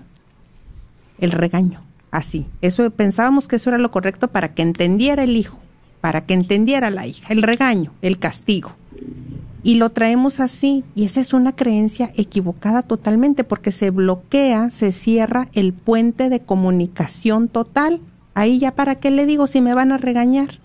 el 1.18 1.32
regaño, 1.32 1.82
así. 2.10 2.46
Eso 2.62 2.90
pensábamos 2.90 3.48
que 3.48 3.56
eso 3.56 3.70
era 3.70 3.78
lo 3.78 3.90
correcto 3.90 4.28
para 4.28 4.54
que 4.54 4.62
entendiera 4.62 5.24
el 5.24 5.36
hijo 5.36 5.58
para 6.06 6.20
que 6.20 6.34
entendiera 6.34 6.88
la 6.90 7.04
hija, 7.04 7.32
el 7.32 7.42
regaño, 7.42 7.92
el 8.00 8.20
castigo. 8.20 8.70
Y 9.64 9.74
lo 9.74 9.90
traemos 9.90 10.38
así, 10.38 10.84
y 10.94 11.04
esa 11.04 11.20
es 11.20 11.32
una 11.32 11.56
creencia 11.56 12.12
equivocada 12.14 12.82
totalmente, 12.82 13.42
porque 13.42 13.72
se 13.72 13.90
bloquea, 13.90 14.70
se 14.70 14.92
cierra 14.92 15.48
el 15.52 15.72
puente 15.72 16.28
de 16.28 16.38
comunicación 16.38 17.48
total. 17.48 18.00
Ahí 18.36 18.58
ya 18.58 18.72
para 18.72 18.96
qué 18.96 19.10
le 19.10 19.24
digo 19.24 19.46
si 19.46 19.62
me 19.62 19.72
van 19.72 19.92
a 19.92 19.96
regañar. 19.96 20.60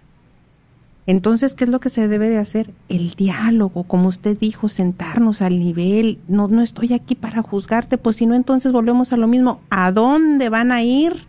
Entonces, 1.08 1.54
¿qué 1.54 1.64
es 1.64 1.70
lo 1.70 1.80
que 1.80 1.90
se 1.90 2.10
debe 2.10 2.28
de 2.28 2.38
hacer? 2.38 2.74
El 2.90 3.12
diálogo, 3.12 3.84
como 3.84 4.10
usted 4.10 4.38
dijo, 4.38 4.68
sentarnos 4.68 5.42
al 5.42 5.58
nivel. 5.58 6.20
No, 6.28 6.50
no 6.50 6.64
estoy 6.64 6.92
aquí 6.92 7.16
para 7.16 7.42
juzgarte, 7.42 7.98
pues 7.98 8.18
si 8.18 8.26
no, 8.26 8.36
entonces 8.36 8.74
volvemos 8.74 9.14
a 9.14 9.18
lo 9.18 9.30
mismo. 9.30 9.62
¿A 9.70 9.94
dónde 9.94 10.50
van 10.50 10.74
a 10.74 10.84
ir? 10.84 11.28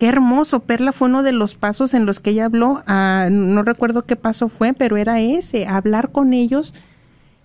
Qué 0.00 0.08
hermoso. 0.08 0.58
Perla 0.64 0.90
fue 0.90 1.06
uno 1.06 1.22
de 1.22 1.30
los 1.30 1.54
pasos 1.54 1.94
en 1.94 2.06
los 2.06 2.18
que 2.18 2.30
ella 2.30 2.46
habló. 2.46 2.82
Ah, 2.88 3.28
no 3.30 3.62
recuerdo 3.62 4.06
qué 4.06 4.16
paso 4.16 4.48
fue, 4.48 4.72
pero 4.72 4.96
era 4.96 5.20
ese, 5.20 5.68
hablar 5.68 6.10
con 6.10 6.32
ellos 6.32 6.74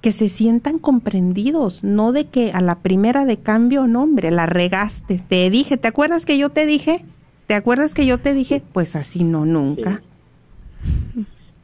que 0.02 0.12
se 0.12 0.28
sientan 0.28 0.80
comprendidos, 0.80 1.84
no 1.84 2.14
de 2.14 2.26
que 2.26 2.52
a 2.52 2.62
la 2.62 2.80
primera 2.80 3.26
de 3.26 3.38
cambio, 3.38 3.86
no 3.86 4.02
hombre, 4.02 4.32
la 4.32 4.48
regaste, 4.48 5.20
te 5.20 5.52
dije, 5.52 5.78
¿te 5.78 5.88
acuerdas 5.88 6.26
que 6.26 6.40
yo 6.40 6.50
te 6.50 6.66
dije? 6.66 7.06
¿Te 7.48 7.54
acuerdas 7.54 7.93
que 7.93 8.06
yo 8.06 8.18
te 8.18 8.34
dije? 8.34 8.62
Pues 8.74 8.96
así 8.96 9.24
no, 9.24 9.46
nunca. 9.46 10.02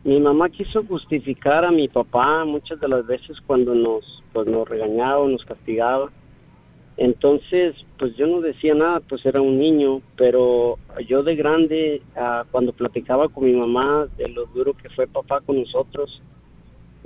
Mi 0.04 0.20
mamá 0.20 0.50
quiso 0.50 0.80
justificar 0.88 1.64
a 1.66 1.72
mi 1.72 1.88
papá 1.88 2.44
muchas 2.46 2.80
de 2.80 2.88
las 2.88 3.06
veces 3.06 3.38
cuando 3.46 3.76
nos, 3.76 4.24
pues, 4.34 4.48
nos 4.48 4.68
regañaba 4.68 5.28
nos 5.28 5.46
castigaba 5.46 6.10
entonces, 6.98 7.76
pues 7.98 8.16
yo 8.16 8.28
no 8.28 8.42
decía 8.42 8.76
nada, 8.76 9.00
pues 9.00 9.26
era 9.26 9.42
un 9.42 9.58
niño, 9.58 10.02
pero 10.18 10.78
yo 11.08 11.24
de 11.24 11.36
grande, 11.36 12.02
ah, 12.16 12.46
cuando 12.52 12.74
platicaba 12.74 13.30
con 13.30 13.46
mi 13.46 13.54
mamá 13.54 14.08
de 14.18 14.28
lo 14.28 14.46
duro 14.48 14.74
que 14.74 14.90
fue 14.90 15.08
papá 15.08 15.42
con 15.42 15.60
nosotros, 15.60 16.22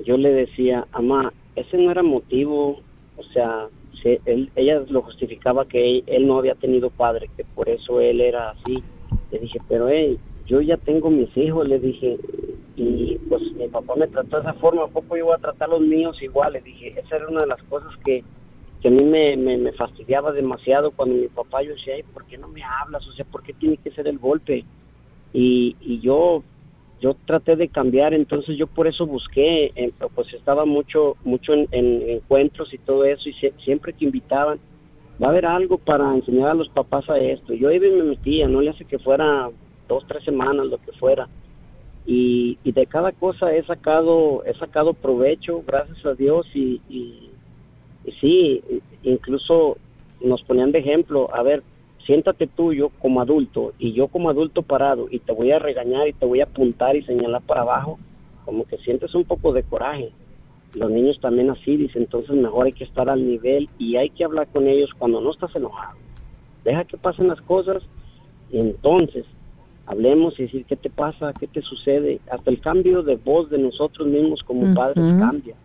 yo 0.05 0.17
le 0.17 0.33
decía, 0.33 0.85
mamá, 0.91 1.31
ese 1.55 1.77
no 1.77 1.91
era 1.91 2.03
motivo, 2.03 2.81
o 3.15 3.23
sea, 3.31 3.67
ella 4.05 4.83
lo 4.87 5.01
justificaba 5.01 5.65
que 5.65 6.03
él, 6.05 6.27
no 6.27 6.37
había 6.37 6.55
tenido 6.55 6.89
padre, 6.89 7.29
que 7.35 7.43
por 7.43 7.69
eso 7.69 7.99
él 7.99 8.21
era 8.21 8.51
así. 8.51 8.83
Le 9.31 9.39
dije, 9.39 9.59
pero 9.67 9.89
hey, 9.89 10.17
yo 10.45 10.61
ya 10.61 10.77
tengo 10.77 11.09
mis 11.09 11.35
hijos, 11.35 11.67
le 11.67 11.79
dije, 11.79 12.17
y 12.75 13.17
pues 13.29 13.41
mi 13.53 13.67
papá 13.67 13.95
me 13.95 14.07
trató 14.07 14.37
de 14.37 14.43
esa 14.43 14.53
forma, 14.53 14.83
¿a 14.83 14.87
poco 14.87 15.17
yo 15.17 15.25
voy 15.25 15.35
a 15.35 15.41
tratar 15.41 15.69
a 15.69 15.71
los 15.73 15.81
míos 15.81 16.21
igual? 16.21 16.53
Le 16.53 16.61
dije, 16.61 16.93
esa 16.99 17.15
era 17.15 17.27
una 17.27 17.41
de 17.41 17.47
las 17.47 17.63
cosas 17.63 17.91
que 18.05 18.23
que 18.81 18.89
a 18.89 18.91
mí 18.91 19.03
me, 19.03 19.35
me, 19.35 19.71
fastidiaba 19.71 20.31
demasiado 20.31 20.91
cuando 20.91 21.15
mi 21.15 21.27
papá 21.27 21.63
yo 21.63 21.71
decía, 21.71 21.95
¿por 22.13 22.23
qué 22.25 22.37
no 22.37 22.47
me 22.49 22.61
hablas? 22.63 23.03
O 23.07 23.13
sea, 23.13 23.25
¿por 23.25 23.41
qué 23.41 23.51
tiene 23.53 23.77
que 23.77 23.89
ser 23.89 24.07
el 24.07 24.19
golpe? 24.19 24.63
Y, 25.33 25.75
y 25.81 25.99
yo 26.01 26.43
yo 27.05 27.15
traté 27.27 27.55
de 27.55 27.67
cambiar, 27.67 28.15
entonces 28.15 28.57
yo 28.57 28.65
por 28.65 28.87
eso 28.87 29.05
busqué, 29.05 29.65
eh, 29.75 29.93
pues 30.15 30.33
estaba 30.33 30.65
mucho 30.65 31.17
mucho 31.23 31.53
en, 31.53 31.67
encuentros 31.71 32.73
y 32.73 32.79
todo 32.79 33.05
eso, 33.05 33.29
y 33.29 33.33
siempre 33.63 33.93
que 33.93 34.05
invitaban, 34.05 34.57
va 35.21 35.27
a 35.27 35.29
haber 35.29 35.45
algo 35.45 35.77
para 35.77 36.15
enseñar 36.15 36.49
a 36.49 36.55
los 36.55 36.67
papás 36.69 37.07
a 37.07 37.19
esto. 37.19 37.53
Yo 37.53 37.71
y 37.71 37.79
me 37.79 38.01
metía, 38.01 38.47
no 38.47 38.59
le 38.59 38.71
hace 38.71 38.85
que 38.85 38.97
fuera 38.97 39.51
dos, 39.87 40.03
tres 40.07 40.23
semanas, 40.23 40.65
lo 40.65 40.79
que 40.79 40.93
fuera. 40.93 41.27
Y, 42.07 42.57
y 42.63 42.71
de 42.71 42.87
cada 42.87 43.11
cosa 43.11 43.53
he 43.53 43.63
sacado, 43.65 44.43
he 44.43 44.55
sacado 44.55 44.93
provecho, 44.95 45.61
gracias 45.67 46.03
a 46.07 46.15
Dios, 46.15 46.47
y, 46.55 46.81
y 46.89 47.29
sí, 48.19 48.63
incluso 49.03 49.77
nos 50.21 50.41
ponían 50.41 50.71
de 50.71 50.79
ejemplo, 50.79 51.29
a 51.31 51.43
ver, 51.43 51.61
siéntate 52.05 52.47
tú 52.47 52.73
yo 52.73 52.89
como 52.89 53.21
adulto 53.21 53.73
y 53.79 53.93
yo 53.93 54.07
como 54.07 54.29
adulto 54.29 54.61
parado 54.61 55.07
y 55.09 55.19
te 55.19 55.31
voy 55.31 55.51
a 55.51 55.59
regañar 55.59 56.07
y 56.07 56.13
te 56.13 56.25
voy 56.25 56.41
a 56.41 56.45
apuntar 56.45 56.95
y 56.95 57.03
señalar 57.03 57.41
para 57.41 57.61
abajo, 57.61 57.97
como 58.45 58.65
que 58.65 58.77
sientes 58.77 59.13
un 59.15 59.25
poco 59.25 59.53
de 59.53 59.63
coraje. 59.63 60.11
Los 60.75 60.91
niños 60.91 61.19
también 61.21 61.49
así 61.49 61.77
dicen, 61.77 62.03
entonces 62.03 62.35
mejor 62.35 62.67
hay 62.67 62.73
que 62.73 62.83
estar 62.83 63.09
al 63.09 63.25
nivel 63.25 63.69
y 63.79 63.95
hay 63.95 64.09
que 64.09 64.23
hablar 64.23 64.47
con 64.47 64.67
ellos 64.67 64.91
cuando 64.97 65.21
no 65.21 65.31
estás 65.31 65.55
enojado. 65.55 65.97
Deja 66.63 66.83
que 66.83 66.97
pasen 66.97 67.27
las 67.27 67.41
cosas 67.41 67.81
y 68.51 68.59
entonces 68.59 69.25
hablemos 69.87 70.39
y 70.39 70.43
decir 70.43 70.65
qué 70.65 70.75
te 70.75 70.89
pasa, 70.89 71.33
qué 71.33 71.47
te 71.47 71.61
sucede. 71.61 72.19
Hasta 72.29 72.51
el 72.51 72.59
cambio 72.59 73.03
de 73.03 73.15
voz 73.15 73.49
de 73.49 73.57
nosotros 73.57 74.07
mismos 74.07 74.41
como 74.43 74.73
padres 74.73 75.03
cambia. 75.19 75.55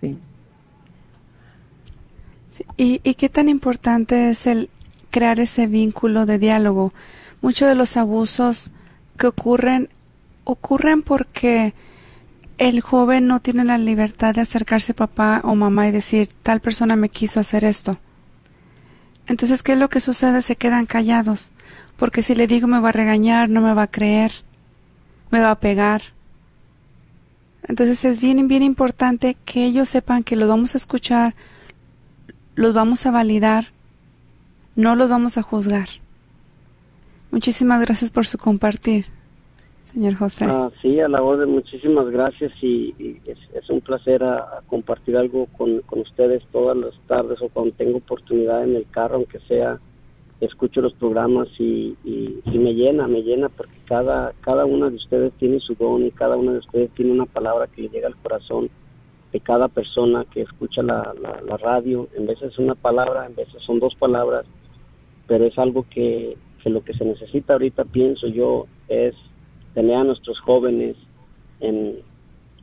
Sí. 0.00 0.18
¿Y, 2.76 3.00
¿Y 3.02 3.14
qué 3.14 3.28
tan 3.28 3.48
importante 3.48 4.30
es 4.30 4.46
el 4.46 4.68
crear 5.12 5.38
ese 5.38 5.68
vínculo 5.68 6.26
de 6.26 6.40
diálogo? 6.40 6.92
Muchos 7.40 7.68
de 7.68 7.76
los 7.76 7.96
abusos 7.96 8.72
que 9.16 9.28
ocurren 9.28 9.88
ocurren 10.44 11.02
porque 11.02 11.74
el 12.58 12.80
joven 12.80 13.26
no 13.26 13.40
tiene 13.40 13.64
la 13.64 13.78
libertad 13.78 14.34
de 14.34 14.40
acercarse 14.40 14.92
a 14.92 14.96
papá 14.96 15.40
o 15.44 15.54
mamá 15.54 15.88
y 15.88 15.92
decir 15.92 16.28
tal 16.42 16.60
persona 16.60 16.96
me 16.96 17.08
quiso 17.08 17.40
hacer 17.40 17.64
esto. 17.64 17.98
Entonces, 19.26 19.62
¿qué 19.62 19.72
es 19.72 19.78
lo 19.78 19.88
que 19.88 20.00
sucede? 20.00 20.42
Se 20.42 20.56
quedan 20.56 20.86
callados, 20.86 21.50
porque 21.96 22.22
si 22.22 22.34
le 22.34 22.46
digo 22.46 22.66
me 22.66 22.80
va 22.80 22.88
a 22.90 22.92
regañar, 22.92 23.48
no 23.48 23.60
me 23.60 23.74
va 23.74 23.82
a 23.82 23.90
creer, 23.90 24.32
me 25.30 25.40
va 25.40 25.52
a 25.52 25.60
pegar. 25.60 26.02
Entonces 27.68 28.04
es 28.04 28.20
bien, 28.20 28.48
bien 28.48 28.62
importante 28.62 29.36
que 29.44 29.64
ellos 29.64 29.88
sepan 29.88 30.24
que 30.24 30.36
los 30.36 30.48
vamos 30.48 30.74
a 30.74 30.78
escuchar, 30.78 31.34
los 32.54 32.74
vamos 32.74 33.06
a 33.06 33.12
validar, 33.12 33.68
no 34.76 34.96
los 34.96 35.08
vamos 35.08 35.38
a 35.38 35.42
juzgar. 35.42 35.88
Muchísimas 37.30 37.80
gracias 37.80 38.10
por 38.10 38.26
su 38.26 38.38
compartir 38.38 39.06
señor 39.92 40.14
José. 40.14 40.46
Ah, 40.48 40.70
sí, 40.80 41.00
a 41.00 41.08
la 41.08 41.22
orden, 41.22 41.50
muchísimas 41.50 42.08
gracias 42.10 42.52
y, 42.62 42.94
es, 43.26 43.70
un 43.70 43.80
placer 43.80 44.22
a, 44.24 44.60
compartir 44.66 45.16
algo 45.16 45.46
con, 45.56 45.82
ustedes 45.90 46.42
todas 46.50 46.76
las 46.76 46.94
tardes 47.06 47.40
o 47.42 47.48
cuando 47.48 47.74
tengo 47.74 47.98
oportunidad 47.98 48.64
en 48.64 48.76
el 48.76 48.86
carro, 48.90 49.16
aunque 49.16 49.38
sea, 49.40 49.78
escucho 50.40 50.80
los 50.80 50.94
programas 50.94 51.48
y, 51.58 51.96
me 52.46 52.74
llena, 52.74 53.08
me 53.08 53.22
llena 53.22 53.48
porque 53.48 53.76
cada, 53.86 54.32
cada 54.40 54.64
una 54.64 54.88
de 54.88 54.96
ustedes 54.96 55.32
tiene 55.34 55.58
su 55.60 55.74
don 55.74 56.06
y 56.06 56.10
cada 56.12 56.36
una 56.36 56.52
de 56.52 56.58
ustedes 56.58 56.90
tiene 56.92 57.12
una 57.12 57.26
palabra 57.26 57.66
que 57.66 57.82
le 57.82 57.88
llega 57.88 58.06
al 58.06 58.16
corazón 58.16 58.70
de 59.32 59.40
cada 59.40 59.68
persona 59.68 60.24
que 60.30 60.42
escucha 60.42 60.82
la, 60.82 61.12
la 61.44 61.56
radio. 61.56 62.08
En 62.14 62.26
veces 62.26 62.52
es 62.52 62.58
una 62.58 62.76
palabra, 62.76 63.26
en 63.26 63.34
veces 63.34 63.60
son 63.62 63.80
dos 63.80 63.94
palabras, 63.96 64.46
pero 65.32 65.46
es 65.46 65.58
algo 65.58 65.86
que, 65.88 66.36
que 66.62 66.68
lo 66.68 66.84
que 66.84 66.92
se 66.92 67.06
necesita 67.06 67.54
ahorita, 67.54 67.86
pienso 67.86 68.26
yo, 68.26 68.66
es 68.88 69.14
tener 69.72 69.96
a 69.96 70.04
nuestros 70.04 70.38
jóvenes 70.40 70.94
en, 71.60 71.94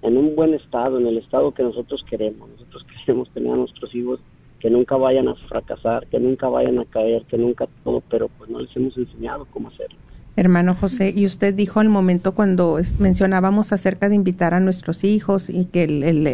en 0.04 0.18
un 0.18 0.36
buen 0.36 0.54
estado, 0.54 1.00
en 1.00 1.08
el 1.08 1.18
estado 1.18 1.52
que 1.52 1.64
nosotros 1.64 2.06
queremos. 2.08 2.48
Nosotros 2.48 2.86
queremos 3.06 3.28
tener 3.32 3.54
a 3.54 3.56
nuestros 3.56 3.96
hijos 3.96 4.20
que 4.60 4.70
nunca 4.70 4.98
vayan 4.98 5.30
a 5.30 5.34
fracasar, 5.34 6.06
que 6.10 6.20
nunca 6.20 6.48
vayan 6.48 6.78
a 6.78 6.86
caer, 6.86 7.24
que 7.24 7.40
nunca 7.40 7.68
todo, 7.84 8.04
pero 8.08 8.30
pues 8.38 8.52
no 8.52 8.60
les 8.60 8.76
hemos 8.76 8.96
enseñado 8.96 9.48
cómo 9.50 9.70
hacerlo. 9.70 9.98
Hermano 10.36 10.76
José, 10.76 11.12
y 11.16 11.26
usted 11.26 11.56
dijo 11.56 11.82
el 11.82 11.90
momento 11.90 12.36
cuando 12.36 12.78
mencionábamos 13.00 13.74
acerca 13.74 14.10
de 14.10 14.16
invitar 14.16 14.54
a 14.54 14.60
nuestros 14.60 15.04
hijos 15.04 15.50
y 15.50 15.66
que 15.66 15.86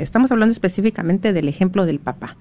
estamos 0.01 0.33
hablando 0.33 0.51
específicamente 0.51 1.31
del 1.31 1.47
ejemplo 1.47 1.86
del 1.86 1.99
papá. 1.99 2.36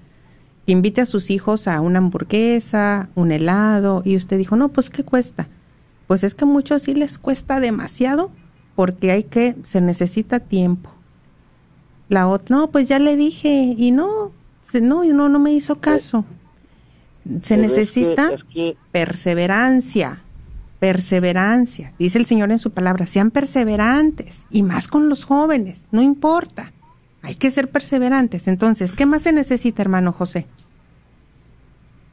Invite 0.71 1.01
a 1.01 1.05
sus 1.05 1.29
hijos 1.29 1.67
a 1.67 1.81
una 1.81 1.99
hamburguesa, 1.99 3.09
un 3.15 3.31
helado, 3.31 4.01
y 4.05 4.15
usted 4.15 4.37
dijo, 4.37 4.55
no, 4.55 4.69
pues 4.69 4.89
¿qué 4.89 5.03
cuesta? 5.03 5.47
Pues 6.07 6.23
es 6.23 6.35
que 6.35 6.45
a 6.45 6.47
muchos 6.47 6.83
sí 6.83 6.93
les 6.93 7.17
cuesta 7.17 7.59
demasiado 7.59 8.31
porque 8.75 9.11
hay 9.11 9.23
que, 9.23 9.55
se 9.63 9.81
necesita 9.81 10.39
tiempo. 10.39 10.89
La 12.09 12.27
otra, 12.27 12.55
no, 12.55 12.71
pues 12.71 12.87
ya 12.87 12.99
le 12.99 13.15
dije 13.15 13.75
y 13.77 13.91
no, 13.91 14.31
no, 14.73 15.03
no, 15.03 15.29
no 15.29 15.39
me 15.39 15.53
hizo 15.53 15.79
caso. 15.79 16.25
Se 17.41 17.57
necesita 17.57 18.31
perseverancia, 18.91 20.21
perseverancia. 20.79 21.93
Dice 21.97 22.19
el 22.19 22.25
Señor 22.25 22.51
en 22.51 22.59
su 22.59 22.71
palabra, 22.71 23.07
sean 23.07 23.31
perseverantes 23.31 24.45
y 24.51 24.61
más 24.61 24.87
con 24.87 25.09
los 25.09 25.23
jóvenes, 25.23 25.87
no 25.91 26.03
importa. 26.03 26.71
Hay 27.23 27.35
que 27.35 27.49
ser 27.49 27.71
perseverantes. 27.71 28.47
Entonces, 28.47 28.93
¿qué 28.93 29.07
más 29.07 29.23
se 29.23 29.31
necesita, 29.31 29.81
hermano 29.81 30.11
José? 30.11 30.45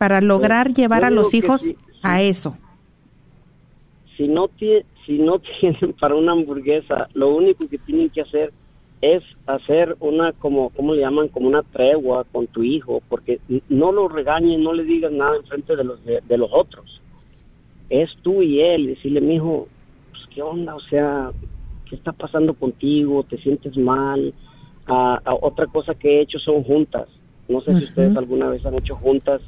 Para 0.03 0.21
lograr 0.21 0.67
pues, 0.67 0.79
llevar 0.79 1.05
a 1.05 1.11
los 1.11 1.33
hijos 1.33 1.63
a 2.03 2.23
eso 2.23 2.57
si 4.17 4.29
no, 4.29 4.51
si 5.07 5.19
no 5.19 5.39
tienen 5.61 5.93
para 5.99 6.15
una 6.15 6.33
hamburguesa, 6.33 7.09
lo 7.15 7.35
único 7.35 7.69
que 7.69 7.79
tienen 7.79 8.11
que 8.11 8.23
hacer 8.23 8.53
es 9.01 9.23
hacer 9.47 9.97
una, 9.99 10.33
como, 10.33 10.71
¿cómo 10.71 10.95
le 10.95 11.01
llaman? 11.01 11.27
Como 11.29 11.49
una 11.49 11.63
tregua 11.63 12.25
con 12.31 12.47
tu 12.47 12.63
hijo, 12.63 13.03
porque 13.09 13.41
no 13.69 13.91
lo 13.91 14.07
regañen, 14.07 14.63
no 14.63 14.73
le 14.73 14.85
digas 14.85 15.11
nada 15.11 15.37
en 15.37 15.45
frente 15.45 15.75
de 15.75 15.83
los, 15.83 16.05
de, 16.05 16.39
los 16.39 16.51
otros. 16.53 17.01
Es 17.91 18.11
tú 18.23 18.43
y 18.43 18.61
él, 18.61 18.87
decirle, 18.87 19.21
mi 19.21 19.35
hijo, 19.35 19.67
pues, 20.13 20.23
¿qué 20.33 20.41
onda? 20.41 20.77
O 20.77 20.81
sea, 20.83 21.33
¿qué 21.91 21.97
está 21.97 22.13
pasando 22.13 22.55
contigo? 22.55 23.25
¿Te 23.25 23.39
sientes 23.39 23.77
mal? 23.77 24.33
Ah, 24.87 25.21
ah, 25.25 25.35
otra 25.41 25.67
cosa 25.67 25.95
que 25.95 26.19
he 26.19 26.21
hecho 26.21 26.39
son 26.39 26.63
juntas. 26.63 27.09
No 27.49 27.61
sé 27.61 27.75
si 27.75 27.85
ustedes 27.85 28.17
alguna 28.17 28.51
vez 28.51 28.65
han 28.65 28.75
hecho 28.75 28.95
juntas. 28.95 29.43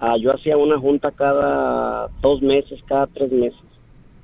Ah, 0.00 0.16
yo 0.16 0.32
hacía 0.34 0.56
una 0.56 0.78
junta 0.78 1.10
cada 1.10 2.08
dos 2.22 2.40
meses, 2.40 2.80
cada 2.86 3.06
tres 3.06 3.30
meses 3.30 3.60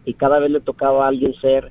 y 0.06 0.14
cada 0.14 0.38
vez 0.38 0.50
le 0.50 0.60
tocaba 0.60 1.04
a 1.04 1.08
alguien 1.08 1.34
ser 1.34 1.70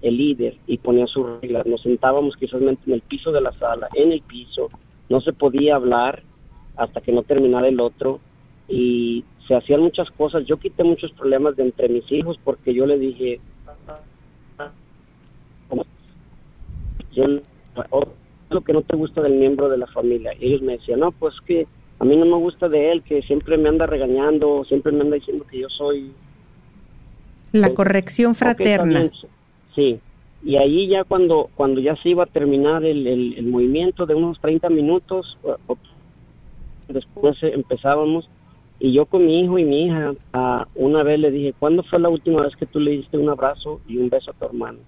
el 0.00 0.16
líder 0.16 0.56
y 0.66 0.78
ponía 0.78 1.06
sus 1.06 1.40
reglas. 1.40 1.66
Nos 1.66 1.82
sentábamos 1.82 2.34
quizás 2.36 2.62
en 2.62 2.78
el 2.86 3.02
piso 3.02 3.30
de 3.30 3.42
la 3.42 3.52
sala, 3.52 3.88
en 3.94 4.12
el 4.12 4.22
piso, 4.22 4.70
no 5.10 5.20
se 5.20 5.34
podía 5.34 5.76
hablar 5.76 6.22
hasta 6.76 7.02
que 7.02 7.12
no 7.12 7.24
terminara 7.24 7.68
el 7.68 7.78
otro 7.78 8.20
y 8.68 9.24
se 9.46 9.54
hacían 9.54 9.82
muchas 9.82 10.10
cosas. 10.12 10.46
Yo 10.46 10.56
quité 10.56 10.82
muchos 10.82 11.12
problemas 11.12 11.54
de 11.56 11.64
entre 11.64 11.90
mis 11.90 12.10
hijos 12.10 12.38
porque 12.42 12.72
yo 12.72 12.86
le 12.86 12.98
dije, 12.98 13.38
yo 17.12 17.24
lo 18.48 18.60
que 18.62 18.72
no 18.72 18.82
te 18.82 18.96
gusta 18.96 19.20
del 19.20 19.34
miembro 19.34 19.68
de 19.68 19.78
la 19.78 19.86
familia. 19.88 20.32
Y 20.38 20.46
ellos 20.46 20.62
me 20.62 20.78
decían, 20.78 21.00
no, 21.00 21.12
pues 21.12 21.34
que 21.46 21.66
a 22.02 22.04
mí 22.04 22.16
no 22.16 22.24
me 22.24 22.36
gusta 22.36 22.68
de 22.68 22.90
él, 22.90 23.04
que 23.04 23.22
siempre 23.22 23.56
me 23.56 23.68
anda 23.68 23.86
regañando, 23.86 24.64
siempre 24.64 24.90
me 24.90 25.02
anda 25.02 25.14
diciendo 25.14 25.44
que 25.48 25.60
yo 25.60 25.68
soy 25.68 26.10
la 27.52 27.72
corrección 27.74 28.34
fraterna. 28.34 29.08
sí, 29.76 30.00
y 30.42 30.56
ahí 30.56 30.88
ya 30.88 31.04
cuando, 31.04 31.48
cuando 31.54 31.80
ya 31.80 31.94
se 32.02 32.08
iba 32.08 32.24
a 32.24 32.26
terminar 32.26 32.84
el, 32.84 33.06
el, 33.06 33.46
movimiento 33.46 34.04
de 34.04 34.16
unos 34.16 34.40
30 34.40 34.68
minutos, 34.70 35.38
después 36.88 37.36
empezábamos, 37.40 38.28
y 38.80 38.92
yo 38.92 39.06
con 39.06 39.24
mi 39.24 39.44
hijo 39.44 39.60
y 39.60 39.64
mi 39.64 39.84
hija, 39.84 40.12
una 40.74 41.04
vez 41.04 41.20
le 41.20 41.30
dije, 41.30 41.54
¿cuándo 41.56 41.84
fue 41.84 42.00
la 42.00 42.08
última 42.08 42.42
vez 42.42 42.56
que 42.56 42.66
tú 42.66 42.80
le 42.80 42.90
diste 42.90 43.16
un 43.16 43.28
abrazo 43.28 43.80
y 43.86 43.98
un 43.98 44.08
beso 44.08 44.32
a 44.32 44.34
tu 44.34 44.44
hermano? 44.44 44.80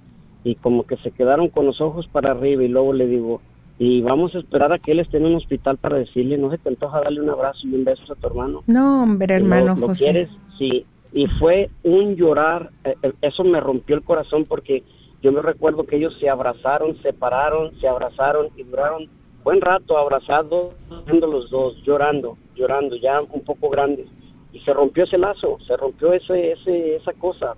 Y 0.43 0.57
como 0.57 0.83
que 0.83 0.97
se 0.97 1.13
quedaron 1.13 1.49
con 1.49 1.65
los 1.65 1.81
ojos 1.81 2.09
para 2.09 2.33
arriba 2.33 2.65
y 2.65 2.69
luego 2.69 2.93
le 2.93 3.07
digo, 3.07 3.41
y 3.79 4.03
vamos 4.03 4.35
a 4.35 4.39
esperar 4.39 4.73
a 4.73 4.79
que 4.79 4.93
él 4.93 5.01
esté 5.01 5.17
en 5.17 5.27
un 5.27 5.35
hospital 5.35 5.79
para 5.79 5.99
decirle, 5.99 6.39
¿no 6.39 6.51
se 6.51 6.59
te 6.59 6.69
antoja 6.69 7.01
darle 7.01 7.21
un 7.21 7.31
abrazo 7.31 7.61
y 7.65 7.75
un 7.75 7.85
beso 7.85 8.13
a 8.13 8.17
tu 8.17 8.27
hermano? 8.27 8.63
No, 8.67 9.03
hombre, 9.03 9.35
hermano 9.35 9.75
¿Lo, 9.77 9.89
José. 9.89 10.05
quieres? 10.05 10.31
Sí, 10.59 10.87
y 11.13 11.27
fue 11.27 11.71
un 11.83 12.15
llorar, 12.15 12.71
eh, 12.85 12.95
eh, 13.03 13.13
eso 13.23 13.43
me 13.43 13.61
rompió 13.61 13.97
el 13.97 14.03
corazón 14.03 14.45
porque 14.49 14.85
yo 15.23 15.33
me 15.33 15.43
recuerdo 15.43 15.85
que 15.85 15.97
ellos 15.97 16.15
se 16.21 16.29
abrazaron, 16.29 17.01
se 17.03 17.13
pararon, 17.13 17.75
se 17.81 17.89
abrazaron 17.89 18.49
y 18.57 18.63
duraron 18.63 19.09
buen 19.43 19.61
rato 19.61 19.99
abrazados, 19.99 20.75
los 21.07 21.51
dos, 21.51 21.77
llorando, 21.85 22.37
llorando, 22.55 22.97
ya 22.97 23.17
un 23.33 23.43
poco 23.43 23.69
grandes. 23.69 24.07
Y 24.53 24.61
se 24.61 24.73
rompió 24.73 25.05
ese 25.05 25.19
lazo, 25.19 25.59
se 25.67 25.77
rompió 25.77 26.13
ese, 26.13 26.53
ese, 26.53 26.97
esa 26.97 27.13
cosa. 27.15 27.55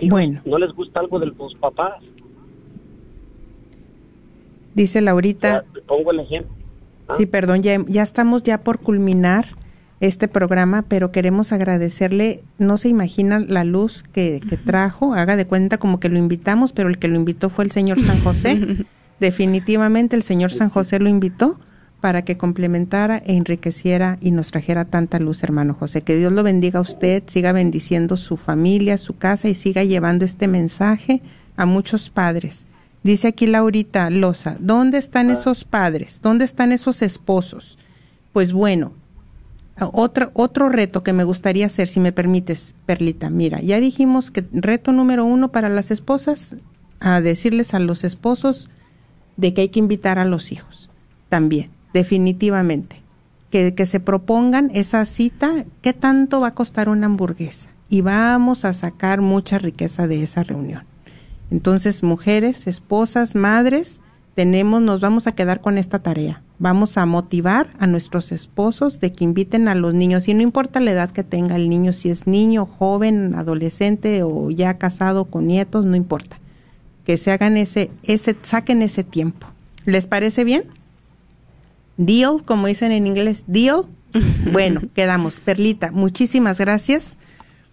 bueno. 0.00 0.40
¿No 0.44 0.58
les 0.58 0.72
gusta 0.72 1.00
algo 1.00 1.18
de 1.18 1.26
los 1.26 1.54
papás? 1.54 2.02
Dice 4.74 5.00
Laurita. 5.00 5.64
pongo 5.86 6.12
el 6.12 6.20
ejemplo. 6.20 6.52
Sí, 7.16 7.26
perdón, 7.26 7.62
ya, 7.62 7.84
ya 7.86 8.02
estamos 8.02 8.42
ya 8.42 8.62
por 8.62 8.78
culminar 8.78 9.46
este 10.02 10.26
programa, 10.26 10.82
pero 10.82 11.12
queremos 11.12 11.52
agradecerle, 11.52 12.42
no 12.58 12.76
se 12.76 12.88
imaginan 12.88 13.46
la 13.48 13.62
luz 13.62 14.02
que, 14.02 14.40
trajo, 14.66 15.14
haga 15.14 15.36
de 15.36 15.46
cuenta 15.46 15.78
como 15.78 16.00
que 16.00 16.08
lo 16.08 16.18
invitamos, 16.18 16.72
pero 16.72 16.88
el 16.88 16.98
que 16.98 17.06
lo 17.06 17.14
invitó 17.14 17.50
fue 17.50 17.64
el 17.64 17.70
señor 17.70 18.00
San 18.00 18.18
José. 18.20 18.84
Definitivamente 19.20 20.16
el 20.16 20.24
señor 20.24 20.50
San 20.50 20.70
José 20.70 20.98
lo 20.98 21.08
invitó 21.08 21.60
para 22.00 22.22
que 22.22 22.36
complementara 22.36 23.18
e 23.18 23.36
enriqueciera 23.36 24.18
y 24.20 24.32
nos 24.32 24.50
trajera 24.50 24.86
tanta 24.86 25.20
luz, 25.20 25.44
hermano 25.44 25.74
José. 25.74 26.02
Que 26.02 26.16
Dios 26.16 26.32
lo 26.32 26.42
bendiga 26.42 26.80
a 26.80 26.82
usted, 26.82 27.22
siga 27.28 27.52
bendiciendo 27.52 28.16
su 28.16 28.36
familia, 28.36 28.98
su 28.98 29.16
casa 29.16 29.48
y 29.48 29.54
siga 29.54 29.84
llevando 29.84 30.24
este 30.24 30.48
mensaje 30.48 31.22
a 31.56 31.64
muchos 31.64 32.10
padres. 32.10 32.66
Dice 33.02 33.28
aquí 33.28 33.46
Laurita 33.46 34.10
Loza, 34.10 34.56
¿dónde 34.60 34.98
están 34.98 35.30
ah. 35.30 35.34
esos 35.34 35.64
padres? 35.64 36.20
¿Dónde 36.22 36.44
están 36.44 36.72
esos 36.72 37.02
esposos? 37.02 37.78
Pues 38.32 38.52
bueno, 38.52 38.92
otro, 39.92 40.30
otro 40.34 40.68
reto 40.68 41.02
que 41.02 41.12
me 41.12 41.24
gustaría 41.24 41.66
hacer, 41.66 41.88
si 41.88 42.00
me 42.00 42.12
permites, 42.12 42.74
Perlita. 42.86 43.30
Mira, 43.30 43.60
ya 43.60 43.80
dijimos 43.80 44.30
que 44.30 44.44
reto 44.52 44.92
número 44.92 45.24
uno 45.24 45.50
para 45.50 45.68
las 45.68 45.90
esposas, 45.90 46.56
a 47.00 47.20
decirles 47.20 47.74
a 47.74 47.80
los 47.80 48.04
esposos 48.04 48.70
de 49.36 49.52
que 49.52 49.62
hay 49.62 49.68
que 49.70 49.80
invitar 49.80 50.18
a 50.18 50.24
los 50.24 50.52
hijos. 50.52 50.88
También, 51.28 51.70
definitivamente. 51.92 53.02
Que, 53.50 53.74
que 53.74 53.84
se 53.84 54.00
propongan 54.00 54.70
esa 54.72 55.04
cita, 55.04 55.66
¿qué 55.82 55.92
tanto 55.92 56.40
va 56.40 56.48
a 56.48 56.54
costar 56.54 56.88
una 56.88 57.06
hamburguesa? 57.06 57.72
y 57.92 58.00
vamos 58.00 58.64
a 58.64 58.72
sacar 58.72 59.20
mucha 59.20 59.58
riqueza 59.58 60.06
de 60.06 60.22
esa 60.22 60.42
reunión. 60.42 60.86
Entonces, 61.52 62.02
mujeres, 62.02 62.66
esposas, 62.66 63.34
madres, 63.34 64.00
tenemos, 64.34 64.80
nos 64.80 65.02
vamos 65.02 65.26
a 65.26 65.32
quedar 65.32 65.60
con 65.60 65.76
esta 65.76 65.98
tarea. 65.98 66.40
Vamos 66.58 66.96
a 66.96 67.04
motivar 67.04 67.68
a 67.78 67.86
nuestros 67.86 68.32
esposos 68.32 69.00
de 69.00 69.12
que 69.12 69.24
inviten 69.24 69.68
a 69.68 69.74
los 69.74 69.92
niños, 69.92 70.28
y 70.28 70.32
no 70.32 70.40
importa 70.40 70.80
la 70.80 70.92
edad 70.92 71.10
que 71.10 71.24
tenga 71.24 71.56
el 71.56 71.68
niño, 71.68 71.92
si 71.92 72.08
es 72.08 72.26
niño, 72.26 72.64
joven, 72.64 73.34
adolescente 73.34 74.22
o 74.22 74.50
ya 74.50 74.78
casado 74.78 75.26
con 75.26 75.46
nietos, 75.46 75.84
no 75.84 75.94
importa. 75.94 76.38
Que 77.04 77.18
se 77.18 77.32
hagan 77.32 77.58
ese, 77.58 77.90
ese, 78.02 78.34
saquen 78.40 78.80
ese 78.80 79.04
tiempo. 79.04 79.46
¿Les 79.84 80.06
parece 80.06 80.44
bien? 80.44 80.64
Deal, 81.98 82.42
como 82.46 82.66
dicen 82.66 82.92
en 82.92 83.06
inglés, 83.06 83.44
deal. 83.46 83.82
Bueno, 84.52 84.80
quedamos. 84.94 85.40
Perlita, 85.40 85.90
muchísimas 85.90 86.56
gracias 86.56 87.18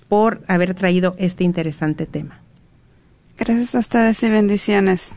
por 0.09 0.43
haber 0.47 0.73
traído 0.73 1.15
este 1.17 1.45
interesante 1.45 2.05
tema. 2.05 2.41
Gracias 3.39 3.73
a 3.73 3.79
ustedes 3.79 4.21
y 4.23 4.29
bendiciones. 4.29 5.13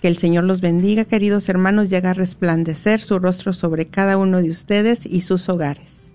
Que 0.00 0.08
el 0.08 0.18
Señor 0.18 0.42
los 0.42 0.60
bendiga, 0.60 1.04
queridos 1.04 1.48
hermanos, 1.48 1.90
y 1.92 1.94
haga 1.94 2.14
resplandecer 2.14 3.00
su 3.00 3.20
rostro 3.20 3.52
sobre 3.52 3.86
cada 3.86 4.16
uno 4.16 4.42
de 4.42 4.48
ustedes 4.48 5.06
y 5.06 5.20
sus 5.20 5.48
hogares. 5.48 6.14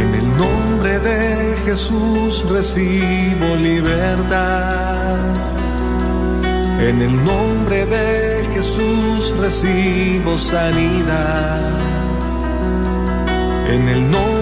En 0.00 0.14
el 0.16 0.36
nombre 0.36 0.98
de 0.98 1.56
Jesús 1.64 2.44
recibo 2.50 3.54
libertad. 3.62 5.16
En 6.80 7.00
el 7.02 7.24
nombre 7.24 7.86
de 7.86 8.44
Jesús 8.52 9.32
recibo 9.38 10.36
sanidad. 10.36 11.70
En 13.70 13.88
el 13.88 14.10
nombre 14.10 14.41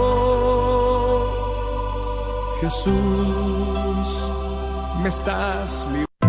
Jesús, 2.61 2.91
me 5.01 5.09
estás 5.09 5.85
librando. 5.87 6.10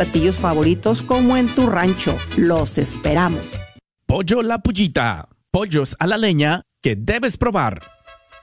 platillos 0.00 0.36
favoritos 0.36 1.02
como 1.02 1.36
en 1.36 1.46
tu 1.46 1.66
rancho. 1.66 2.16
Los 2.38 2.78
esperamos. 2.78 3.44
Pollo 4.06 4.42
La 4.42 4.60
Pullita. 4.60 5.28
Pollos 5.50 5.94
a 5.98 6.06
la 6.06 6.16
leña 6.16 6.62
que 6.80 6.96
debes 6.96 7.36
probar. 7.36 7.82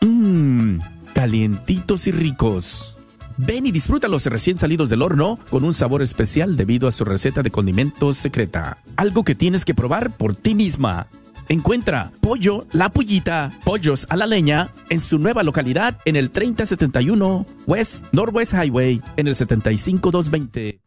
Mmm, 0.01 0.77
calientitos 1.15 2.05
y 2.05 2.11
ricos. 2.11 2.95
Ven 3.37 3.65
y 3.65 3.71
disfrútalos 3.71 4.27
recién 4.27 4.59
salidos 4.59 4.91
del 4.91 5.01
horno 5.01 5.39
con 5.49 5.63
un 5.63 5.73
sabor 5.73 6.03
especial 6.03 6.57
debido 6.57 6.87
a 6.87 6.91
su 6.91 7.03
receta 7.05 7.41
de 7.41 7.49
condimentos 7.49 8.17
secreta. 8.17 8.77
Algo 8.95 9.23
que 9.23 9.33
tienes 9.33 9.65
que 9.65 9.73
probar 9.73 10.15
por 10.15 10.35
ti 10.35 10.53
misma. 10.53 11.07
Encuentra 11.49 12.11
Pollo 12.21 12.67
La 12.71 12.89
Pullita, 12.89 13.51
Pollos 13.65 14.05
a 14.09 14.15
la 14.15 14.27
Leña, 14.27 14.69
en 14.89 15.01
su 15.01 15.17
nueva 15.17 15.41
localidad 15.41 15.97
en 16.05 16.17
el 16.17 16.29
3071 16.29 17.47
West 17.65 18.05
Northwest 18.11 18.53
Highway, 18.53 19.01
en 19.15 19.27
el 19.27 19.35
75220. 19.35 20.86